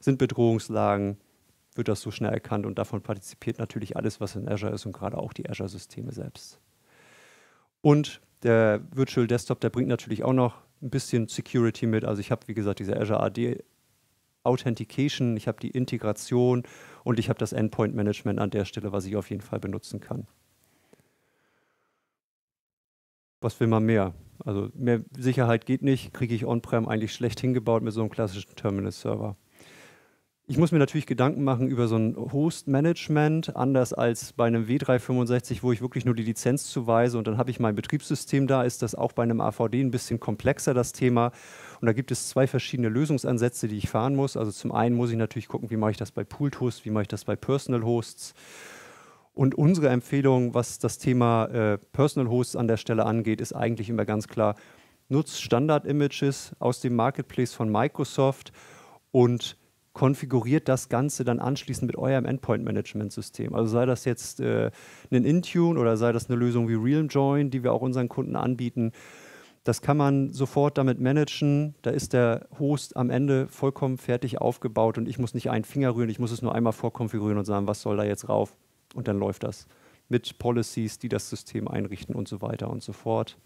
Sind 0.00 0.18
Bedrohungslagen, 0.18 1.16
wird 1.74 1.88
das 1.88 2.00
so 2.00 2.10
schnell 2.10 2.32
erkannt 2.32 2.66
und 2.66 2.78
davon 2.78 3.00
partizipiert 3.00 3.58
natürlich 3.58 3.96
alles, 3.96 4.20
was 4.20 4.36
in 4.36 4.48
Azure 4.48 4.72
ist 4.72 4.86
und 4.86 4.92
gerade 4.92 5.18
auch 5.18 5.32
die 5.32 5.48
Azure-Systeme 5.48 6.12
selbst. 6.12 6.60
Und 7.82 8.20
der 8.42 8.82
Virtual 8.92 9.26
Desktop, 9.26 9.60
der 9.60 9.70
bringt 9.70 9.88
natürlich 9.88 10.24
auch 10.24 10.32
noch 10.32 10.56
ein 10.82 10.90
bisschen 10.90 11.28
Security 11.28 11.86
mit. 11.86 12.04
Also 12.04 12.20
ich 12.20 12.30
habe, 12.30 12.46
wie 12.48 12.54
gesagt, 12.54 12.78
diese 12.78 12.96
Azure 12.96 13.20
AD 13.20 13.62
Authentication, 14.42 15.36
ich 15.36 15.48
habe 15.48 15.60
die 15.60 15.70
Integration 15.70 16.62
und 17.04 17.18
ich 17.18 17.28
habe 17.28 17.38
das 17.38 17.52
Endpoint 17.52 17.94
Management 17.94 18.38
an 18.38 18.50
der 18.50 18.64
Stelle, 18.64 18.90
was 18.90 19.04
ich 19.04 19.16
auf 19.16 19.28
jeden 19.28 19.42
Fall 19.42 19.60
benutzen 19.60 20.00
kann. 20.00 20.26
Was 23.42 23.60
will 23.60 23.66
man 23.66 23.84
mehr? 23.84 24.14
Also 24.44 24.70
mehr 24.74 25.02
Sicherheit 25.16 25.66
geht 25.66 25.82
nicht, 25.82 26.14
kriege 26.14 26.34
ich 26.34 26.46
on-prem 26.46 26.88
eigentlich 26.88 27.12
schlecht 27.12 27.40
hingebaut 27.40 27.82
mit 27.82 27.92
so 27.92 28.00
einem 28.00 28.10
klassischen 28.10 28.54
Terminal-Server. 28.56 29.36
Ich 30.50 30.58
muss 30.58 30.72
mir 30.72 30.80
natürlich 30.80 31.06
Gedanken 31.06 31.44
machen 31.44 31.68
über 31.68 31.86
so 31.86 31.94
ein 31.94 32.16
Host-Management, 32.16 33.54
anders 33.54 33.92
als 33.92 34.32
bei 34.32 34.48
einem 34.48 34.64
W365, 34.66 35.62
wo 35.62 35.70
ich 35.70 35.80
wirklich 35.80 36.04
nur 36.04 36.16
die 36.16 36.24
Lizenz 36.24 36.66
zuweise 36.66 37.18
und 37.18 37.28
dann 37.28 37.38
habe 37.38 37.52
ich 37.52 37.60
mein 37.60 37.76
Betriebssystem 37.76 38.48
da, 38.48 38.64
ist 38.64 38.82
das 38.82 38.96
auch 38.96 39.12
bei 39.12 39.22
einem 39.22 39.40
AVD 39.40 39.80
ein 39.80 39.92
bisschen 39.92 40.18
komplexer, 40.18 40.74
das 40.74 40.90
Thema. 40.90 41.30
Und 41.80 41.86
da 41.86 41.92
gibt 41.92 42.10
es 42.10 42.28
zwei 42.28 42.48
verschiedene 42.48 42.88
Lösungsansätze, 42.88 43.68
die 43.68 43.76
ich 43.76 43.88
fahren 43.88 44.16
muss. 44.16 44.36
Also 44.36 44.50
zum 44.50 44.72
einen 44.72 44.96
muss 44.96 45.12
ich 45.12 45.16
natürlich 45.16 45.46
gucken, 45.46 45.70
wie 45.70 45.76
mache 45.76 45.92
ich 45.92 45.98
das 45.98 46.10
bei 46.10 46.24
Pooled 46.24 46.58
Hosts, 46.58 46.84
wie 46.84 46.90
mache 46.90 47.02
ich 47.02 47.08
das 47.08 47.24
bei 47.24 47.36
Personal 47.36 47.84
Hosts. 47.84 48.34
Und 49.32 49.54
unsere 49.54 49.90
Empfehlung, 49.90 50.52
was 50.52 50.80
das 50.80 50.98
Thema 50.98 51.44
äh, 51.44 51.78
Personal 51.92 52.28
Hosts 52.28 52.56
an 52.56 52.66
der 52.66 52.76
Stelle 52.76 53.06
angeht, 53.06 53.40
ist 53.40 53.52
eigentlich 53.52 53.88
immer 53.88 54.04
ganz 54.04 54.26
klar, 54.26 54.56
nutzt 55.08 55.40
Standard-Images 55.42 56.56
aus 56.58 56.80
dem 56.80 56.96
Marketplace 56.96 57.54
von 57.54 57.70
Microsoft 57.70 58.50
und 59.12 59.56
konfiguriert 59.92 60.68
das 60.68 60.88
Ganze 60.88 61.24
dann 61.24 61.40
anschließend 61.40 61.88
mit 61.88 61.98
eurem 61.98 62.24
Endpoint-Management-System. 62.24 63.54
Also 63.54 63.72
sei 63.72 63.86
das 63.86 64.04
jetzt 64.04 64.40
äh, 64.40 64.70
ein 65.10 65.24
Intune 65.24 65.78
oder 65.80 65.96
sei 65.96 66.12
das 66.12 66.30
eine 66.30 66.38
Lösung 66.38 66.68
wie 66.68 66.74
RealmJoin, 66.74 67.50
die 67.50 67.64
wir 67.64 67.72
auch 67.72 67.82
unseren 67.82 68.08
Kunden 68.08 68.36
anbieten. 68.36 68.92
Das 69.64 69.82
kann 69.82 69.96
man 69.96 70.32
sofort 70.32 70.78
damit 70.78 71.00
managen. 71.00 71.74
Da 71.82 71.90
ist 71.90 72.12
der 72.12 72.46
Host 72.58 72.96
am 72.96 73.10
Ende 73.10 73.48
vollkommen 73.48 73.98
fertig 73.98 74.40
aufgebaut 74.40 74.96
und 74.96 75.08
ich 75.08 75.18
muss 75.18 75.34
nicht 75.34 75.50
einen 75.50 75.64
Finger 75.64 75.94
rühren, 75.94 76.08
ich 76.08 76.18
muss 76.18 76.32
es 76.32 76.40
nur 76.40 76.54
einmal 76.54 76.72
vorkonfigurieren 76.72 77.38
und 77.38 77.44
sagen, 77.44 77.66
was 77.66 77.82
soll 77.82 77.96
da 77.96 78.04
jetzt 78.04 78.28
rauf? 78.28 78.56
Und 78.94 79.08
dann 79.08 79.18
läuft 79.18 79.42
das 79.42 79.66
mit 80.08 80.38
Policies, 80.38 80.98
die 80.98 81.08
das 81.08 81.28
System 81.28 81.68
einrichten 81.68 82.14
und 82.14 82.26
so 82.26 82.40
weiter 82.40 82.70
und 82.70 82.82
so 82.82 82.92
fort. 82.92 83.38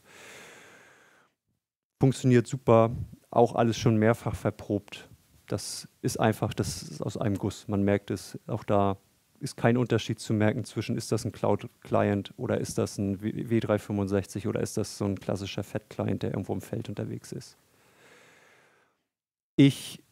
Funktioniert 2.01 2.47
super, 2.47 2.91
auch 3.31 3.55
alles 3.55 3.79
schon 3.79 3.97
mehrfach 3.97 4.35
verprobt 4.35 5.09
das 5.47 5.89
ist 6.03 6.19
einfach, 6.19 6.55
das 6.55 6.83
ist 6.83 7.03
aus 7.03 7.17
einem 7.17 7.39
Guss. 7.39 7.69
Man 7.69 7.83
merkt 7.83 8.11
es, 8.11 8.39
auch 8.47 8.65
da 8.65 8.97
ist 9.41 9.57
kein 9.57 9.77
Unterschied 9.77 10.21
zu 10.21 10.33
merken 10.33 10.65
zwischen, 10.65 10.97
ist 10.97 11.13
das 11.13 11.25
ein 11.25 11.33
Cloud-Client 11.33 12.33
oder 12.37 12.59
ist 12.59 12.79
das 12.79 12.99
ein 12.99 13.19
W365 13.19 14.49
oder 14.49 14.61
ist 14.61 14.77
das 14.77 14.97
so 14.97 15.05
ein 15.05 15.19
klassischer 15.21 15.63
Fat-Client, 15.63 16.23
der 16.23 16.31
irgendwo 16.31 16.55
im 16.55 16.63
Feld 16.63 16.89
unterwegs 16.89 17.31
ist. 17.33 17.57
Ich 19.57 20.03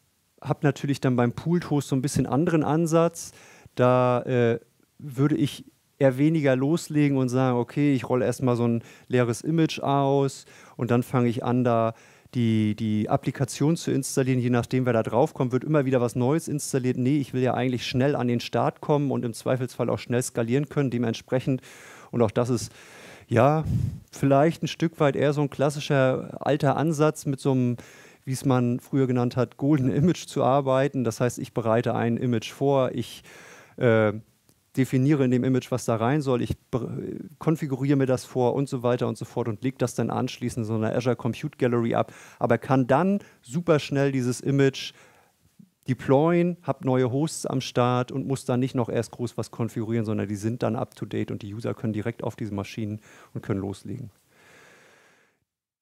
habe 0.40 0.60
natürlich 0.62 1.00
dann 1.00 1.16
beim 1.16 1.32
Pooled 1.32 1.70
Host 1.70 1.88
so 1.88 1.96
ein 1.96 2.02
bisschen 2.02 2.26
anderen 2.26 2.62
Ansatz. 2.62 3.32
Da 3.74 4.22
äh, 4.22 4.60
würde 4.98 5.36
ich 5.36 5.64
eher 5.98 6.18
weniger 6.18 6.56
loslegen 6.56 7.16
und 7.16 7.28
sagen, 7.28 7.56
okay, 7.56 7.94
ich 7.94 8.08
rolle 8.08 8.24
erstmal 8.24 8.56
so 8.56 8.66
ein 8.66 8.82
leeres 9.08 9.40
Image 9.40 9.78
aus 9.80 10.46
und 10.76 10.90
dann 10.90 11.02
fange 11.02 11.28
ich 11.28 11.44
an, 11.44 11.64
da 11.64 11.94
die, 12.34 12.74
die 12.74 13.08
Applikation 13.08 13.76
zu 13.76 13.90
installieren, 13.90 14.38
je 14.40 14.50
nachdem, 14.50 14.86
wer 14.86 14.92
da 14.92 15.02
drauf 15.02 15.34
kommt, 15.34 15.52
wird 15.52 15.64
immer 15.64 15.84
wieder 15.84 16.00
was 16.00 16.16
Neues 16.16 16.48
installiert. 16.48 16.96
Nee, 16.96 17.18
ich 17.18 17.34
will 17.34 17.42
ja 17.42 17.54
eigentlich 17.54 17.86
schnell 17.86 18.16
an 18.16 18.28
den 18.28 18.40
Start 18.40 18.80
kommen 18.80 19.10
und 19.10 19.24
im 19.24 19.34
Zweifelsfall 19.34 19.90
auch 19.90 19.98
schnell 19.98 20.22
skalieren 20.22 20.68
können. 20.68 20.90
Dementsprechend, 20.90 21.60
und 22.10 22.22
auch 22.22 22.30
das 22.30 22.48
ist 22.48 22.72
ja 23.28 23.64
vielleicht 24.10 24.62
ein 24.62 24.68
Stück 24.68 24.98
weit 25.00 25.16
eher 25.16 25.32
so 25.32 25.42
ein 25.42 25.50
klassischer 25.50 26.38
alter 26.40 26.76
Ansatz 26.76 27.26
mit 27.26 27.40
so 27.40 27.52
einem 27.52 27.76
wie 28.24 28.32
es 28.32 28.44
man 28.44 28.78
früher 28.80 29.06
genannt 29.06 29.36
hat, 29.36 29.56
Golden 29.56 29.90
Image 29.90 30.26
zu 30.26 30.44
arbeiten. 30.44 31.04
Das 31.04 31.20
heißt, 31.20 31.38
ich 31.38 31.54
bereite 31.54 31.94
ein 31.94 32.16
Image 32.16 32.52
vor, 32.52 32.92
ich 32.92 33.22
äh, 33.76 34.12
definiere 34.76 35.24
in 35.24 35.30
dem 35.30 35.44
Image, 35.44 35.70
was 35.70 35.84
da 35.84 35.96
rein 35.96 36.22
soll, 36.22 36.42
ich 36.42 36.56
konfiguriere 37.38 37.96
mir 37.96 38.06
das 38.06 38.24
vor 38.24 38.54
und 38.54 38.68
so 38.68 38.82
weiter 38.82 39.06
und 39.06 39.18
so 39.18 39.24
fort 39.24 39.48
und 39.48 39.62
lege 39.62 39.76
das 39.78 39.94
dann 39.94 40.10
anschließend 40.10 40.64
in 40.64 40.68
so 40.68 40.74
einer 40.74 40.94
Azure 40.94 41.16
Compute 41.16 41.58
Gallery 41.58 41.94
ab, 41.94 42.12
aber 42.38 42.58
kann 42.58 42.86
dann 42.86 43.20
super 43.42 43.78
schnell 43.78 44.12
dieses 44.12 44.40
Image 44.40 44.92
deployen, 45.88 46.56
habe 46.62 46.86
neue 46.86 47.10
Hosts 47.10 47.46
am 47.46 47.60
Start 47.60 48.12
und 48.12 48.26
muss 48.26 48.44
dann 48.44 48.60
nicht 48.60 48.74
noch 48.74 48.88
erst 48.88 49.10
groß 49.12 49.36
was 49.36 49.50
konfigurieren, 49.50 50.06
sondern 50.06 50.28
die 50.28 50.36
sind 50.36 50.62
dann 50.62 50.76
up 50.76 50.94
to 50.94 51.06
date 51.06 51.30
und 51.30 51.42
die 51.42 51.52
User 51.52 51.74
können 51.74 51.92
direkt 51.92 52.22
auf 52.22 52.36
diese 52.36 52.54
Maschinen 52.54 53.00
und 53.34 53.42
können 53.42 53.60
loslegen. 53.60 54.10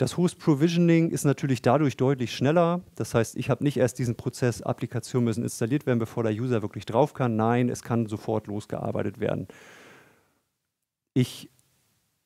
Das 0.01 0.17
Host 0.17 0.39
Provisioning 0.39 1.11
ist 1.11 1.25
natürlich 1.25 1.61
dadurch 1.61 1.95
deutlich 1.99 2.35
schneller. 2.35 2.81
Das 2.95 3.13
heißt, 3.13 3.37
ich 3.37 3.51
habe 3.51 3.63
nicht 3.63 3.77
erst 3.77 3.99
diesen 3.99 4.17
Prozess, 4.17 4.63
Applikationen 4.63 5.27
müssen 5.27 5.43
installiert 5.43 5.85
werden, 5.85 5.99
bevor 5.99 6.23
der 6.23 6.33
User 6.33 6.63
wirklich 6.63 6.87
drauf 6.87 7.13
kann. 7.13 7.37
Nein, 7.37 7.69
es 7.69 7.83
kann 7.83 8.07
sofort 8.07 8.47
losgearbeitet 8.47 9.21
werden. 9.21 9.47
Ich 11.13 11.51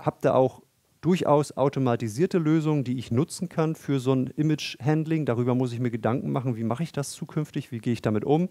habe 0.01 0.19
da 0.21 0.35
auch 0.35 0.63
durchaus 1.01 1.57
automatisierte 1.57 2.39
Lösungen, 2.39 2.85
die 2.85 2.97
ich 2.97 3.11
nutzen 3.11 3.49
kann 3.49 3.75
für 3.75 3.99
so 3.99 4.13
ein 4.13 4.29
Image-Handling. 4.29 5.27
Darüber 5.27 5.57
muss 5.57 5.73
ich 5.73 5.81
mir 5.81 5.91
Gedanken 5.91 6.31
machen, 6.31 6.55
wie 6.55 6.63
mache 6.63 6.85
ich 6.85 6.93
das 6.93 7.11
zukünftig, 7.11 7.73
wie 7.73 7.79
gehe 7.79 7.95
ich 7.95 8.03
damit 8.03 8.25
um. 8.25 8.51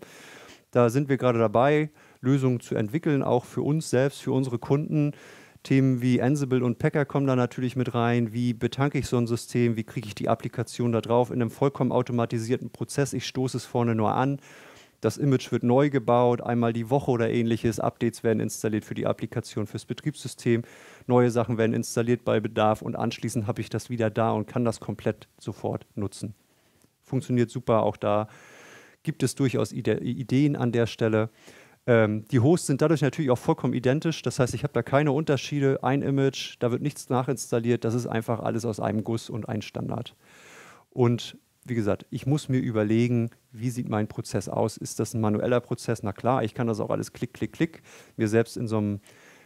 Da 0.71 0.89
sind 0.89 1.07
wir 1.07 1.15
gerade 1.15 1.39
dabei, 1.39 1.91
Lösungen 2.19 2.59
zu 2.59 2.75
entwickeln, 2.75 3.23
auch 3.23 3.45
für 3.45 3.61
uns 3.61 3.89
selbst, 3.89 4.21
für 4.21 4.33
unsere 4.33 4.59
Kunden, 4.59 5.13
Themen 5.63 6.01
wie 6.01 6.21
Ansible 6.21 6.63
und 6.63 6.77
Packer 6.77 7.05
kommen 7.05 7.25
da 7.25 7.35
natürlich 7.35 7.75
mit 7.75 7.93
rein. 7.93 8.33
Wie 8.33 8.53
betanke 8.53 8.97
ich 8.97 9.07
so 9.07 9.17
ein 9.17 9.27
System? 9.27 9.77
Wie 9.77 9.83
kriege 9.83 10.07
ich 10.07 10.15
die 10.15 10.27
Applikation 10.27 10.91
da 10.91 10.99
drauf 10.99 11.31
in 11.31 11.41
einem 11.41 11.49
vollkommen 11.49 11.91
automatisierten 11.91 12.69
Prozess? 12.69 13.13
Ich 13.13 13.25
stoße 13.25 13.57
es 13.57 13.65
vorne 13.65 13.95
nur 13.95 14.13
an. 14.13 14.39
Das 14.99 15.17
Image 15.17 15.51
wird 15.51 15.63
neu 15.63 15.89
gebaut, 15.89 16.41
einmal 16.41 16.71
die 16.71 16.89
Woche 16.89 17.11
oder 17.11 17.29
ähnliches. 17.29 17.79
Updates 17.79 18.23
werden 18.23 18.39
installiert 18.39 18.85
für 18.85 18.93
die 18.93 19.05
Applikation, 19.05 19.67
fürs 19.67 19.85
Betriebssystem. 19.85 20.63
Neue 21.07 21.29
Sachen 21.29 21.57
werden 21.57 21.73
installiert 21.73 22.23
bei 22.23 22.39
Bedarf 22.39 22.81
und 22.81 22.95
anschließend 22.95 23.47
habe 23.47 23.59
ich 23.59 23.69
das 23.69 23.89
wieder 23.89 24.09
da 24.09 24.31
und 24.31 24.47
kann 24.47 24.63
das 24.63 24.79
komplett 24.79 25.27
sofort 25.37 25.85
nutzen. 25.95 26.35
Funktioniert 27.01 27.49
super, 27.49 27.83
auch 27.83 27.97
da 27.97 28.27
gibt 29.03 29.23
es 29.23 29.35
durchaus 29.35 29.73
Ide 29.73 29.99
Ideen 29.99 30.55
an 30.55 30.71
der 30.71 30.87
Stelle. 30.87 31.29
Ähm, 31.85 32.25
die 32.29 32.39
Hosts 32.39 32.67
sind 32.67 32.81
dadurch 32.81 33.01
natürlich 33.01 33.31
auch 33.31 33.37
vollkommen 33.37 33.73
identisch. 33.73 34.21
Das 34.21 34.39
heißt, 34.39 34.53
ich 34.53 34.63
habe 34.63 34.73
da 34.73 34.83
keine 34.83 35.11
Unterschiede. 35.11 35.83
Ein 35.83 36.01
Image, 36.01 36.55
da 36.59 36.71
wird 36.71 36.81
nichts 36.81 37.09
nachinstalliert. 37.09 37.83
Das 37.83 37.93
ist 37.93 38.07
einfach 38.07 38.39
alles 38.39 38.65
aus 38.65 38.79
einem 38.79 39.03
Guss 39.03 39.29
und 39.29 39.49
ein 39.49 39.61
Standard. 39.61 40.15
Und 40.91 41.37
wie 41.65 41.75
gesagt, 41.75 42.05
ich 42.09 42.25
muss 42.25 42.49
mir 42.49 42.59
überlegen, 42.59 43.29
wie 43.51 43.69
sieht 43.69 43.89
mein 43.89 44.07
Prozess 44.07 44.49
aus? 44.49 44.77
Ist 44.77 44.99
das 44.99 45.13
ein 45.13 45.21
manueller 45.21 45.61
Prozess? 45.61 46.03
Na 46.03 46.11
klar, 46.11 46.43
ich 46.43 46.53
kann 46.53 46.67
das 46.67 46.79
auch 46.79 46.89
alles 46.89 47.13
klick, 47.13 47.33
klick, 47.33 47.53
klick 47.53 47.81
mir 48.17 48.27
selbst 48.27 48.57
in 48.57 48.67
so 48.67 48.77
einem 48.77 48.99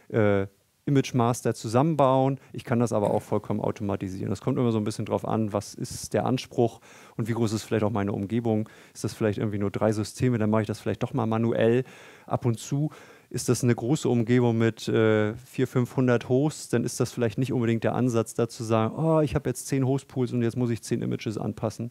äh, 0.08 0.46
Image 0.88 1.14
Master 1.14 1.54
zusammenbauen. 1.54 2.40
Ich 2.52 2.64
kann 2.64 2.80
das 2.80 2.92
aber 2.92 3.12
auch 3.12 3.22
vollkommen 3.22 3.60
automatisieren. 3.60 4.30
Das 4.30 4.40
kommt 4.40 4.58
immer 4.58 4.72
so 4.72 4.78
ein 4.78 4.84
bisschen 4.84 5.04
drauf 5.04 5.26
an, 5.26 5.52
was 5.52 5.74
ist 5.74 6.14
der 6.14 6.26
Anspruch 6.26 6.80
und 7.16 7.28
wie 7.28 7.32
groß 7.32 7.52
ist 7.52 7.62
vielleicht 7.62 7.84
auch 7.84 7.92
meine 7.92 8.12
Umgebung. 8.12 8.68
Ist 8.94 9.04
das 9.04 9.14
vielleicht 9.14 9.38
irgendwie 9.38 9.58
nur 9.58 9.70
drei 9.70 9.92
Systeme, 9.92 10.38
dann 10.38 10.50
mache 10.50 10.62
ich 10.62 10.68
das 10.68 10.80
vielleicht 10.80 11.02
doch 11.02 11.14
mal 11.14 11.26
manuell 11.26 11.84
ab 12.26 12.44
und 12.44 12.58
zu 12.58 12.90
ist 13.30 13.48
das 13.48 13.62
eine 13.62 13.74
große 13.74 14.08
Umgebung 14.08 14.56
mit 14.56 14.88
äh, 14.88 15.34
400, 15.34 15.68
500 15.68 16.28
Hosts, 16.28 16.68
dann 16.70 16.84
ist 16.84 16.98
das 16.98 17.12
vielleicht 17.12 17.36
nicht 17.36 17.52
unbedingt 17.52 17.84
der 17.84 17.94
Ansatz, 17.94 18.34
da 18.34 18.48
zu 18.48 18.64
sagen, 18.64 18.94
oh, 18.96 19.20
ich 19.20 19.34
habe 19.34 19.50
jetzt 19.50 19.66
10 19.66 19.86
Hostpools 19.86 20.32
und 20.32 20.42
jetzt 20.42 20.56
muss 20.56 20.70
ich 20.70 20.82
10 20.82 21.02
Images 21.02 21.36
anpassen. 21.36 21.90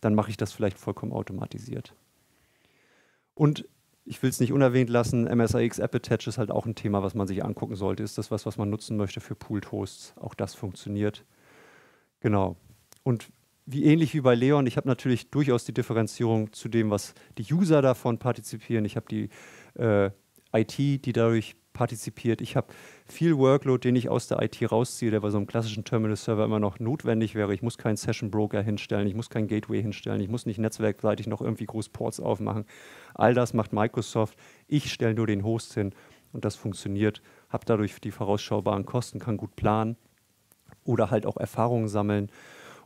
Dann 0.00 0.14
mache 0.14 0.30
ich 0.30 0.36
das 0.36 0.52
vielleicht 0.52 0.78
vollkommen 0.78 1.12
automatisiert. 1.12 1.94
Und 3.34 3.68
ich 4.08 4.22
will 4.22 4.30
es 4.30 4.40
nicht 4.40 4.52
unerwähnt 4.52 4.90
lassen, 4.90 5.24
MSIX 5.24 5.78
App 5.78 5.94
Attach 5.94 6.26
ist 6.26 6.38
halt 6.38 6.50
auch 6.50 6.66
ein 6.66 6.74
Thema, 6.74 7.02
was 7.02 7.14
man 7.14 7.26
sich 7.26 7.44
angucken 7.44 7.76
sollte. 7.76 8.02
Ist 8.02 8.18
das 8.18 8.30
was, 8.30 8.46
was 8.46 8.56
man 8.56 8.70
nutzen 8.70 8.96
möchte 8.96 9.20
für 9.20 9.34
Pooled 9.34 9.70
Hosts? 9.70 10.14
Auch 10.16 10.34
das 10.34 10.54
funktioniert. 10.54 11.24
Genau. 12.20 12.56
Und 13.02 13.28
wie 13.66 13.84
ähnlich 13.84 14.14
wie 14.14 14.22
bei 14.22 14.34
Leon, 14.34 14.66
ich 14.66 14.78
habe 14.78 14.88
natürlich 14.88 15.30
durchaus 15.30 15.64
die 15.64 15.74
Differenzierung 15.74 16.52
zu 16.52 16.68
dem, 16.68 16.90
was 16.90 17.14
die 17.36 17.52
User 17.52 17.82
davon 17.82 18.18
partizipieren. 18.18 18.86
Ich 18.86 18.96
habe 18.96 19.06
die 19.10 19.28
äh, 19.78 20.10
IT, 20.54 20.78
die 20.78 21.12
dadurch 21.12 21.56
partizipiert. 21.78 22.40
Ich 22.40 22.56
habe 22.56 22.66
viel 23.06 23.38
Workload, 23.38 23.88
den 23.88 23.94
ich 23.94 24.08
aus 24.08 24.26
der 24.26 24.42
IT 24.42 24.60
rausziehe, 24.68 25.12
der 25.12 25.20
bei 25.20 25.30
so 25.30 25.36
einem 25.36 25.46
klassischen 25.46 25.84
Terminal-Server 25.84 26.44
immer 26.44 26.58
noch 26.58 26.80
notwendig 26.80 27.36
wäre. 27.36 27.54
Ich 27.54 27.62
muss 27.62 27.78
keinen 27.78 27.96
Session-Broker 27.96 28.60
hinstellen, 28.62 29.06
ich 29.06 29.14
muss 29.14 29.30
kein 29.30 29.46
Gateway 29.46 29.80
hinstellen, 29.80 30.20
ich 30.20 30.28
muss 30.28 30.44
nicht 30.44 30.58
netzwerkseitig 30.58 31.28
noch 31.28 31.40
irgendwie 31.40 31.66
groß 31.66 31.90
Ports 31.90 32.18
aufmachen. 32.18 32.64
All 33.14 33.32
das 33.32 33.54
macht 33.54 33.72
Microsoft. 33.72 34.36
Ich 34.66 34.92
stelle 34.92 35.14
nur 35.14 35.28
den 35.28 35.44
Host 35.44 35.72
hin 35.74 35.94
und 36.32 36.44
das 36.44 36.56
funktioniert. 36.56 37.22
Habe 37.48 37.64
dadurch 37.64 38.00
die 38.00 38.10
vorausschaubaren 38.10 38.84
Kosten, 38.84 39.20
kann 39.20 39.36
gut 39.36 39.54
planen 39.54 39.96
oder 40.82 41.12
halt 41.12 41.26
auch 41.26 41.36
Erfahrungen 41.36 41.86
sammeln 41.86 42.28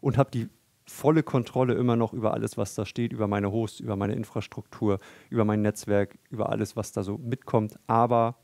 und 0.02 0.18
habe 0.18 0.30
die 0.30 0.50
volle 0.86 1.22
Kontrolle 1.22 1.72
immer 1.74 1.96
noch 1.96 2.12
über 2.12 2.34
alles, 2.34 2.58
was 2.58 2.74
da 2.74 2.84
steht, 2.84 3.14
über 3.14 3.26
meine 3.26 3.50
Hosts, 3.50 3.80
über 3.80 3.96
meine 3.96 4.12
Infrastruktur, 4.16 4.98
über 5.30 5.46
mein 5.46 5.62
Netzwerk, 5.62 6.18
über 6.28 6.50
alles, 6.50 6.76
was 6.76 6.92
da 6.92 7.02
so 7.02 7.16
mitkommt. 7.16 7.78
Aber 7.86 8.36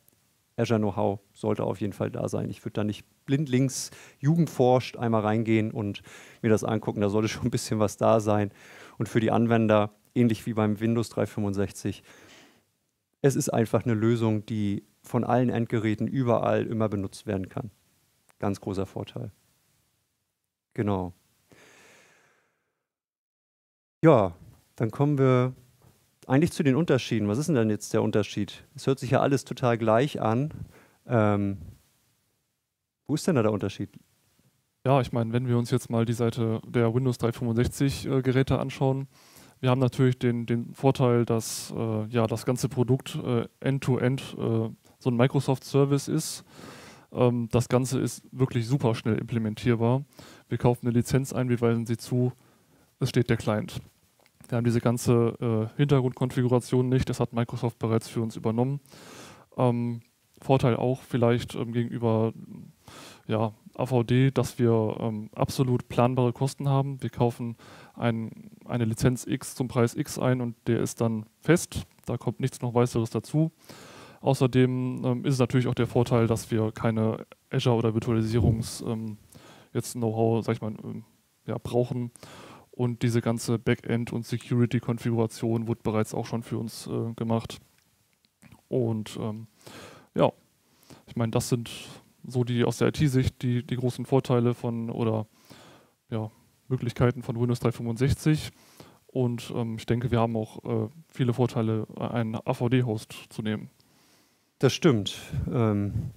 Azure 0.59 0.79
Know-how 0.79 1.21
sollte 1.33 1.65
auf 1.65 1.81
jeden 1.81 1.93
Fall 1.93 2.11
da 2.11 2.29
sein. 2.29 2.51
Ich 2.51 2.65
würde 2.65 2.75
da 2.75 2.85
nicht 2.85 3.07
blindlings 3.25 3.91
Jugend 4.19 4.51
forscht 4.51 4.97
einmal 4.97 5.23
reingehen 5.23 5.71
und 5.71 6.03
mir 6.43 6.49
das 6.49 6.65
angucken. 6.65 7.01
Da 7.01 7.09
sollte 7.09 7.29
schon 7.29 7.45
ein 7.45 7.51
bisschen 7.51 7.79
was 7.79 7.97
da 7.97 8.21
sein. 8.21 8.51
Und 8.99 9.09
für 9.09 9.21
die 9.21 9.31
Anwender, 9.31 9.93
ähnlich 10.15 10.45
wie 10.47 10.55
beim 10.55 10.81
Windows 10.81 11.11
365, 11.11 12.03
es 13.23 13.37
ist 13.37 13.49
einfach 13.49 13.85
eine 13.85 13.95
Lösung, 13.95 14.47
die 14.47 14.85
von 15.03 15.25
allen 15.25 15.49
Endgeräten 15.49 16.07
überall 16.07 16.67
immer 16.67 16.89
benutzt 16.89 17.27
werden 17.27 17.49
kann. 17.49 17.71
Ganz 18.39 18.61
großer 18.61 18.87
Vorteil. 18.87 19.33
Genau. 20.75 21.13
Ja, 24.05 24.35
dann 24.77 24.91
kommen 24.93 25.19
wir 25.19 25.55
eigentlich 26.29 26.53
zu 26.53 26.63
den 26.63 26.77
Unterschieden. 26.77 27.27
Was 27.27 27.39
ist 27.39 27.47
denn 27.47 27.55
dann 27.55 27.71
jetzt 27.71 27.93
der 27.95 28.03
Unterschied? 28.03 28.65
Es 28.75 28.87
hört 28.87 28.99
sich 28.99 29.11
ja 29.11 29.21
alles 29.21 29.45
total 29.45 29.79
gleich 29.79 30.21
an. 30.21 30.53
Ähm, 31.07 31.59
wo 33.07 33.15
ist 33.15 33.27
denn 33.27 33.35
da 33.35 33.43
der 33.43 33.53
Unterschied? 33.53 33.91
Ja, 34.85 35.01
ich 35.01 35.13
meine, 35.13 35.33
wenn 35.33 35.49
wir 35.49 35.59
uns 35.59 35.71
jetzt 35.71 35.91
mal 35.91 36.05
die 36.05 36.13
Seite 36.13 36.61
der 36.67 36.95
Windows 36.95 37.19
365 37.19 38.07
äh, 38.07 38.55
anschauen, 38.55 39.09
wir 39.61 39.71
haben 39.71 39.81
natürlich 39.81 40.19
den, 40.19 40.47
den 40.47 40.73
Vorteil, 40.75 41.25
dass 41.25 41.73
äh, 41.77 42.07
ja, 42.07 42.27
das 42.27 42.45
ganze 42.45 42.69
Produkt 42.69 43.17
äh, 43.17 43.47
end-to-end 43.61 44.21
-End, 44.21 44.37
-End, 44.37 44.75
so 44.99 45.11
ein 45.11 45.17
Microsoft-Service 45.17 46.09
ist. 46.09 46.45
Ähm, 47.11 47.49
das 47.51 47.69
Ganze 47.69 47.99
ist 47.99 48.23
wirklich 48.31 48.69
super 48.69 48.95
schnell 48.95 49.19
implementierbar. 49.19 50.05
Wir 50.49 50.59
kaufen 50.59 50.87
eine 50.87 50.95
Lizenz 50.95 51.33
ein, 51.33 51.49
wir 51.49 51.61
weisen 51.61 51.87
sie 51.87 51.97
zu, 51.97 52.33
es 53.01 53.09
steht 53.09 53.31
der 53.31 53.37
Client. 53.37 53.81
Wir 54.49 54.57
haben 54.57 54.65
diese 54.65 54.81
ganze 54.81 55.35
äh, 55.41 55.77
Hintergrundkonfiguration 55.77 56.89
nicht, 56.89 57.09
das 57.09 57.21
hat 57.21 57.33
Microsoft 57.33 57.79
bereits 57.79 58.09
für 58.09 58.23
uns 58.23 58.35
übernommen. 58.37 58.81
Ähm, 59.57 60.01
Vorteil 60.41 60.77
auch 60.77 61.03
vielleicht 61.03 61.55
ähm, 61.55 61.73
gegenüber 61.73 62.33
ja, 63.27 63.53
AVD, 63.75 64.31
dass 64.31 64.59
wir 64.59 64.97
ähm, 65.01 65.31
absolut 65.35 65.89
planbare 65.89 66.33
Kosten 66.33 66.69
haben. 66.69 67.03
Wir 67.03 67.11
kaufen 67.11 67.57
ein, 67.95 68.51
eine 68.65 68.85
Lizenz 68.85 69.27
X 69.27 69.55
zum 69.55 69.69
Preis 69.69 69.95
X 69.95 70.19
ein 70.19 70.41
und 70.41 70.57
der 70.67 70.81
ist 70.81 71.01
dann 71.01 71.27
fest. 71.41 71.87
Da 72.07 72.17
kommt 72.17 72.41
nichts 72.41 72.63
noch 72.63 72.75
weiteres 72.75 73.11
dazu. 73.11 73.53
Außerdem 74.21 75.05
ähm, 75.05 75.25
ist 75.25 75.35
es 75.35 75.41
natürlich 75.41 75.67
auch 75.67 75.75
der 75.75 75.87
Vorteil, 75.87 76.27
dass 76.27 76.51
wir 76.51 76.73
keine 76.73 77.27
Azure 77.51 77.77
oder 77.77 77.95
Virtualisierungs 77.95 78.83
ähm, 78.83 79.19
sag 79.73 80.57
ich 80.57 80.63
ähm, 80.63 81.05
ja, 81.47 81.57
brauchen 81.63 82.11
und 82.79 83.03
diese 83.03 83.21
ganze 83.21 83.59
Backend- 83.59 84.13
und 84.13 84.25
Security-Konfiguration 84.25 85.67
wurde 85.67 85.81
bereits 85.83 86.15
auch 86.15 86.27
schon 86.27 86.45
für 86.45 86.59
uns 86.59 86.87
äh, 86.87 87.13
gemacht. 87.15 87.59
Und 88.69 89.19
ähm, 89.21 89.49
ja, 90.15 90.31
ich 91.09 91.17
meine, 91.17 91.33
das 91.33 91.49
sind 91.49 91.69
so 92.25 92.45
die 92.45 92.63
aus 92.63 92.79
der 92.79 92.89
IT-Sicht 92.89 93.43
die, 93.43 93.65
die 93.67 93.75
großen 93.75 94.07
Vorteile 94.07 94.55
von 94.55 94.91
oder 94.91 95.27
ja, 96.09 96.31
Möglichkeiten 96.69 97.25
von 97.25 97.41
Windows 97.41 97.59
365. 97.59 98.53
Und 99.09 99.53
ähm, 99.57 99.75
ich 99.77 99.87
denke, 99.87 100.13
wir 100.13 100.21
haben 100.21 100.37
auch 100.37 100.65
äh, 100.65 100.89
viele 101.09 101.33
Vorteile, 101.33 101.85
einen 101.97 102.37
AVD-Host 102.37 103.13
zu 103.31 103.43
nehmen. 103.43 103.71
Das 104.61 104.73
stimmt. 104.73 105.17
Ähm, 105.53 106.13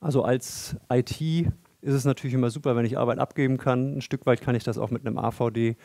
also 0.00 0.24
als 0.24 0.74
IT 0.90 1.52
ist 1.82 1.94
es 1.94 2.04
natürlich 2.04 2.34
immer 2.34 2.50
super, 2.50 2.76
wenn 2.76 2.86
ich 2.86 2.96
Arbeit 2.96 3.18
abgeben 3.18 3.58
kann. 3.58 3.98
Ein 3.98 4.00
Stück 4.00 4.24
weit 4.24 4.40
kann 4.40 4.54
ich 4.54 4.64
das 4.64 4.78
auch 4.78 4.90
mit 4.90 5.04
einem 5.04 5.18
AVD. 5.18 5.76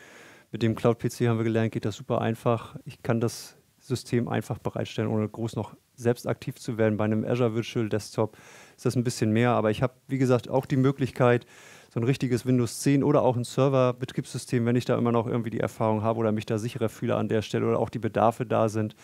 Mit 0.50 0.62
dem 0.62 0.74
Cloud-PC 0.74 1.28
haben 1.28 1.38
wir 1.38 1.44
gelernt, 1.44 1.72
geht 1.72 1.84
das 1.84 1.96
super 1.96 2.20
einfach. 2.20 2.76
Ich 2.84 3.02
kann 3.02 3.20
das 3.20 3.56
System 3.80 4.28
einfach 4.28 4.58
bereitstellen, 4.58 5.10
ohne 5.10 5.28
groß 5.28 5.56
noch 5.56 5.76
selbst 5.94 6.26
aktiv 6.26 6.56
zu 6.58 6.78
werden. 6.78 6.96
Bei 6.96 7.04
einem 7.04 7.24
Azure 7.24 7.54
Virtual 7.54 7.88
Desktop 7.88 8.36
ist 8.76 8.86
das 8.86 8.96
ein 8.96 9.04
bisschen 9.04 9.32
mehr, 9.32 9.50
aber 9.50 9.70
ich 9.70 9.82
habe, 9.82 9.94
wie 10.06 10.18
gesagt, 10.18 10.48
auch 10.48 10.66
die 10.66 10.76
Möglichkeit, 10.76 11.46
so 11.92 12.00
ein 12.00 12.04
richtiges 12.04 12.46
Windows 12.46 12.80
10 12.80 13.02
oder 13.02 13.22
auch 13.22 13.36
ein 13.36 13.44
Server-Betriebssystem, 13.44 14.64
wenn 14.66 14.76
ich 14.76 14.84
da 14.84 14.96
immer 14.96 15.10
noch 15.10 15.26
irgendwie 15.26 15.50
die 15.50 15.60
Erfahrung 15.60 16.02
habe 16.02 16.18
oder 16.20 16.32
mich 16.32 16.46
da 16.46 16.58
sicherer 16.58 16.88
fühle 16.88 17.16
an 17.16 17.28
der 17.28 17.42
Stelle 17.42 17.66
oder 17.66 17.78
auch 17.78 17.90
die 17.90 17.98
Bedarfe 17.98 18.46
da 18.46 18.68
sind, 18.68 18.94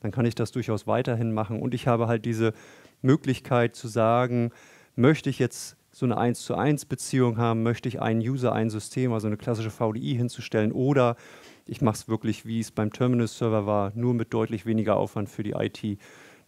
dann 0.00 0.10
kann 0.10 0.26
ich 0.26 0.34
das 0.34 0.50
durchaus 0.50 0.86
weiterhin 0.86 1.32
machen. 1.32 1.62
Und 1.62 1.72
ich 1.72 1.86
habe 1.86 2.08
halt 2.08 2.24
diese 2.24 2.52
Möglichkeit 3.00 3.76
zu 3.76 3.88
sagen, 3.88 4.50
möchte 4.96 5.30
ich 5.30 5.38
jetzt 5.38 5.76
so 5.92 6.06
eine 6.06 6.16
1 6.16 6.40
zu 6.40 6.54
1 6.54 6.86
Beziehung 6.86 7.36
haben, 7.36 7.62
möchte 7.62 7.88
ich 7.88 8.00
einen 8.00 8.20
User, 8.20 8.52
ein 8.52 8.70
System, 8.70 9.12
also 9.12 9.26
eine 9.26 9.36
klassische 9.36 9.70
VDI 9.70 10.16
hinzustellen 10.16 10.72
oder 10.72 11.16
ich 11.66 11.82
mache 11.82 11.94
es 11.94 12.08
wirklich, 12.08 12.46
wie 12.46 12.60
es 12.60 12.72
beim 12.72 12.92
Terminal-Server 12.92 13.66
war, 13.66 13.92
nur 13.94 14.14
mit 14.14 14.32
deutlich 14.32 14.66
weniger 14.66 14.96
Aufwand 14.96 15.28
für 15.28 15.42
die 15.42 15.52
IT, 15.52 15.98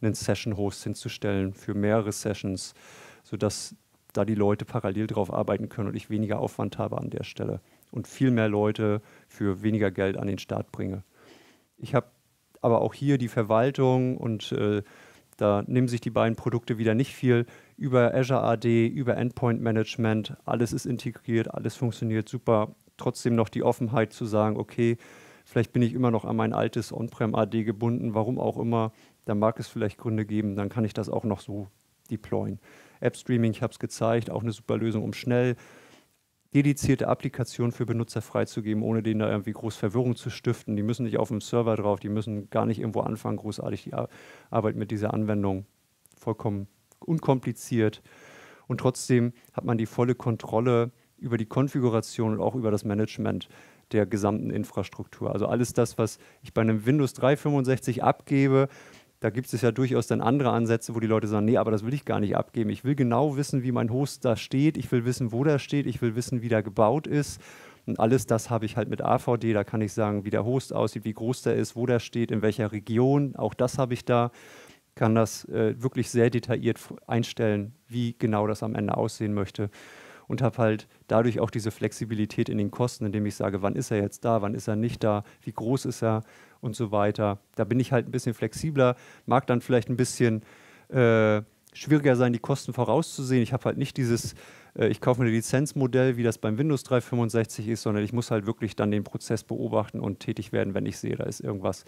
einen 0.00 0.14
Session-Host 0.14 0.82
hinzustellen 0.82 1.52
für 1.52 1.74
mehrere 1.74 2.10
Sessions, 2.10 2.74
sodass 3.22 3.76
da 4.12 4.24
die 4.24 4.34
Leute 4.34 4.64
parallel 4.64 5.06
drauf 5.06 5.32
arbeiten 5.32 5.68
können 5.68 5.88
und 5.88 5.94
ich 5.94 6.10
weniger 6.10 6.38
Aufwand 6.38 6.78
habe 6.78 6.98
an 6.98 7.10
der 7.10 7.24
Stelle 7.24 7.60
und 7.90 8.08
viel 8.08 8.30
mehr 8.30 8.48
Leute 8.48 9.02
für 9.28 9.62
weniger 9.62 9.90
Geld 9.90 10.16
an 10.16 10.26
den 10.26 10.38
Start 10.38 10.72
bringe. 10.72 11.04
Ich 11.76 11.94
habe 11.94 12.06
aber 12.62 12.80
auch 12.80 12.94
hier 12.94 13.18
die 13.18 13.28
Verwaltung 13.28 14.16
und 14.16 14.52
äh, 14.52 14.82
da 15.36 15.62
nehmen 15.66 15.88
sich 15.88 16.00
die 16.00 16.10
beiden 16.10 16.36
Produkte 16.36 16.78
wieder 16.78 16.94
nicht 16.94 17.14
viel 17.14 17.46
über 17.76 18.14
Azure 18.14 18.42
AD, 18.42 18.86
über 18.86 19.16
Endpoint 19.16 19.60
Management. 19.60 20.36
Alles 20.44 20.72
ist 20.72 20.86
integriert, 20.86 21.52
alles 21.52 21.76
funktioniert 21.76 22.28
super. 22.28 22.74
Trotzdem 22.96 23.34
noch 23.34 23.48
die 23.48 23.62
Offenheit 23.62 24.12
zu 24.12 24.24
sagen, 24.24 24.56
okay, 24.56 24.96
vielleicht 25.44 25.72
bin 25.72 25.82
ich 25.82 25.94
immer 25.94 26.10
noch 26.10 26.24
an 26.24 26.36
mein 26.36 26.52
altes 26.52 26.92
On-Prem 26.92 27.34
AD 27.34 27.64
gebunden, 27.64 28.14
warum 28.14 28.38
auch 28.38 28.58
immer. 28.58 28.92
Da 29.24 29.34
mag 29.34 29.58
es 29.58 29.68
vielleicht 29.68 29.98
Gründe 29.98 30.24
geben, 30.26 30.56
dann 30.56 30.68
kann 30.68 30.84
ich 30.84 30.94
das 30.94 31.08
auch 31.08 31.24
noch 31.24 31.40
so 31.40 31.68
deployen. 32.10 32.60
App-Streaming, 33.00 33.50
ich 33.50 33.62
habe 33.62 33.72
es 33.72 33.78
gezeigt, 33.78 34.30
auch 34.30 34.42
eine 34.42 34.52
super 34.52 34.76
Lösung, 34.76 35.02
um 35.02 35.12
schnell 35.12 35.56
dedizierte 36.54 37.08
Applikationen 37.08 37.72
für 37.72 37.84
Benutzer 37.84 38.22
freizugeben, 38.22 38.84
ohne 38.84 39.02
denen 39.02 39.20
da 39.20 39.28
irgendwie 39.28 39.52
groß 39.52 39.74
Verwirrung 39.74 40.14
zu 40.14 40.30
stiften. 40.30 40.76
Die 40.76 40.84
müssen 40.84 41.04
nicht 41.04 41.18
auf 41.18 41.28
dem 41.28 41.40
Server 41.40 41.74
drauf, 41.74 41.98
die 41.98 42.08
müssen 42.08 42.48
gar 42.50 42.64
nicht 42.64 42.78
irgendwo 42.78 43.00
anfangen, 43.00 43.38
großartig 43.38 43.82
die 43.82 43.94
Arbeit 44.50 44.76
mit 44.76 44.92
dieser 44.92 45.12
Anwendung 45.12 45.66
vollkommen 46.16 46.68
unkompliziert. 47.04 48.02
Und 48.66 48.78
trotzdem 48.78 49.32
hat 49.52 49.64
man 49.64 49.78
die 49.78 49.86
volle 49.86 50.14
Kontrolle 50.14 50.90
über 51.18 51.38
die 51.38 51.46
Konfiguration 51.46 52.34
und 52.34 52.40
auch 52.40 52.54
über 52.54 52.70
das 52.70 52.84
Management 52.84 53.48
der 53.92 54.06
gesamten 54.06 54.50
Infrastruktur. 54.50 55.32
Also 55.32 55.46
alles 55.46 55.72
das, 55.72 55.98
was 55.98 56.18
ich 56.42 56.52
bei 56.54 56.62
einem 56.62 56.86
Windows 56.86 57.12
365 57.14 58.02
abgebe, 58.02 58.68
da 59.20 59.30
gibt 59.30 59.50
es 59.52 59.62
ja 59.62 59.72
durchaus 59.72 60.06
dann 60.06 60.20
andere 60.20 60.50
Ansätze, 60.50 60.94
wo 60.94 61.00
die 61.00 61.06
Leute 61.06 61.26
sagen, 61.26 61.46
nee, 61.46 61.56
aber 61.56 61.70
das 61.70 61.82
will 61.82 61.94
ich 61.94 62.04
gar 62.04 62.20
nicht 62.20 62.36
abgeben. 62.36 62.68
Ich 62.68 62.84
will 62.84 62.94
genau 62.94 63.36
wissen, 63.36 63.62
wie 63.62 63.72
mein 63.72 63.90
Host 63.90 64.24
da 64.26 64.36
steht. 64.36 64.76
Ich 64.76 64.92
will 64.92 65.06
wissen, 65.06 65.32
wo 65.32 65.44
der 65.44 65.58
steht. 65.58 65.86
Ich 65.86 66.02
will 66.02 66.14
wissen, 66.14 66.42
wie 66.42 66.48
der 66.48 66.62
gebaut 66.62 67.06
ist. 67.06 67.40
Und 67.86 67.98
alles 68.00 68.26
das 68.26 68.50
habe 68.50 68.66
ich 68.66 68.76
halt 68.76 68.90
mit 68.90 69.00
AVD. 69.00 69.54
Da 69.54 69.64
kann 69.64 69.80
ich 69.80 69.94
sagen, 69.94 70.26
wie 70.26 70.30
der 70.30 70.44
Host 70.44 70.74
aussieht, 70.74 71.06
wie 71.06 71.14
groß 71.14 71.40
der 71.40 71.54
ist, 71.54 71.74
wo 71.74 71.86
der 71.86 72.00
steht, 72.00 72.30
in 72.30 72.42
welcher 72.42 72.72
Region. 72.72 73.34
Auch 73.36 73.54
das 73.54 73.78
habe 73.78 73.94
ich 73.94 74.04
da. 74.04 74.30
Kann 74.94 75.14
das 75.14 75.44
äh, 75.46 75.74
wirklich 75.82 76.10
sehr 76.10 76.30
detailliert 76.30 76.78
einstellen, 77.06 77.74
wie 77.88 78.14
genau 78.18 78.46
das 78.46 78.62
am 78.62 78.74
Ende 78.74 78.96
aussehen 78.96 79.34
möchte 79.34 79.70
und 80.26 80.42
habe 80.42 80.58
halt 80.58 80.88
dadurch 81.06 81.40
auch 81.40 81.50
diese 81.50 81.70
Flexibilität 81.70 82.48
in 82.48 82.58
den 82.58 82.70
Kosten, 82.70 83.06
indem 83.06 83.26
ich 83.26 83.34
sage, 83.34 83.62
wann 83.62 83.76
ist 83.76 83.90
er 83.90 84.00
jetzt 84.00 84.24
da, 84.24 84.42
wann 84.42 84.54
ist 84.54 84.68
er 84.68 84.76
nicht 84.76 85.04
da, 85.04 85.24
wie 85.42 85.52
groß 85.52 85.84
ist 85.86 86.02
er 86.02 86.22
und 86.60 86.76
so 86.76 86.92
weiter. 86.92 87.38
Da 87.56 87.64
bin 87.64 87.80
ich 87.80 87.92
halt 87.92 88.08
ein 88.08 88.12
bisschen 88.12 88.34
flexibler, 88.34 88.96
mag 89.26 89.46
dann 89.46 89.60
vielleicht 89.60 89.88
ein 89.88 89.96
bisschen 89.96 90.42
äh, 90.88 91.42
schwieriger 91.72 92.16
sein, 92.16 92.32
die 92.32 92.38
Kosten 92.38 92.72
vorauszusehen. 92.72 93.42
Ich 93.42 93.52
habe 93.52 93.64
halt 93.64 93.76
nicht 93.76 93.96
dieses, 93.96 94.34
äh, 94.78 94.88
ich 94.88 95.00
kaufe 95.00 95.20
mir 95.20 95.28
ein 95.28 95.34
Lizenzmodell, 95.34 96.16
wie 96.16 96.22
das 96.22 96.38
beim 96.38 96.56
Windows 96.56 96.84
365 96.84 97.68
ist, 97.68 97.82
sondern 97.82 98.04
ich 98.04 98.12
muss 98.12 98.30
halt 98.30 98.46
wirklich 98.46 98.76
dann 98.76 98.90
den 98.90 99.04
Prozess 99.04 99.44
beobachten 99.44 100.00
und 100.00 100.20
tätig 100.20 100.52
werden, 100.52 100.74
wenn 100.74 100.86
ich 100.86 100.98
sehe, 100.98 101.16
da 101.16 101.24
ist 101.24 101.40
irgendwas 101.40 101.84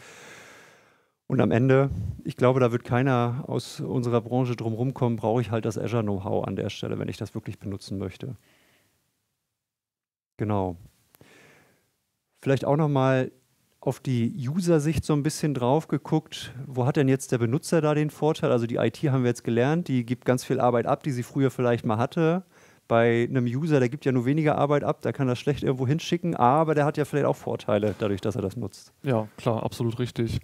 und 1.28 1.40
am 1.40 1.50
Ende, 1.50 1.90
ich 2.24 2.36
glaube, 2.36 2.60
da 2.60 2.70
wird 2.72 2.84
keiner 2.84 3.44
aus 3.46 3.80
unserer 3.80 4.20
Branche 4.20 4.54
drum 4.54 4.94
kommen, 4.94 5.16
brauche 5.16 5.40
ich 5.40 5.50
halt 5.50 5.64
das 5.64 5.78
Azure 5.78 6.02
Know-how 6.02 6.46
an 6.46 6.56
der 6.56 6.70
Stelle, 6.70 6.98
wenn 6.98 7.08
ich 7.08 7.16
das 7.16 7.34
wirklich 7.34 7.58
benutzen 7.58 7.98
möchte. 7.98 8.36
Genau. 10.36 10.76
Vielleicht 12.38 12.64
auch 12.64 12.76
nochmal 12.76 13.32
auf 13.80 14.00
die 14.00 14.34
User-Sicht 14.48 15.04
so 15.04 15.12
ein 15.14 15.22
bisschen 15.22 15.54
drauf 15.54 15.88
geguckt. 15.88 16.52
Wo 16.66 16.86
hat 16.86 16.96
denn 16.96 17.08
jetzt 17.08 17.32
der 17.32 17.38
Benutzer 17.38 17.80
da 17.80 17.94
den 17.94 18.10
Vorteil? 18.10 18.50
Also 18.50 18.66
die 18.66 18.76
IT 18.76 18.98
haben 19.04 19.22
wir 19.22 19.30
jetzt 19.30 19.44
gelernt, 19.44 19.88
die 19.88 20.04
gibt 20.04 20.24
ganz 20.24 20.44
viel 20.44 20.60
Arbeit 20.60 20.86
ab, 20.86 21.02
die 21.02 21.12
sie 21.12 21.22
früher 21.22 21.50
vielleicht 21.50 21.86
mal 21.86 21.96
hatte. 21.96 22.44
Bei 22.88 23.26
einem 23.28 23.46
User, 23.46 23.80
der 23.80 23.88
gibt 23.88 24.04
ja 24.04 24.12
nur 24.12 24.24
weniger 24.26 24.56
Arbeit 24.58 24.84
ab, 24.84 25.02
der 25.02 25.12
kann 25.12 25.26
das 25.26 25.38
schlecht 25.38 25.62
irgendwo 25.62 25.86
hinschicken, 25.86 26.36
aber 26.36 26.74
der 26.74 26.84
hat 26.84 26.96
ja 26.96 27.04
vielleicht 27.04 27.26
auch 27.26 27.36
Vorteile 27.36 27.94
dadurch, 27.98 28.20
dass 28.20 28.36
er 28.36 28.42
das 28.42 28.56
nutzt. 28.56 28.92
Ja, 29.02 29.28
klar, 29.36 29.62
absolut 29.62 29.98
richtig. 29.98 30.40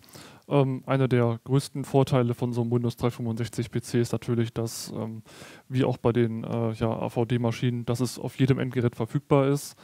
Ähm, 0.49 0.83
einer 0.87 1.09
der 1.09 1.39
größten 1.45 1.85
Vorteile 1.85 2.35
von 2.35 2.53
so 2.53 2.63
einem 2.63 2.73
Windows 2.73 2.97
365 2.97 3.71
PC 3.71 3.95
ist 3.95 4.13
natürlich, 4.13 4.53
dass, 4.53 4.93
ähm, 4.97 5.23
wie 5.69 5.85
auch 5.85 5.97
bei 5.97 6.13
den 6.13 6.45
äh, 6.45 6.73
ja, 6.73 6.91
AVD-Maschinen, 6.91 7.87
dass 7.87 8.01
es 8.01 8.19
auf 8.19 8.39
jedem 8.39 8.59
Endgerät 8.59 8.97
verfügbar 8.97 9.49
ist. 9.49 9.77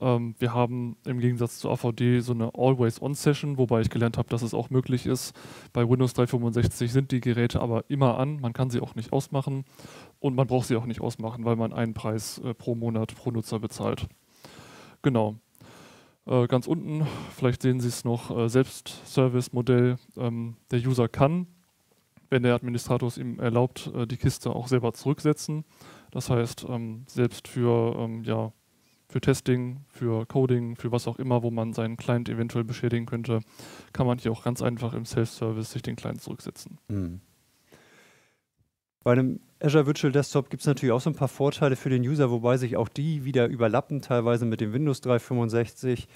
Ähm, 0.00 0.34
wir 0.38 0.54
haben 0.54 0.96
im 1.04 1.20
Gegensatz 1.20 1.58
zu 1.58 1.70
AVD 1.70 2.20
so 2.20 2.32
eine 2.32 2.52
Always-On-Session, 2.54 3.58
wobei 3.58 3.80
ich 3.80 3.90
gelernt 3.90 4.18
habe, 4.18 4.28
dass 4.28 4.42
es 4.42 4.54
auch 4.54 4.70
möglich 4.70 5.06
ist. 5.06 5.34
Bei 5.72 5.88
Windows 5.88 6.14
365 6.14 6.90
sind 6.90 7.12
die 7.12 7.20
Geräte 7.20 7.60
aber 7.60 7.84
immer 7.88 8.18
an, 8.18 8.40
man 8.40 8.52
kann 8.52 8.70
sie 8.70 8.80
auch 8.80 8.94
nicht 8.94 9.12
ausmachen 9.12 9.64
und 10.18 10.34
man 10.34 10.46
braucht 10.46 10.66
sie 10.68 10.76
auch 10.76 10.86
nicht 10.86 11.00
ausmachen, 11.00 11.44
weil 11.44 11.56
man 11.56 11.72
einen 11.72 11.94
Preis 11.94 12.38
äh, 12.38 12.54
pro 12.54 12.74
Monat 12.74 13.14
pro 13.14 13.30
Nutzer 13.30 13.58
bezahlt. 13.58 14.08
Genau. 15.02 15.36
Äh, 16.26 16.46
ganz 16.46 16.66
unten, 16.66 17.06
vielleicht 17.34 17.62
sehen 17.62 17.80
Sie 17.80 17.88
es 17.88 18.04
noch, 18.04 18.36
äh, 18.36 18.48
Selbstservice-Modell. 18.48 19.96
Ähm, 20.16 20.56
der 20.70 20.80
User 20.80 21.08
kann, 21.08 21.46
wenn 22.28 22.42
der 22.42 22.54
Administrator 22.54 23.08
es 23.08 23.18
ihm 23.18 23.40
erlaubt, 23.40 23.90
äh, 23.94 24.06
die 24.06 24.16
Kiste 24.16 24.50
auch 24.50 24.68
selber 24.68 24.92
zurücksetzen. 24.92 25.64
Das 26.10 26.30
heißt, 26.30 26.66
ähm, 26.68 27.04
selbst 27.06 27.48
für, 27.48 27.96
ähm, 27.98 28.22
ja, 28.24 28.52
für 29.10 29.20
Testing, 29.20 29.80
für 29.88 30.24
Coding, 30.26 30.76
für 30.76 30.92
was 30.92 31.08
auch 31.08 31.18
immer, 31.18 31.42
wo 31.42 31.50
man 31.50 31.72
seinen 31.72 31.96
Client 31.96 32.28
eventuell 32.28 32.64
beschädigen 32.64 33.06
könnte, 33.06 33.40
kann 33.92 34.06
man 34.06 34.18
hier 34.18 34.32
auch 34.32 34.44
ganz 34.44 34.62
einfach 34.62 34.94
im 34.94 35.04
Self-Service 35.04 35.72
sich 35.72 35.82
den 35.82 35.96
Client 35.96 36.22
zurücksetzen. 36.22 36.78
Mhm. 36.88 37.20
Bei 39.02 39.12
einem 39.12 39.40
Azure 39.60 39.86
Virtual 39.86 40.12
Desktop 40.12 40.50
gibt 40.50 40.60
es 40.60 40.66
natürlich 40.66 40.92
auch 40.92 41.00
so 41.00 41.10
ein 41.10 41.16
paar 41.16 41.28
Vorteile 41.28 41.74
für 41.74 41.88
den 41.88 42.02
User, 42.02 42.30
wobei 42.30 42.58
sich 42.58 42.76
auch 42.76 42.88
die 42.88 43.24
wieder 43.24 43.46
überlappen, 43.48 44.02
teilweise 44.02 44.44
mit 44.44 44.60
dem 44.60 44.72
Windows 44.72 45.00
365. 45.00 46.06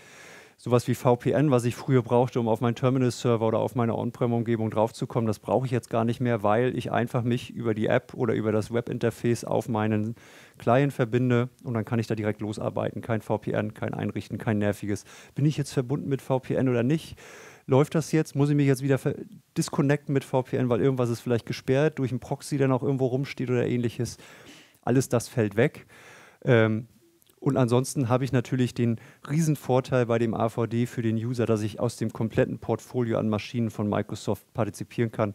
Sowas 0.57 0.89
wie 0.89 0.95
VPN, 0.95 1.51
was 1.51 1.65
ich 1.65 1.75
früher 1.77 2.03
brauchte, 2.03 2.41
um 2.41 2.49
auf 2.49 2.61
meinen 2.61 2.75
Terminal-Server 2.75 3.47
oder 3.47 3.59
auf 3.59 3.75
meine 3.75 3.97
On-Prem-Umgebung 3.97 4.71
draufzukommen, 4.71 5.27
das 5.27 5.39
brauche 5.39 5.67
ich 5.67 5.73
jetzt 5.73 5.91
gar 5.91 6.05
nicht 6.05 6.21
mehr, 6.21 6.43
weil 6.43 6.77
ich 6.77 6.93
einfach 6.93 7.23
mich 7.23 7.51
über 7.51 7.75
die 7.75 7.87
App 7.87 8.15
oder 8.15 8.35
über 8.35 8.53
das 8.53 8.73
Webinterface 8.73 9.45
auf 9.45 9.69
meinen 9.69 10.15
Client 10.59 10.93
verbinde 10.93 11.49
und 11.63 11.75
dann 11.75 11.85
kann 11.85 11.99
ich 11.99 12.07
da 12.07 12.15
direkt 12.15 12.41
losarbeiten. 12.41 13.03
Kein 13.03 13.21
VPN, 13.21 13.75
kein 13.75 13.95
Einrichten, 13.95 14.39
kein 14.39 14.59
nerviges. 14.59 15.05
Bin 15.35 15.45
ich 15.45 15.57
jetzt 15.57 15.73
verbunden 15.73 16.09
mit 16.09 16.23
VPN 16.23 16.69
oder 16.69 16.83
nicht? 16.83 17.17
läuft 17.67 17.95
das 17.95 18.13
jetzt? 18.13 18.35
Muss 18.35 18.51
ich 18.51 18.57
mich 18.57 18.67
jetzt 18.67 18.83
wieder 18.83 19.01
disconnecten 19.57 20.13
mit 20.13 20.25
VPN, 20.25 20.69
weil 20.69 20.81
irgendwas 20.81 21.11
ist 21.11 21.21
vielleicht 21.21 21.47
gesperrt 21.47 21.99
durch 21.99 22.11
einen 22.11 22.21
Proxy, 22.21 22.59
der 22.59 22.69
noch 22.69 22.83
irgendwo 22.83 23.07
rumsteht 23.07 23.51
oder 23.51 23.67
ähnliches? 23.67 24.19
Alles 24.83 25.09
das 25.09 25.29
fällt 25.29 25.57
weg. 25.57 25.87
Ähm, 26.45 26.89
und 27.45 27.59
ansonsten 27.59 28.09
habe 28.09 28.25
ich 28.25 28.33
natürlich 28.33 28.73
den 28.73 28.99
Riesenvorteil 29.29 30.07
bei 30.07 30.19
dem 30.19 30.33
AVD 30.33 30.87
für 30.87 31.03
den 31.03 31.17
User, 31.17 31.45
dass 31.45 31.61
ich 31.61 31.79
aus 31.79 31.99
dem 31.99 32.11
kompletten 32.11 32.59
Portfolio 32.59 33.19
an 33.19 33.29
Maschinen 33.29 33.71
von 33.71 33.87
Microsoft 33.87 34.51
partizipieren 34.55 35.13
kann. 35.13 35.35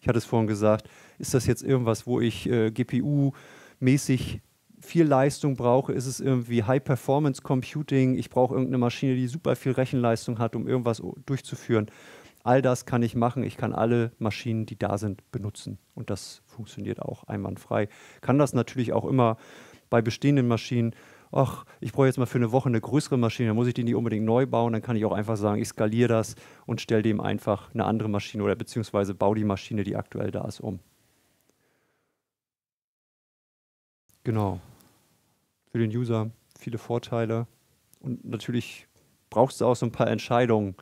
Ich 0.00 0.06
hatte 0.06 0.18
es 0.18 0.24
vorhin 0.24 0.46
gesagt, 0.46 0.88
ist 1.18 1.34
das 1.34 1.46
jetzt 1.46 1.64
irgendwas, 1.64 2.06
wo 2.06 2.20
ich 2.20 2.48
äh, 2.48 2.70
GPU-mäßig 2.70 4.40
viel 4.80 5.04
Leistung 5.04 5.56
brauche, 5.56 5.92
ist 5.92 6.06
es 6.06 6.20
irgendwie 6.20 6.62
High-Performance-Computing, 6.62 8.16
ich 8.16 8.30
brauche 8.30 8.54
irgendeine 8.54 8.78
Maschine, 8.78 9.16
die 9.16 9.26
super 9.26 9.56
viel 9.56 9.72
Rechenleistung 9.72 10.38
hat, 10.38 10.54
um 10.54 10.68
irgendwas 10.68 11.02
durchzuführen. 11.26 11.90
All 12.44 12.62
das 12.62 12.86
kann 12.86 13.02
ich 13.02 13.16
machen. 13.16 13.42
Ich 13.42 13.56
kann 13.56 13.72
alle 13.74 14.12
Maschinen, 14.20 14.64
die 14.64 14.78
da 14.78 14.96
sind, 14.96 15.28
benutzen. 15.32 15.78
Und 15.96 16.08
das 16.08 16.40
funktioniert 16.46 17.02
auch 17.02 17.24
einwandfrei. 17.24 17.88
Kann 18.20 18.38
das 18.38 18.54
natürlich 18.54 18.92
auch 18.92 19.04
immer 19.04 19.38
bei 19.90 20.02
bestehenden 20.02 20.46
Maschinen. 20.46 20.94
Ach, 21.30 21.64
ich 21.80 21.92
brauche 21.92 22.06
jetzt 22.06 22.18
mal 22.18 22.26
für 22.26 22.38
eine 22.38 22.52
Woche 22.52 22.68
eine 22.68 22.80
größere 22.80 23.18
Maschine, 23.18 23.48
dann 23.48 23.56
muss 23.56 23.68
ich 23.68 23.74
die 23.74 23.84
nicht 23.84 23.94
unbedingt 23.94 24.24
neu 24.24 24.46
bauen. 24.46 24.72
Dann 24.72 24.82
kann 24.82 24.96
ich 24.96 25.04
auch 25.04 25.12
einfach 25.12 25.36
sagen, 25.36 25.60
ich 25.60 25.68
skaliere 25.68 26.08
das 26.08 26.34
und 26.66 26.80
stelle 26.80 27.02
dem 27.02 27.20
einfach 27.20 27.72
eine 27.74 27.84
andere 27.84 28.08
Maschine 28.08 28.42
oder 28.42 28.56
beziehungsweise 28.56 29.14
baue 29.14 29.36
die 29.36 29.44
Maschine, 29.44 29.84
die 29.84 29.96
aktuell 29.96 30.30
da 30.30 30.44
ist, 30.46 30.60
um. 30.60 30.80
Genau 34.24 34.60
für 35.70 35.78
den 35.78 35.96
User 35.96 36.30
viele 36.58 36.78
Vorteile. 36.78 37.46
Und 38.00 38.24
natürlich 38.24 38.86
brauchst 39.30 39.60
du 39.60 39.66
auch 39.66 39.76
so 39.76 39.86
ein 39.86 39.92
paar 39.92 40.08
Entscheidungen. 40.08 40.74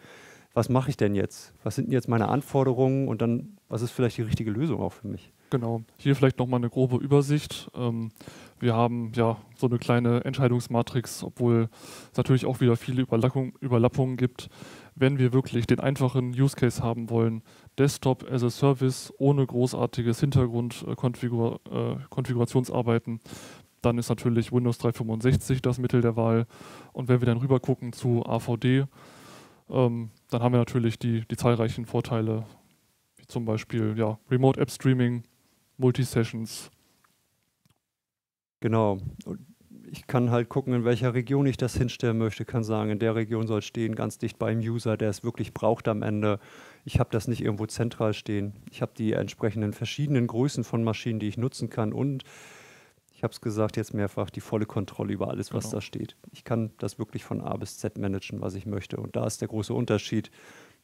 Was 0.55 0.69
mache 0.69 0.91
ich 0.91 0.97
denn 0.97 1.15
jetzt? 1.15 1.53
Was 1.63 1.75
sind 1.75 1.93
jetzt 1.93 2.09
meine 2.09 2.29
Anforderungen? 2.29 3.09
Und 3.09 3.21
dann, 3.21 3.59
was 3.69 3.83
ist 3.83 3.91
vielleicht 3.91 4.17
die 4.17 4.23
richtige 4.23 4.51
Lösung 4.51 4.81
auch 4.81 4.93
für 4.93 5.09
mich? 5.09 5.33
Genau. 5.51 5.83
Hier 5.99 6.17
vielleicht 6.17 6.39
nochmal 6.39 6.61
eine 6.61 6.71
grobe 6.71 6.97
Übersicht. 6.97 7.71
Ähm, 7.75 8.11
wir 8.59 8.75
haben 8.75 9.13
ja 9.15 9.37
so 9.57 9.67
eine 9.67 9.79
kleine 9.79 10.25
Entscheidungsmatrix, 10.25 11.23
obwohl 11.23 11.69
es 12.11 12.17
natürlich 12.17 12.47
auch 12.47 12.61
wieder 12.61 12.77
viele 12.77 13.03
Überlappung, 13.03 13.53
Überlappungen 13.61 14.17
gibt. 14.17 14.49
Wenn 14.95 15.19
wir 15.19 15.35
wirklich 15.35 15.67
den 15.67 15.81
einfachen 15.81 16.31
Use 16.31 16.57
Case 16.57 16.83
haben 16.83 17.11
wollen, 17.11 17.43
Desktop 17.79 18.25
as 18.31 18.43
a 18.43 18.49
Service 18.51 19.13
ohne 19.19 19.47
großartiges 19.47 20.21
Hintergrundkonfigurationsarbeiten, 20.21 23.17
äh, 23.17 23.21
dann 23.83 23.99
ist 23.99 24.09
natürlich 24.09 24.53
Windows 24.53 24.79
365 24.79 25.61
das 25.63 25.79
Mittel 25.79 26.01
der 26.01 26.17
Wahl. 26.17 26.47
Und 26.93 27.09
wenn 27.09 27.21
wir 27.21 27.27
dann 27.27 27.39
rüber 27.39 27.61
gucken 27.61 27.93
zu 27.93 28.25
AVD, 28.25 28.87
ähm, 29.69 30.11
dann 30.31 30.43
haben 30.43 30.53
wir 30.53 30.59
natürlich 30.59 30.99
die, 30.99 31.27
die 31.29 31.37
zahlreichen 31.37 31.87
Vorteile, 31.87 32.45
wie 33.17 33.27
zum 33.27 33.45
Beispiel 33.45 33.95
ja, 33.97 34.19
Remote 34.31 34.61
App 34.61 34.71
Streaming, 34.71 35.25
Multi-Sessions. 35.77 36.71
Genau. 38.61 38.99
Ich 39.89 40.07
kann 40.09 40.31
halt 40.31 40.49
gucken, 40.49 40.75
in 40.75 40.85
welcher 40.85 41.15
Region 41.15 41.47
ich 41.47 41.57
das 41.57 41.77
hinstellen 41.77 42.19
möchte, 42.19 42.45
kann 42.45 42.65
sagen, 42.65 42.91
in 42.91 42.99
der 42.99 43.15
Region 43.15 43.47
soll 43.47 43.63
stehen, 43.63 43.95
ganz 43.95 44.19
dicht 44.19 44.39
beim 44.39 44.59
User, 44.59 44.97
der 44.97 45.11
es 45.11 45.23
wirklich 45.23 45.55
braucht 45.55 45.87
am 45.87 46.03
Ende. 46.03 46.41
Ich 46.85 46.99
habe 46.99 47.11
das 47.13 47.29
nicht 47.29 47.41
irgendwo 47.41 47.67
zentral 47.67 48.13
stehen. 48.13 48.55
Ich 48.71 48.83
habe 48.83 48.93
die 48.99 49.13
entsprechenden 49.13 49.73
verschiedenen 49.73 50.27
Größen 50.27 50.65
von 50.65 50.83
Maschinen, 50.83 51.21
die 51.21 51.29
ich 51.29 51.39
nutzen 51.39 51.71
kann 51.71 51.93
und 51.93 52.25
ich 53.17 53.23
habe 53.23 53.33
es 53.33 53.41
gesagt 53.41 53.79
jetzt 53.79 53.95
mehrfach, 53.95 54.29
die 54.29 54.43
volle 54.43 54.67
Kontrolle 54.67 55.15
über 55.15 55.29
alles, 55.29 55.55
was 55.55 55.65
genau. 55.65 55.77
da 55.77 55.81
steht. 55.81 56.17
Ich 56.33 56.45
kann 56.45 56.73
das 56.77 56.99
wirklich 56.99 57.25
von 57.25 57.41
A 57.41 57.57
bis 57.57 57.79
Z 57.79 57.97
managen, 57.97 58.43
was 58.43 58.55
ich 58.55 58.67
möchte. 58.67 58.99
Und 58.99 59.17
da 59.17 59.27
ist 59.27 59.41
der 59.41 59.49
große 59.49 59.73
Unterschied. 59.73 60.31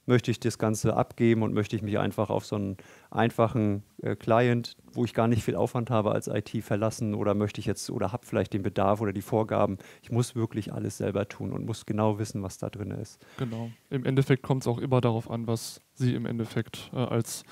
Möchte 0.07 0.31
ich 0.31 0.41
das 0.41 0.59
Ganze 0.59 0.97
abgeben 0.97 1.43
und 1.43 1.55
möchte 1.55 1.77
ich 1.77 1.83
mich 1.83 1.99
einfach 1.99 2.31
auf 2.31 2.45
so 2.45 2.57
einen 2.57 2.77
einfachen 3.11 3.83
äh, 4.03 4.17
Client, 4.17 4.77
wo 4.93 5.05
ich 5.05 5.15
gar 5.15 5.29
nicht 5.29 5.45
viel 5.45 5.55
Aufwand 5.55 5.91
habe 5.91 6.13
als 6.13 6.27
IT 6.27 6.51
verlassen 6.65 7.15
oder 7.15 7.35
möchte 7.35 7.61
ich 7.61 7.67
jetzt 7.67 7.89
oder 7.91 8.13
habe 8.13 8.27
vielleicht 8.27 8.53
den 8.53 8.63
Bedarf 8.63 9.01
oder 9.01 9.13
die 9.13 9.23
Vorgaben. 9.23 9.79
Ich 10.03 10.11
muss 10.11 10.35
wirklich 10.35 10.73
alles 10.73 10.99
selber 10.99 11.29
tun 11.29 11.53
und 11.53 11.65
muss 11.65 11.87
genau 11.87 12.19
wissen, 12.19 12.43
was 12.43 12.59
da 12.59 12.69
drin 12.69 12.91
ist. 12.91 13.25
Genau. 13.39 13.71
Im 13.91 14.05
Endeffekt 14.05 14.43
kommt 14.43 14.63
es 14.63 14.69
auch 14.69 14.79
immer 14.79 15.01
darauf 15.01 15.31
an, 15.31 15.47
was 15.47 15.81
Sie 15.95 16.15
im 16.15 16.27
Endeffekt 16.27 16.91
äh, 16.93 16.97
als 16.97 17.45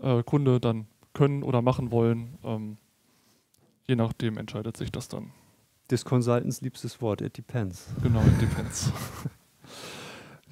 äh, 0.00 0.22
Kunde 0.22 0.60
dann 0.60 0.86
können 1.12 1.42
oder 1.42 1.62
machen 1.62 1.92
wollen. 1.92 2.38
Ähm, 2.42 2.76
je 3.86 3.96
nachdem 3.96 4.36
entscheidet 4.36 4.76
sich 4.76 4.90
das 4.90 5.08
dann. 5.08 5.30
Des 5.90 6.04
Consultants 6.04 6.60
liebstes 6.60 7.00
Wort, 7.00 7.20
it 7.20 7.36
depends. 7.36 7.88
Genau, 8.02 8.20
it 8.20 8.40
depends. 8.40 8.90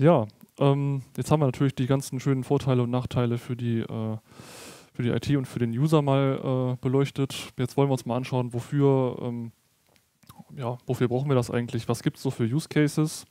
ja, 0.02 0.26
ähm, 0.58 1.02
jetzt 1.16 1.30
haben 1.30 1.40
wir 1.40 1.46
natürlich 1.46 1.74
die 1.74 1.86
ganzen 1.86 2.20
schönen 2.20 2.44
Vorteile 2.44 2.82
und 2.82 2.90
Nachteile 2.90 3.38
für 3.38 3.56
die, 3.56 3.80
äh, 3.80 4.16
für 4.92 5.02
die 5.02 5.10
IT 5.10 5.30
und 5.36 5.46
für 5.46 5.58
den 5.58 5.70
User 5.70 6.02
mal 6.02 6.74
äh, 6.74 6.76
beleuchtet. 6.80 7.52
Jetzt 7.58 7.76
wollen 7.76 7.88
wir 7.88 7.92
uns 7.92 8.04
mal 8.04 8.16
anschauen, 8.16 8.52
wofür, 8.52 9.16
ähm, 9.22 9.52
ja, 10.56 10.76
wofür 10.86 11.08
brauchen 11.08 11.30
wir 11.30 11.34
das 11.34 11.50
eigentlich? 11.50 11.88
Was 11.88 12.02
gibt 12.02 12.18
es 12.18 12.22
so 12.22 12.30
für 12.30 12.44
Use 12.44 12.68
Cases? 12.68 13.24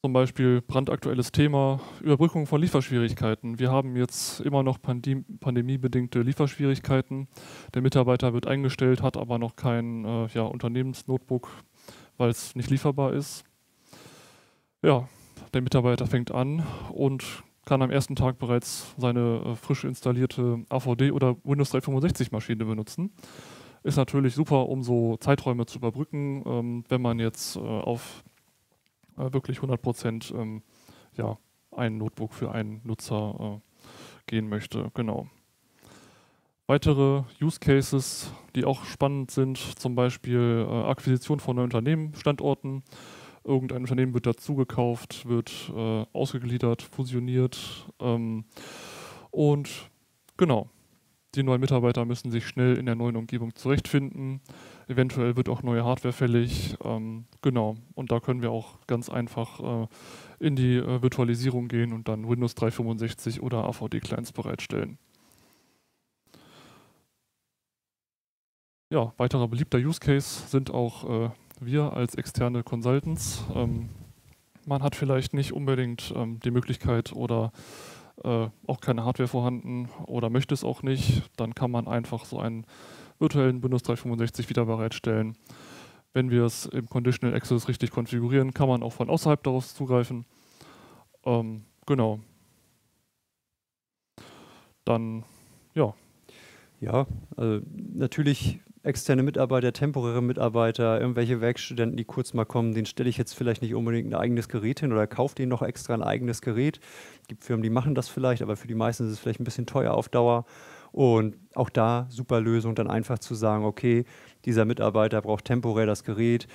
Zum 0.00 0.12
Beispiel 0.12 0.62
brandaktuelles 0.62 1.32
Thema, 1.32 1.80
Überbrückung 2.00 2.46
von 2.46 2.60
Lieferschwierigkeiten. 2.60 3.58
Wir 3.58 3.72
haben 3.72 3.96
jetzt 3.96 4.40
immer 4.40 4.62
noch 4.62 4.80
Pandem 4.80 5.24
pandemiebedingte 5.40 6.22
Lieferschwierigkeiten. 6.22 7.26
Der 7.74 7.82
Mitarbeiter 7.82 8.32
wird 8.32 8.46
eingestellt, 8.46 9.02
hat 9.02 9.16
aber 9.16 9.38
noch 9.38 9.56
kein 9.56 10.04
äh, 10.04 10.26
ja, 10.28 10.42
Unternehmensnotebook, 10.42 11.48
weil 12.16 12.30
es 12.30 12.54
nicht 12.54 12.70
lieferbar 12.70 13.12
ist. 13.12 13.47
Ja, 14.80 15.08
der 15.54 15.62
Mitarbeiter 15.62 16.06
fängt 16.06 16.30
an 16.30 16.64
und 16.92 17.24
kann 17.64 17.82
am 17.82 17.90
ersten 17.90 18.14
Tag 18.14 18.38
bereits 18.38 18.94
seine 18.96 19.42
äh, 19.44 19.54
frisch 19.56 19.82
installierte 19.82 20.64
AVD 20.68 21.10
oder 21.10 21.36
Windows 21.42 21.70
365 21.70 22.30
Maschine 22.30 22.64
benutzen. 22.64 23.10
Ist 23.82 23.96
natürlich 23.96 24.36
super, 24.36 24.68
um 24.68 24.84
so 24.84 25.16
Zeiträume 25.16 25.66
zu 25.66 25.78
überbrücken, 25.78 26.44
ähm, 26.46 26.84
wenn 26.88 27.02
man 27.02 27.18
jetzt 27.18 27.56
äh, 27.56 27.60
auf 27.60 28.22
äh, 29.16 29.32
wirklich 29.32 29.60
100 29.60 30.32
ähm, 30.32 30.62
ja, 31.16 31.38
ein 31.72 31.98
Notebook 31.98 32.32
für 32.32 32.52
einen 32.52 32.80
Nutzer 32.84 33.60
äh, 33.60 33.90
gehen 34.26 34.48
möchte. 34.48 34.92
Genau. 34.94 35.26
Weitere 36.68 37.24
Use 37.42 37.58
Cases, 37.58 38.32
die 38.54 38.64
auch 38.64 38.84
spannend 38.84 39.32
sind, 39.32 39.58
zum 39.58 39.96
Beispiel 39.96 40.66
äh, 40.68 40.72
Akquisition 40.84 41.40
von 41.40 41.56
neuen 41.56 41.64
Unternehmen, 41.64 42.14
Standorten. 42.14 42.84
Irgendein 43.48 43.80
Unternehmen 43.80 44.12
wird 44.12 44.26
dazugekauft, 44.26 45.26
wird 45.26 45.72
äh, 45.74 46.04
ausgegliedert, 46.12 46.82
fusioniert. 46.82 47.86
Ähm, 47.98 48.44
und 49.30 49.90
genau, 50.36 50.68
die 51.34 51.42
neuen 51.42 51.60
Mitarbeiter 51.60 52.04
müssen 52.04 52.30
sich 52.30 52.46
schnell 52.46 52.76
in 52.76 52.84
der 52.84 52.94
neuen 52.94 53.16
Umgebung 53.16 53.54
zurechtfinden. 53.54 54.40
Eventuell 54.86 55.36
wird 55.36 55.48
auch 55.48 55.62
neue 55.62 55.84
Hardware 55.84 56.12
fällig. 56.12 56.76
Ähm, 56.84 57.24
genau. 57.40 57.76
Und 57.94 58.12
da 58.12 58.20
können 58.20 58.42
wir 58.42 58.50
auch 58.50 58.78
ganz 58.86 59.08
einfach 59.08 59.84
äh, 59.84 59.86
in 60.40 60.54
die 60.54 60.76
äh, 60.76 61.00
Virtualisierung 61.00 61.68
gehen 61.68 61.92
und 61.94 62.08
dann 62.08 62.28
Windows 62.28 62.54
365 62.54 63.42
oder 63.42 63.64
AVD-Clients 63.64 64.32
bereitstellen. 64.32 64.98
Ja, 68.90 69.12
weiterer 69.18 69.48
beliebter 69.48 69.78
Use 69.78 70.00
Case 70.00 70.48
sind 70.48 70.70
auch 70.70 71.26
äh, 71.26 71.30
wir 71.60 71.92
als 71.92 72.14
externe 72.14 72.62
Consultants. 72.62 73.44
Ähm, 73.54 73.88
man 74.66 74.82
hat 74.82 74.94
vielleicht 74.94 75.34
nicht 75.34 75.52
unbedingt 75.52 76.12
ähm, 76.14 76.40
die 76.40 76.50
Möglichkeit 76.50 77.12
oder 77.12 77.52
äh, 78.24 78.48
auch 78.66 78.80
keine 78.80 79.04
Hardware 79.04 79.28
vorhanden 79.28 79.88
oder 80.06 80.30
möchte 80.30 80.54
es 80.54 80.64
auch 80.64 80.82
nicht, 80.82 81.22
dann 81.36 81.54
kann 81.54 81.70
man 81.70 81.86
einfach 81.86 82.24
so 82.24 82.38
einen 82.38 82.66
virtuellen 83.18 83.62
Windows 83.62 83.82
365 83.82 84.48
wieder 84.48 84.66
bereitstellen. 84.66 85.36
Wenn 86.12 86.30
wir 86.30 86.44
es 86.44 86.66
im 86.66 86.88
Conditional 86.88 87.36
Access 87.36 87.68
richtig 87.68 87.90
konfigurieren, 87.90 88.54
kann 88.54 88.68
man 88.68 88.82
auch 88.82 88.92
von 88.92 89.10
außerhalb 89.10 89.42
daraus 89.42 89.74
zugreifen. 89.74 90.24
Ähm, 91.24 91.64
genau. 91.86 92.20
Dann, 94.84 95.24
ja. 95.74 95.94
Ja, 96.80 97.06
also 97.36 97.60
natürlich 97.94 98.60
externe 98.88 99.22
Mitarbeiter, 99.22 99.72
temporäre 99.72 100.22
Mitarbeiter, 100.22 101.00
irgendwelche 101.00 101.40
Werkstudenten, 101.40 101.96
die 101.96 102.04
kurz 102.04 102.34
mal 102.34 102.44
kommen, 102.44 102.74
den 102.74 102.86
stelle 102.86 103.08
ich 103.08 103.18
jetzt 103.18 103.34
vielleicht 103.34 103.62
nicht 103.62 103.74
unbedingt 103.74 104.12
ein 104.12 104.18
eigenes 104.18 104.48
Gerät 104.48 104.80
hin 104.80 104.92
oder 104.92 105.06
kaufe 105.06 105.34
denen 105.34 105.50
noch 105.50 105.62
extra 105.62 105.94
ein 105.94 106.02
eigenes 106.02 106.40
Gerät. 106.40 106.80
Es 107.22 107.28
gibt 107.28 107.44
Firmen, 107.44 107.62
die 107.62 107.70
machen 107.70 107.94
das 107.94 108.08
vielleicht, 108.08 108.42
aber 108.42 108.56
für 108.56 108.66
die 108.66 108.74
meisten 108.74 109.04
ist 109.04 109.12
es 109.12 109.18
vielleicht 109.18 109.40
ein 109.40 109.44
bisschen 109.44 109.66
teuer 109.66 109.94
auf 109.94 110.08
Dauer. 110.08 110.46
Und 110.90 111.36
auch 111.54 111.68
da 111.68 112.06
super 112.08 112.40
Lösung, 112.40 112.74
dann 112.74 112.88
einfach 112.88 113.18
zu 113.18 113.34
sagen, 113.34 113.64
okay, 113.64 114.04
dieser 114.46 114.64
Mitarbeiter 114.64 115.20
braucht 115.20 115.44
temporär 115.44 115.86
das 115.86 116.02
Gerät 116.02 116.48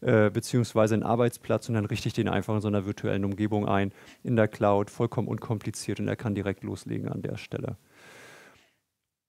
äh, 0.00 0.30
beziehungsweise 0.30 0.94
einen 0.94 1.02
Arbeitsplatz 1.02 1.68
und 1.68 1.74
dann 1.74 1.84
richte 1.84 2.08
ich 2.08 2.14
den 2.14 2.28
einfach 2.28 2.54
in 2.54 2.60
so 2.60 2.68
einer 2.68 2.86
virtuellen 2.86 3.24
Umgebung 3.24 3.68
ein, 3.68 3.92
in 4.22 4.36
der 4.36 4.48
Cloud, 4.48 4.90
vollkommen 4.90 5.28
unkompliziert 5.28 6.00
und 6.00 6.08
er 6.08 6.16
kann 6.16 6.34
direkt 6.34 6.62
loslegen 6.62 7.08
an 7.08 7.20
der 7.20 7.36
Stelle. 7.36 7.76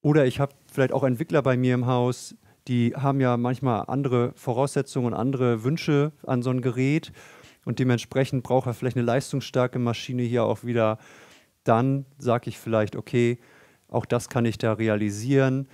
Oder 0.02 0.26
ich 0.26 0.40
habe 0.40 0.54
vielleicht 0.72 0.94
auch 0.94 1.04
Entwickler 1.04 1.42
bei 1.42 1.58
mir 1.58 1.74
im 1.74 1.86
Haus, 1.86 2.36
die 2.68 2.94
haben 2.96 3.20
ja 3.20 3.38
manchmal 3.38 3.86
andere 3.88 4.34
Voraussetzungen 4.36 5.08
und 5.08 5.14
andere 5.14 5.64
Wünsche 5.64 6.12
an 6.26 6.44
so 6.44 6.50
ein 6.50 6.62
Gerät 6.62 7.12
und 7.66 7.80
dementsprechend 7.80 8.44
braucht 8.44 8.68
er 8.68 8.74
vielleicht 8.74 8.98
eine 8.98 9.06
leistungsstarke 9.06 9.80
Maschine 9.80 10.24
hier 10.24 10.44
auch 10.44 10.64
wieder. 10.64 10.98
Dann 11.64 12.06
sage 12.18 12.50
ich 12.50 12.58
vielleicht, 12.58 12.96
okay, 12.96 13.40
auch 13.88 14.06
das 14.06 14.30
kann 14.30 14.46
ich 14.46 14.58
da 14.58 14.74
realisieren. 14.74 15.68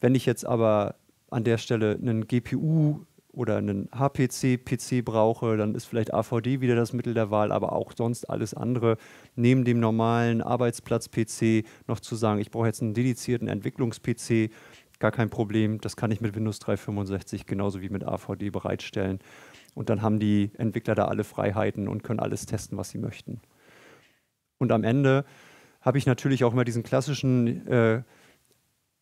Wenn 0.00 0.14
ich 0.14 0.26
jetzt 0.26 0.44
aber 0.44 0.96
an 1.30 1.44
der 1.44 1.58
Stelle 1.58 1.92
einen 1.92 2.26
GPU 2.26 3.06
oder 3.32 3.56
einen 3.58 3.88
HPC-PC 3.92 5.04
brauche, 5.04 5.56
dann 5.56 5.74
ist 5.74 5.84
vielleicht 5.84 6.12
AVD 6.12 6.60
wieder 6.60 6.74
das 6.74 6.92
Mittel 6.92 7.14
der 7.14 7.30
Wahl, 7.30 7.52
aber 7.52 7.72
auch 7.72 7.92
sonst 7.96 8.24
alles 8.24 8.54
andere 8.54 8.96
neben 9.36 9.64
dem 9.64 9.78
normalen 9.78 10.42
Arbeitsplatz-PC 10.42 11.64
noch 11.86 12.00
zu 12.00 12.16
sagen, 12.16 12.40
ich 12.40 12.50
brauche 12.50 12.66
jetzt 12.66 12.82
einen 12.82 12.94
dedizierten 12.94 13.46
Entwicklungs-PC, 13.46 14.50
gar 15.00 15.10
kein 15.10 15.30
Problem. 15.30 15.80
Das 15.80 15.96
kann 15.96 16.12
ich 16.12 16.20
mit 16.20 16.36
Windows 16.36 16.60
365 16.60 17.46
genauso 17.46 17.80
wie 17.80 17.88
mit 17.88 18.04
AVD 18.04 18.50
bereitstellen. 18.50 19.18
Und 19.74 19.90
dann 19.90 20.02
haben 20.02 20.20
die 20.20 20.50
Entwickler 20.58 20.94
da 20.94 21.06
alle 21.06 21.24
Freiheiten 21.24 21.88
und 21.88 22.02
können 22.02 22.20
alles 22.20 22.46
testen, 22.46 22.78
was 22.78 22.90
sie 22.90 22.98
möchten. 22.98 23.40
Und 24.58 24.70
am 24.72 24.84
Ende 24.84 25.24
habe 25.80 25.98
ich 25.98 26.06
natürlich 26.06 26.44
auch 26.44 26.52
immer 26.52 26.64
diesen 26.64 26.82
klassischen 26.82 27.66
äh, 27.66 28.02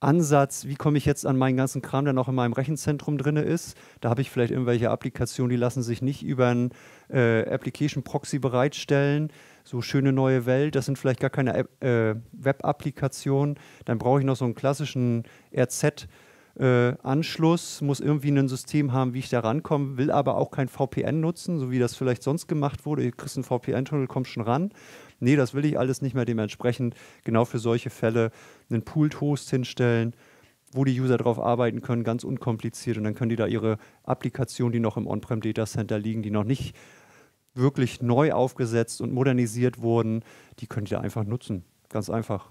Ansatz, 0.01 0.67
wie 0.67 0.77
komme 0.77 0.97
ich 0.97 1.05
jetzt 1.05 1.27
an 1.27 1.37
meinen 1.37 1.57
ganzen 1.57 1.83
Kram, 1.83 2.05
der 2.05 2.15
noch 2.15 2.29
in 2.29 2.35
meinem 2.37 2.53
Rechenzentrum 2.53 3.19
drin 3.19 3.37
ist. 3.37 3.77
Da 4.01 4.11
habe 4.11 4.21
ich 4.21 4.31
vielleicht 4.31 4.53
irgendwelche 4.53 4.91
Applikationen, 4.91 5.51
die 5.51 5.57
lassen 5.57 5.83
sich 5.83 6.03
nicht 6.03 6.23
über 6.23 6.49
ein 6.49 6.71
äh, 7.11 7.43
Application 7.53 8.05
Proxy 8.05 8.39
bereitstellen. 8.39 9.33
So 9.71 9.83
schöne 9.83 10.15
neue 10.15 10.47
Welt, 10.47 10.77
das 10.77 10.87
sind 10.87 10.97
vielleicht 10.97 11.21
gar 11.21 11.29
keine 11.29 11.59
äh, 11.81 12.15
Web-Applikationen. 12.33 13.59
Dann 13.85 13.99
brauche 13.99 14.19
ich 14.19 14.25
noch 14.25 14.35
so 14.35 14.47
einen 14.47 14.55
klassischen 14.55 15.25
RZ- 15.53 16.07
äh, 16.59 16.97
Anschluss, 17.03 17.83
muss 17.83 18.01
irgendwie 18.01 18.31
ein 18.31 18.49
System 18.49 18.95
haben, 18.95 19.13
wie 19.13 19.19
ich 19.19 19.29
da 19.29 19.41
rankomme, 19.41 19.99
will 19.99 20.11
aber 20.11 20.39
auch 20.39 20.51
kein 20.51 20.69
VPN 20.69 21.21
nutzen, 21.21 21.59
so 21.59 21.71
wie 21.71 21.79
das 21.79 21.95
vielleicht 21.95 22.23
sonst 22.23 22.47
gemacht 22.49 22.87
wurde. 22.87 23.03
Du 23.03 23.13
kriegst 23.13 23.37
einen 23.37 23.45
VPN-Tunnel, 23.45 24.07
kommst 24.07 24.31
schon 24.31 24.43
ran. 24.43 24.73
Nee, 25.21 25.37
das 25.37 25.53
will 25.53 25.67
ich 25.67 25.79
alles 25.79 26.01
nicht 26.01 26.15
mehr. 26.15 26.25
Dementsprechend 26.25 26.95
genau 27.25 27.45
für 27.45 27.59
solche 27.59 27.91
Fälle 27.91 28.31
einen 28.71 28.87
Pooled-Host 28.87 29.51
hinstellen, 29.51 30.15
wo 30.73 30.87
die 30.87 30.99
User 30.99 31.19
drauf 31.19 31.39
arbeiten 31.39 31.83
können, 31.83 32.05
ganz 32.05 32.25
unkompliziert. 32.25 32.97
Und 32.97 33.05
dann 33.05 33.15
können 33.15 33.29
die 33.29 33.37
da 33.37 33.47
ihre 33.47 33.77
Applikationen, 34.03 34.73
die 34.73 34.81
noch 34.81 34.97
im 34.97 35.07
On-Prem 35.07 35.43
Data 35.43 35.67
Center 35.67 35.99
liegen, 35.99 36.23
die 36.23 36.31
noch 36.31 36.45
nicht 36.45 36.75
wirklich 37.59 38.01
neu 38.01 38.33
aufgesetzt 38.33 39.01
und 39.01 39.13
modernisiert 39.13 39.81
wurden, 39.81 40.25
die 40.61 40.67
die 40.67 40.91
da 40.91 41.01
einfach 41.01 41.25
nutzen. 41.25 41.65
Ganz 41.89 42.11
einfach. 42.11 42.51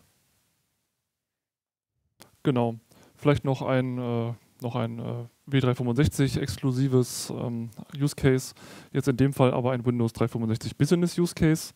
Genau. 2.44 2.76
Vielleicht 3.16 3.46
noch 3.46 3.62
ein, 3.62 3.98
äh, 3.98 4.34
noch 4.62 4.76
ein 4.76 5.00
äh, 5.00 5.26
W365 5.50 6.40
exklusives 6.40 7.32
ähm, 7.32 7.70
Use 8.00 8.16
Case. 8.16 8.54
Jetzt 8.92 9.08
in 9.08 9.18
dem 9.18 9.34
Fall 9.34 9.54
aber 9.54 9.72
ein 9.72 9.86
Windows 9.86 10.14
365 10.14 10.78
Business 10.78 11.18
Use 11.18 11.34
Case. 11.34 11.74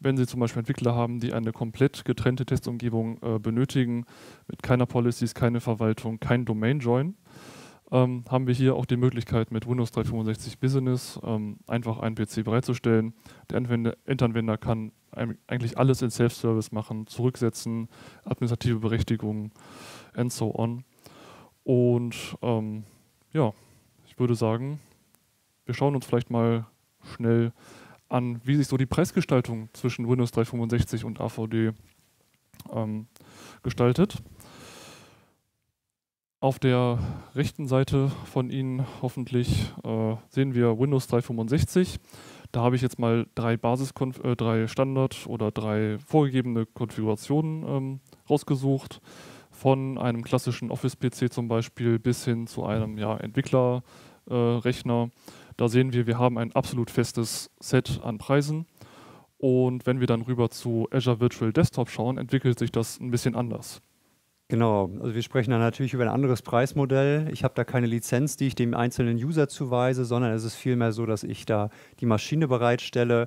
Wenn 0.00 0.16
Sie 0.16 0.26
zum 0.26 0.40
Beispiel 0.40 0.60
Entwickler 0.60 0.94
haben, 0.94 1.20
die 1.20 1.32
eine 1.32 1.52
komplett 1.52 2.04
getrennte 2.04 2.44
Testumgebung 2.44 3.18
äh, 3.22 3.38
benötigen, 3.38 4.04
mit 4.48 4.62
keiner 4.62 4.86
Policies, 4.86 5.34
keine 5.34 5.60
Verwaltung, 5.60 6.20
kein 6.20 6.44
Domain-Join, 6.44 7.14
ähm, 7.90 8.24
haben 8.28 8.46
wir 8.46 8.54
hier 8.54 8.74
auch 8.74 8.86
die 8.86 8.96
Möglichkeit, 8.96 9.50
mit 9.50 9.66
Windows 9.66 9.92
365 9.92 10.58
Business 10.58 11.20
ähm, 11.22 11.58
einfach 11.66 11.98
einen 11.98 12.14
PC 12.14 12.44
bereitzustellen. 12.44 13.14
Der 13.50 13.58
Anwender, 13.58 13.96
Endanwender 14.04 14.56
kann 14.58 14.92
eigentlich 15.46 15.78
alles 15.78 16.02
in 16.02 16.10
Self-Service 16.10 16.72
machen, 16.72 17.06
zurücksetzen, 17.06 17.88
administrative 18.24 18.80
Berechtigungen 18.80 19.52
and 20.14 20.32
so 20.32 20.54
on. 20.54 20.84
Und 21.62 22.36
ähm, 22.42 22.84
ja, 23.32 23.52
ich 24.06 24.18
würde 24.18 24.34
sagen, 24.34 24.80
wir 25.66 25.74
schauen 25.74 25.94
uns 25.94 26.06
vielleicht 26.06 26.30
mal 26.30 26.66
schnell 27.14 27.52
an, 28.08 28.40
wie 28.44 28.56
sich 28.56 28.66
so 28.66 28.76
die 28.76 28.86
Preisgestaltung 28.86 29.68
zwischen 29.72 30.08
Windows 30.08 30.30
365 30.32 31.04
und 31.04 31.20
AVD 31.20 31.72
ähm, 32.72 33.06
gestaltet. 33.62 34.22
Auf 36.44 36.58
der 36.58 36.98
rechten 37.34 37.66
Seite 37.66 38.12
von 38.26 38.50
Ihnen 38.50 38.84
hoffentlich 39.00 39.72
äh, 39.82 40.14
sehen 40.28 40.54
wir 40.54 40.78
Windows 40.78 41.06
365. 41.06 41.98
Da 42.52 42.60
habe 42.60 42.76
ich 42.76 42.82
jetzt 42.82 42.98
mal 42.98 43.26
drei 43.34 43.56
Basis 43.56 43.94
äh, 44.22 44.36
drei 44.36 44.66
Standard 44.66 45.26
oder 45.26 45.50
drei 45.50 45.96
vorgegebene 46.06 46.66
Konfigurationen 46.66 47.64
ähm, 47.66 48.00
rausgesucht. 48.28 49.00
Von 49.50 49.96
einem 49.96 50.22
klassischen 50.22 50.70
Office-PC 50.70 51.32
zum 51.32 51.48
Beispiel 51.48 51.98
bis 51.98 52.26
hin 52.26 52.46
zu 52.46 52.66
einem 52.66 52.98
ja, 52.98 53.16
Entwicklerrechner. 53.16 53.82
Äh, 54.28 55.08
da 55.56 55.68
sehen 55.68 55.94
wir, 55.94 56.06
wir 56.06 56.18
haben 56.18 56.36
ein 56.36 56.52
absolut 56.52 56.90
festes 56.90 57.50
Set 57.58 58.00
an 58.02 58.18
Preisen. 58.18 58.66
Und 59.38 59.86
wenn 59.86 60.00
wir 60.00 60.06
dann 60.06 60.20
rüber 60.20 60.50
zu 60.50 60.88
Azure 60.90 61.20
Virtual 61.20 61.54
Desktop 61.54 61.88
schauen, 61.88 62.18
entwickelt 62.18 62.58
sich 62.58 62.70
das 62.70 63.00
ein 63.00 63.10
bisschen 63.10 63.34
anders. 63.34 63.80
Genau, 64.54 64.88
also 65.00 65.16
wir 65.16 65.22
sprechen 65.22 65.50
da 65.50 65.58
natürlich 65.58 65.94
über 65.94 66.04
ein 66.04 66.08
anderes 66.08 66.40
Preismodell. 66.40 67.28
Ich 67.32 67.42
habe 67.42 67.54
da 67.56 67.64
keine 67.64 67.88
Lizenz, 67.88 68.36
die 68.36 68.46
ich 68.46 68.54
dem 68.54 68.72
einzelnen 68.72 69.16
User 69.16 69.48
zuweise, 69.48 70.04
sondern 70.04 70.30
es 70.30 70.44
ist 70.44 70.54
vielmehr 70.54 70.92
so, 70.92 71.06
dass 71.06 71.24
ich 71.24 71.44
da 71.44 71.70
die 71.98 72.06
Maschine 72.06 72.46
bereitstelle. 72.46 73.26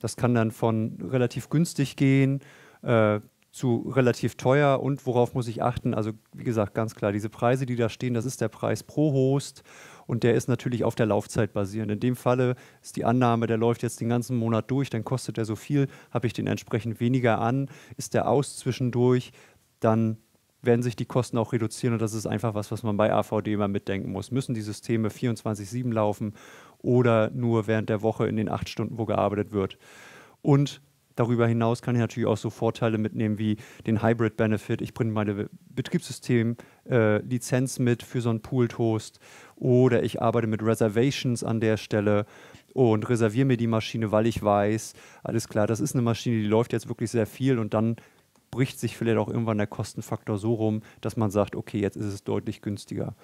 Das 0.00 0.16
kann 0.16 0.34
dann 0.34 0.50
von 0.50 0.98
relativ 1.00 1.50
günstig 1.50 1.94
gehen 1.94 2.40
äh, 2.82 3.20
zu 3.52 3.92
relativ 3.94 4.34
teuer 4.34 4.82
und 4.82 5.06
worauf 5.06 5.34
muss 5.34 5.46
ich 5.46 5.62
achten? 5.62 5.94
Also 5.94 6.10
wie 6.32 6.42
gesagt, 6.42 6.74
ganz 6.74 6.96
klar, 6.96 7.12
diese 7.12 7.28
Preise, 7.28 7.64
die 7.64 7.76
da 7.76 7.88
stehen, 7.88 8.14
das 8.14 8.26
ist 8.26 8.40
der 8.40 8.48
Preis 8.48 8.82
pro 8.82 9.12
Host 9.12 9.62
und 10.08 10.24
der 10.24 10.34
ist 10.34 10.48
natürlich 10.48 10.82
auf 10.82 10.96
der 10.96 11.06
Laufzeit 11.06 11.52
basierend. 11.52 11.92
In 11.92 12.00
dem 12.00 12.16
Falle 12.16 12.56
ist 12.82 12.96
die 12.96 13.04
Annahme, 13.04 13.46
der 13.46 13.56
läuft 13.56 13.84
jetzt 13.84 14.00
den 14.00 14.08
ganzen 14.08 14.36
Monat 14.36 14.68
durch, 14.68 14.90
dann 14.90 15.04
kostet 15.04 15.38
er 15.38 15.44
so 15.44 15.54
viel, 15.54 15.86
habe 16.10 16.26
ich 16.26 16.32
den 16.32 16.48
entsprechend 16.48 16.98
weniger 16.98 17.38
an. 17.38 17.70
Ist 17.96 18.14
der 18.14 18.28
aus 18.28 18.56
zwischendurch, 18.56 19.30
dann 19.78 20.18
werden 20.62 20.82
sich 20.82 20.96
die 20.96 21.04
Kosten 21.04 21.38
auch 21.38 21.52
reduzieren 21.52 21.94
und 21.94 22.02
das 22.02 22.14
ist 22.14 22.26
einfach 22.26 22.54
was, 22.54 22.70
was 22.70 22.82
man 22.82 22.96
bei 22.96 23.12
AVD 23.12 23.52
immer 23.52 23.68
mitdenken 23.68 24.10
muss. 24.10 24.30
Müssen 24.30 24.54
die 24.54 24.62
Systeme 24.62 25.08
24-7 25.08 25.92
laufen 25.92 26.34
oder 26.78 27.30
nur 27.30 27.66
während 27.66 27.88
der 27.88 28.02
Woche 28.02 28.26
in 28.26 28.36
den 28.36 28.48
acht 28.48 28.68
Stunden, 28.68 28.98
wo 28.98 29.06
gearbeitet 29.06 29.52
wird? 29.52 29.78
Und 30.42 30.80
Darüber 31.16 31.48
hinaus 31.48 31.82
kann 31.82 31.94
ich 31.94 32.00
natürlich 32.00 32.28
auch 32.28 32.36
so 32.36 32.50
Vorteile 32.50 32.98
mitnehmen 32.98 33.38
wie 33.38 33.56
den 33.86 34.02
Hybrid 34.02 34.36
Benefit. 34.36 34.82
Ich 34.82 34.92
bringe 34.92 35.12
meine 35.12 35.48
Betriebssystem-Lizenz 35.70 37.78
äh, 37.78 37.82
mit 37.82 38.02
für 38.02 38.20
so 38.20 38.28
einen 38.28 38.42
Pooled 38.42 38.76
Host 38.76 39.18
oder 39.56 40.02
ich 40.02 40.20
arbeite 40.20 40.46
mit 40.46 40.62
Reservations 40.62 41.42
an 41.42 41.60
der 41.60 41.78
Stelle 41.78 42.26
und 42.74 43.08
reserviere 43.08 43.46
mir 43.46 43.56
die 43.56 43.66
Maschine, 43.66 44.12
weil 44.12 44.26
ich 44.26 44.42
weiß, 44.42 44.92
alles 45.24 45.48
klar, 45.48 45.66
das 45.66 45.80
ist 45.80 45.94
eine 45.94 46.02
Maschine, 46.02 46.36
die 46.36 46.46
läuft 46.46 46.74
jetzt 46.74 46.88
wirklich 46.88 47.10
sehr 47.10 47.26
viel 47.26 47.58
und 47.58 47.72
dann 47.72 47.96
bricht 48.50 48.78
sich 48.78 48.96
vielleicht 48.96 49.18
auch 49.18 49.28
irgendwann 49.28 49.58
der 49.58 49.66
Kostenfaktor 49.66 50.38
so 50.38 50.54
rum, 50.54 50.82
dass 51.00 51.16
man 51.16 51.30
sagt, 51.30 51.56
okay, 51.56 51.80
jetzt 51.80 51.96
ist 51.96 52.06
es 52.06 52.24
deutlich 52.24 52.62
günstiger. 52.62 53.14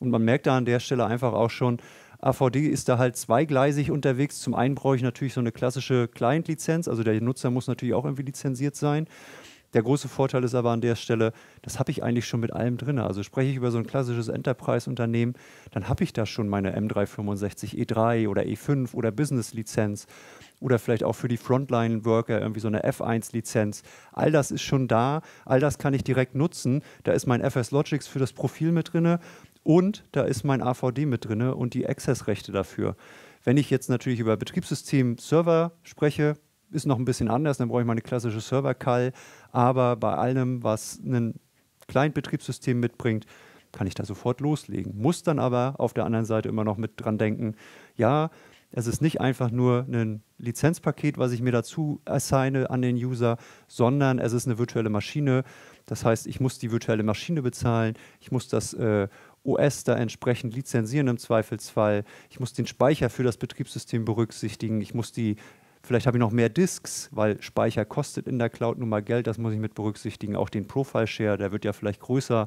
Und 0.00 0.10
man 0.10 0.22
merkt 0.22 0.46
da 0.46 0.56
an 0.56 0.64
der 0.64 0.80
Stelle 0.80 1.06
einfach 1.06 1.32
auch 1.32 1.50
schon, 1.50 1.78
AVD 2.20 2.66
ist 2.66 2.88
da 2.88 2.98
halt 2.98 3.16
zweigleisig 3.16 3.90
unterwegs. 3.90 4.40
Zum 4.40 4.54
einen 4.54 4.74
brauche 4.74 4.96
ich 4.96 5.02
natürlich 5.02 5.34
so 5.34 5.40
eine 5.40 5.52
klassische 5.52 6.08
Client-Lizenz, 6.08 6.88
also 6.88 7.02
der 7.02 7.20
Nutzer 7.20 7.50
muss 7.50 7.68
natürlich 7.68 7.94
auch 7.94 8.04
irgendwie 8.04 8.24
lizenziert 8.24 8.76
sein. 8.76 9.06
Der 9.74 9.82
große 9.82 10.08
Vorteil 10.08 10.44
ist 10.44 10.54
aber 10.54 10.70
an 10.70 10.80
der 10.80 10.96
Stelle, 10.96 11.32
das 11.60 11.78
habe 11.78 11.90
ich 11.90 12.02
eigentlich 12.02 12.26
schon 12.26 12.40
mit 12.40 12.52
allem 12.52 12.78
drin. 12.78 12.98
Also 12.98 13.22
spreche 13.22 13.50
ich 13.50 13.56
über 13.56 13.70
so 13.70 13.76
ein 13.76 13.86
klassisches 13.86 14.28
Enterprise-Unternehmen, 14.28 15.34
dann 15.72 15.88
habe 15.88 16.04
ich 16.04 16.14
da 16.14 16.24
schon 16.24 16.48
meine 16.48 16.76
M365 16.78 17.74
E3 17.76 18.28
oder 18.28 18.42
E5 18.42 18.94
oder 18.94 19.10
Business-Lizenz 19.10 20.06
oder 20.60 20.78
vielleicht 20.78 21.04
auch 21.04 21.14
für 21.14 21.28
die 21.28 21.36
Frontline-Worker 21.36 22.40
irgendwie 22.40 22.60
so 22.60 22.68
eine 22.68 22.84
F1-Lizenz. 22.84 23.82
All 24.12 24.32
das 24.32 24.50
ist 24.50 24.62
schon 24.62 24.88
da, 24.88 25.22
all 25.44 25.60
das 25.60 25.78
kann 25.78 25.94
ich 25.94 26.04
direkt 26.04 26.34
nutzen. 26.34 26.82
Da 27.04 27.12
ist 27.12 27.26
mein 27.26 27.40
FS 27.40 27.70
Logics 27.70 28.06
für 28.06 28.18
das 28.18 28.32
Profil 28.32 28.72
mit 28.72 28.92
drin 28.92 29.18
und 29.62 30.04
da 30.12 30.22
ist 30.22 30.44
mein 30.44 30.62
AVD 30.62 31.06
mit 31.06 31.26
drin 31.26 31.42
und 31.42 31.74
die 31.74 31.88
Access-Rechte 31.88 32.52
dafür. 32.52 32.96
Wenn 33.44 33.56
ich 33.56 33.70
jetzt 33.70 33.88
natürlich 33.88 34.20
über 34.20 34.36
Betriebssystem-Server 34.36 35.72
spreche, 35.82 36.34
ist 36.70 36.86
noch 36.86 36.98
ein 36.98 37.04
bisschen 37.04 37.28
anders, 37.28 37.58
dann 37.58 37.68
brauche 37.68 37.80
ich 37.80 37.86
meine 37.86 38.02
klassische 38.02 38.40
Server-Call. 38.40 39.12
Aber 39.52 39.96
bei 39.96 40.14
allem, 40.14 40.62
was 40.62 40.98
ein 40.98 41.34
Client-Betriebssystem 41.86 42.78
mitbringt, 42.78 43.26
kann 43.72 43.86
ich 43.86 43.94
da 43.94 44.04
sofort 44.04 44.40
loslegen. 44.40 45.00
Muss 45.00 45.22
dann 45.22 45.38
aber 45.38 45.74
auf 45.78 45.92
der 45.92 46.04
anderen 46.04 46.24
Seite 46.24 46.48
immer 46.48 46.64
noch 46.64 46.76
mit 46.76 46.92
dran 46.96 47.18
denken, 47.18 47.54
ja, 47.96 48.30
es 48.70 48.86
ist 48.86 49.00
nicht 49.00 49.20
einfach 49.20 49.50
nur 49.50 49.86
ein 49.90 50.22
Lizenzpaket, 50.38 51.16
was 51.16 51.32
ich 51.32 51.40
mir 51.40 51.52
dazu 51.52 52.00
assigne 52.04 52.68
an 52.68 52.82
den 52.82 52.96
User, 52.96 53.38
sondern 53.66 54.18
es 54.18 54.32
ist 54.32 54.46
eine 54.46 54.58
virtuelle 54.58 54.90
Maschine. 54.90 55.44
Das 55.86 56.04
heißt, 56.04 56.26
ich 56.26 56.38
muss 56.38 56.58
die 56.58 56.70
virtuelle 56.70 57.02
Maschine 57.02 57.42
bezahlen, 57.42 57.94
ich 58.20 58.30
muss 58.30 58.48
das 58.48 58.74
äh, 58.74 59.08
OS 59.42 59.84
da 59.84 59.96
entsprechend 59.96 60.54
lizenzieren 60.54 61.08
im 61.08 61.18
Zweifelsfall, 61.18 62.04
ich 62.28 62.40
muss 62.40 62.52
den 62.52 62.66
Speicher 62.66 63.08
für 63.08 63.22
das 63.22 63.38
Betriebssystem 63.38 64.04
berücksichtigen, 64.04 64.82
ich 64.82 64.92
muss 64.92 65.12
die 65.12 65.36
Vielleicht 65.88 66.06
habe 66.06 66.18
ich 66.18 66.20
noch 66.20 66.32
mehr 66.32 66.50
Disks, 66.50 67.08
weil 67.12 67.40
Speicher 67.40 67.86
kostet 67.86 68.28
in 68.28 68.38
der 68.38 68.50
Cloud 68.50 68.76
nun 68.76 68.90
mal 68.90 69.02
Geld, 69.02 69.26
das 69.26 69.38
muss 69.38 69.54
ich 69.54 69.58
mit 69.58 69.74
berücksichtigen. 69.74 70.36
Auch 70.36 70.50
den 70.50 70.66
Profile 70.66 71.06
Share, 71.06 71.38
der 71.38 71.50
wird 71.50 71.64
ja 71.64 71.72
vielleicht 71.72 72.02
größer. 72.02 72.46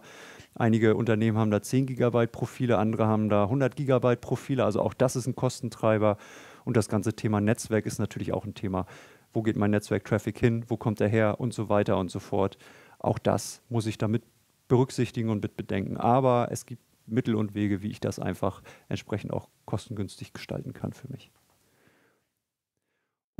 Einige 0.54 0.96
Unternehmen 0.96 1.40
haben 1.40 1.50
da 1.50 1.60
10 1.60 1.88
GB 1.88 2.28
Profile, 2.28 2.78
andere 2.78 3.08
haben 3.08 3.30
da 3.30 3.46
100 3.46 3.76
GB 3.76 4.18
Profile, 4.18 4.64
also 4.64 4.80
auch 4.80 4.94
das 4.94 5.16
ist 5.16 5.26
ein 5.26 5.36
Kostentreiber. 5.36 6.18
Und 6.66 6.78
das 6.78 6.88
ganze 6.88 7.16
Thema 7.16 7.42
Netzwerk 7.42 7.88
ist 7.88 7.98
natürlich 7.98 8.32
auch 8.32 8.46
ein 8.46 8.54
Thema. 8.54 8.86
Wo 9.34 9.42
geht 9.42 9.58
mein 9.58 9.72
Netzwerk-Traffic 9.72 10.38
hin? 10.38 10.64
Wo 10.68 10.78
kommt 10.78 11.02
er 11.02 11.08
her? 11.08 11.40
Und 11.40 11.52
so 11.52 11.68
weiter 11.68 11.98
und 11.98 12.12
so 12.12 12.20
fort. 12.20 12.60
Auch 13.00 13.18
das 13.18 13.64
muss 13.70 13.88
ich 13.88 13.98
damit 13.98 14.22
berücksichtigen 14.68 15.30
und 15.32 15.42
mit 15.42 15.58
bedenken. 15.58 15.98
Aber 15.98 16.50
es 16.52 16.68
gibt 16.68 16.84
Mittel 17.08 17.34
und 17.34 17.56
Wege, 17.56 17.82
wie 17.82 17.90
ich 17.90 18.00
das 18.02 18.20
einfach 18.20 18.62
entsprechend 18.88 19.34
auch 19.34 19.50
kostengünstig 19.66 20.32
gestalten 20.32 20.74
kann 20.74 20.94
für 20.94 21.08
mich. 21.12 21.32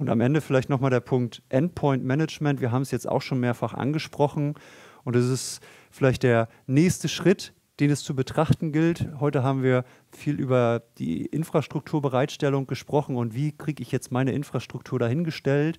Und 0.02 0.10
am 0.10 0.20
Ende 0.20 0.42
vielleicht 0.42 0.68
nochmal 0.68 0.90
der 0.90 1.00
Punkt 1.00 1.44
Endpoint 1.50 2.04
Management. 2.04 2.60
Wir 2.60 2.72
haben 2.72 2.82
es 2.82 2.90
jetzt 2.90 3.08
auch 3.08 3.22
schon 3.22 3.40
mehrfach 3.40 3.76
angesprochen. 3.76 4.56
Und 5.04 5.16
es 5.16 5.30
ist 5.30 5.60
vielleicht 5.92 6.24
der 6.24 6.48
nächste 6.66 7.08
Schritt, 7.08 7.54
den 7.80 7.92
es 7.92 8.02
zu 8.02 8.16
betrachten 8.16 8.72
gilt. 8.72 9.08
Heute 9.20 9.44
haben 9.44 9.62
wir 9.62 9.86
viel 10.12 10.40
über 10.40 10.82
die 10.98 11.28
Infrastrukturbereitstellung 11.28 12.66
gesprochen 12.66 13.16
und 13.16 13.36
wie 13.36 13.52
kriege 13.52 13.84
ich 13.84 13.92
jetzt 13.92 14.12
meine 14.12 14.32
Infrastruktur 14.32 14.98
dahingestellt. 14.98 15.78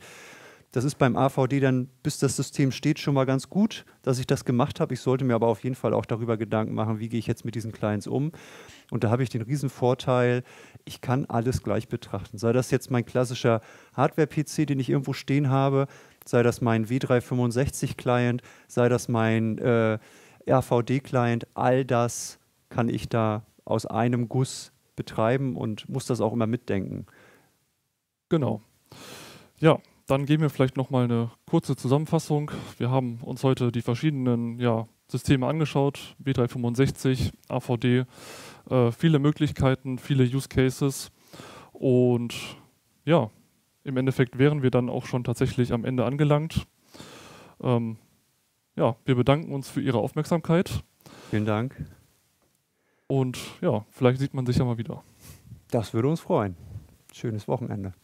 Das 0.72 0.84
ist 0.84 0.96
beim 0.96 1.16
AVD 1.16 1.60
dann, 1.60 1.90
bis 2.02 2.18
das 2.18 2.34
System 2.34 2.72
steht, 2.72 2.98
schon 2.98 3.12
mal 3.12 3.26
ganz 3.26 3.50
gut, 3.50 3.84
dass 4.00 4.18
ich 4.18 4.26
das 4.26 4.46
gemacht 4.46 4.80
habe. 4.80 4.94
Ich 4.94 5.00
sollte 5.00 5.22
mir 5.22 5.34
aber 5.34 5.48
auf 5.48 5.62
jeden 5.62 5.76
Fall 5.76 5.92
auch 5.92 6.06
darüber 6.06 6.38
Gedanken 6.38 6.74
machen, 6.74 6.98
wie 6.98 7.10
gehe 7.10 7.18
ich 7.18 7.26
jetzt 7.26 7.44
mit 7.44 7.54
diesen 7.54 7.72
Clients 7.72 8.06
um. 8.06 8.32
Und 8.90 9.04
da 9.04 9.10
habe 9.10 9.22
ich 9.22 9.28
den 9.28 9.42
riesen 9.42 9.68
Vorteil, 9.68 10.42
ich 10.86 11.02
kann 11.02 11.26
alles 11.26 11.62
gleich 11.62 11.88
betrachten. 11.88 12.38
Sei 12.38 12.54
das 12.54 12.70
jetzt 12.70 12.90
mein 12.90 13.04
klassischer 13.04 13.60
Hardware-PC, 13.92 14.66
den 14.66 14.80
ich 14.80 14.88
irgendwo 14.88 15.12
stehen 15.12 15.50
habe, 15.50 15.88
sei 16.24 16.42
das 16.42 16.62
mein 16.62 16.86
W365-Client, 16.86 18.40
sei 18.66 18.88
das 18.88 19.08
mein 19.08 19.58
äh, 19.58 19.98
RVD-Client, 20.48 21.48
all 21.52 21.84
das 21.84 22.38
kann 22.70 22.88
ich 22.88 23.10
da 23.10 23.44
aus 23.66 23.84
einem 23.84 24.26
Guss 24.30 24.72
betreiben 24.96 25.54
und 25.54 25.86
muss 25.90 26.06
das 26.06 26.22
auch 26.22 26.32
immer 26.32 26.46
mitdenken. 26.46 27.04
Genau. 28.30 28.62
Ja, 29.58 29.78
dann 30.12 30.26
geben 30.26 30.42
wir 30.42 30.50
vielleicht 30.50 30.76
nochmal 30.76 31.04
eine 31.04 31.30
kurze 31.46 31.74
Zusammenfassung. 31.74 32.50
Wir 32.76 32.90
haben 32.90 33.16
uns 33.22 33.42
heute 33.44 33.72
die 33.72 33.80
verschiedenen 33.80 34.58
ja, 34.60 34.86
Systeme 35.08 35.46
angeschaut, 35.46 36.16
B365, 36.22 37.32
AVD, 37.48 38.04
äh, 38.68 38.92
viele 38.92 39.18
Möglichkeiten, 39.18 39.98
viele 39.98 40.24
Use 40.24 40.50
Cases 40.50 41.10
und 41.72 42.34
ja, 43.06 43.30
im 43.84 43.96
Endeffekt 43.96 44.38
wären 44.38 44.62
wir 44.62 44.70
dann 44.70 44.90
auch 44.90 45.06
schon 45.06 45.24
tatsächlich 45.24 45.72
am 45.72 45.86
Ende 45.86 46.04
angelangt. 46.04 46.66
Ähm, 47.62 47.96
ja, 48.76 48.96
wir 49.06 49.14
bedanken 49.14 49.50
uns 49.52 49.70
für 49.70 49.80
Ihre 49.80 49.98
Aufmerksamkeit. 49.98 50.84
Vielen 51.30 51.46
Dank. 51.46 51.74
Und 53.06 53.38
ja, 53.62 53.86
vielleicht 53.90 54.20
sieht 54.20 54.34
man 54.34 54.44
sich 54.44 54.58
ja 54.58 54.66
mal 54.66 54.76
wieder. 54.76 55.02
Das 55.70 55.94
würde 55.94 56.08
uns 56.08 56.20
freuen. 56.20 56.54
Schönes 57.14 57.48
Wochenende. 57.48 57.94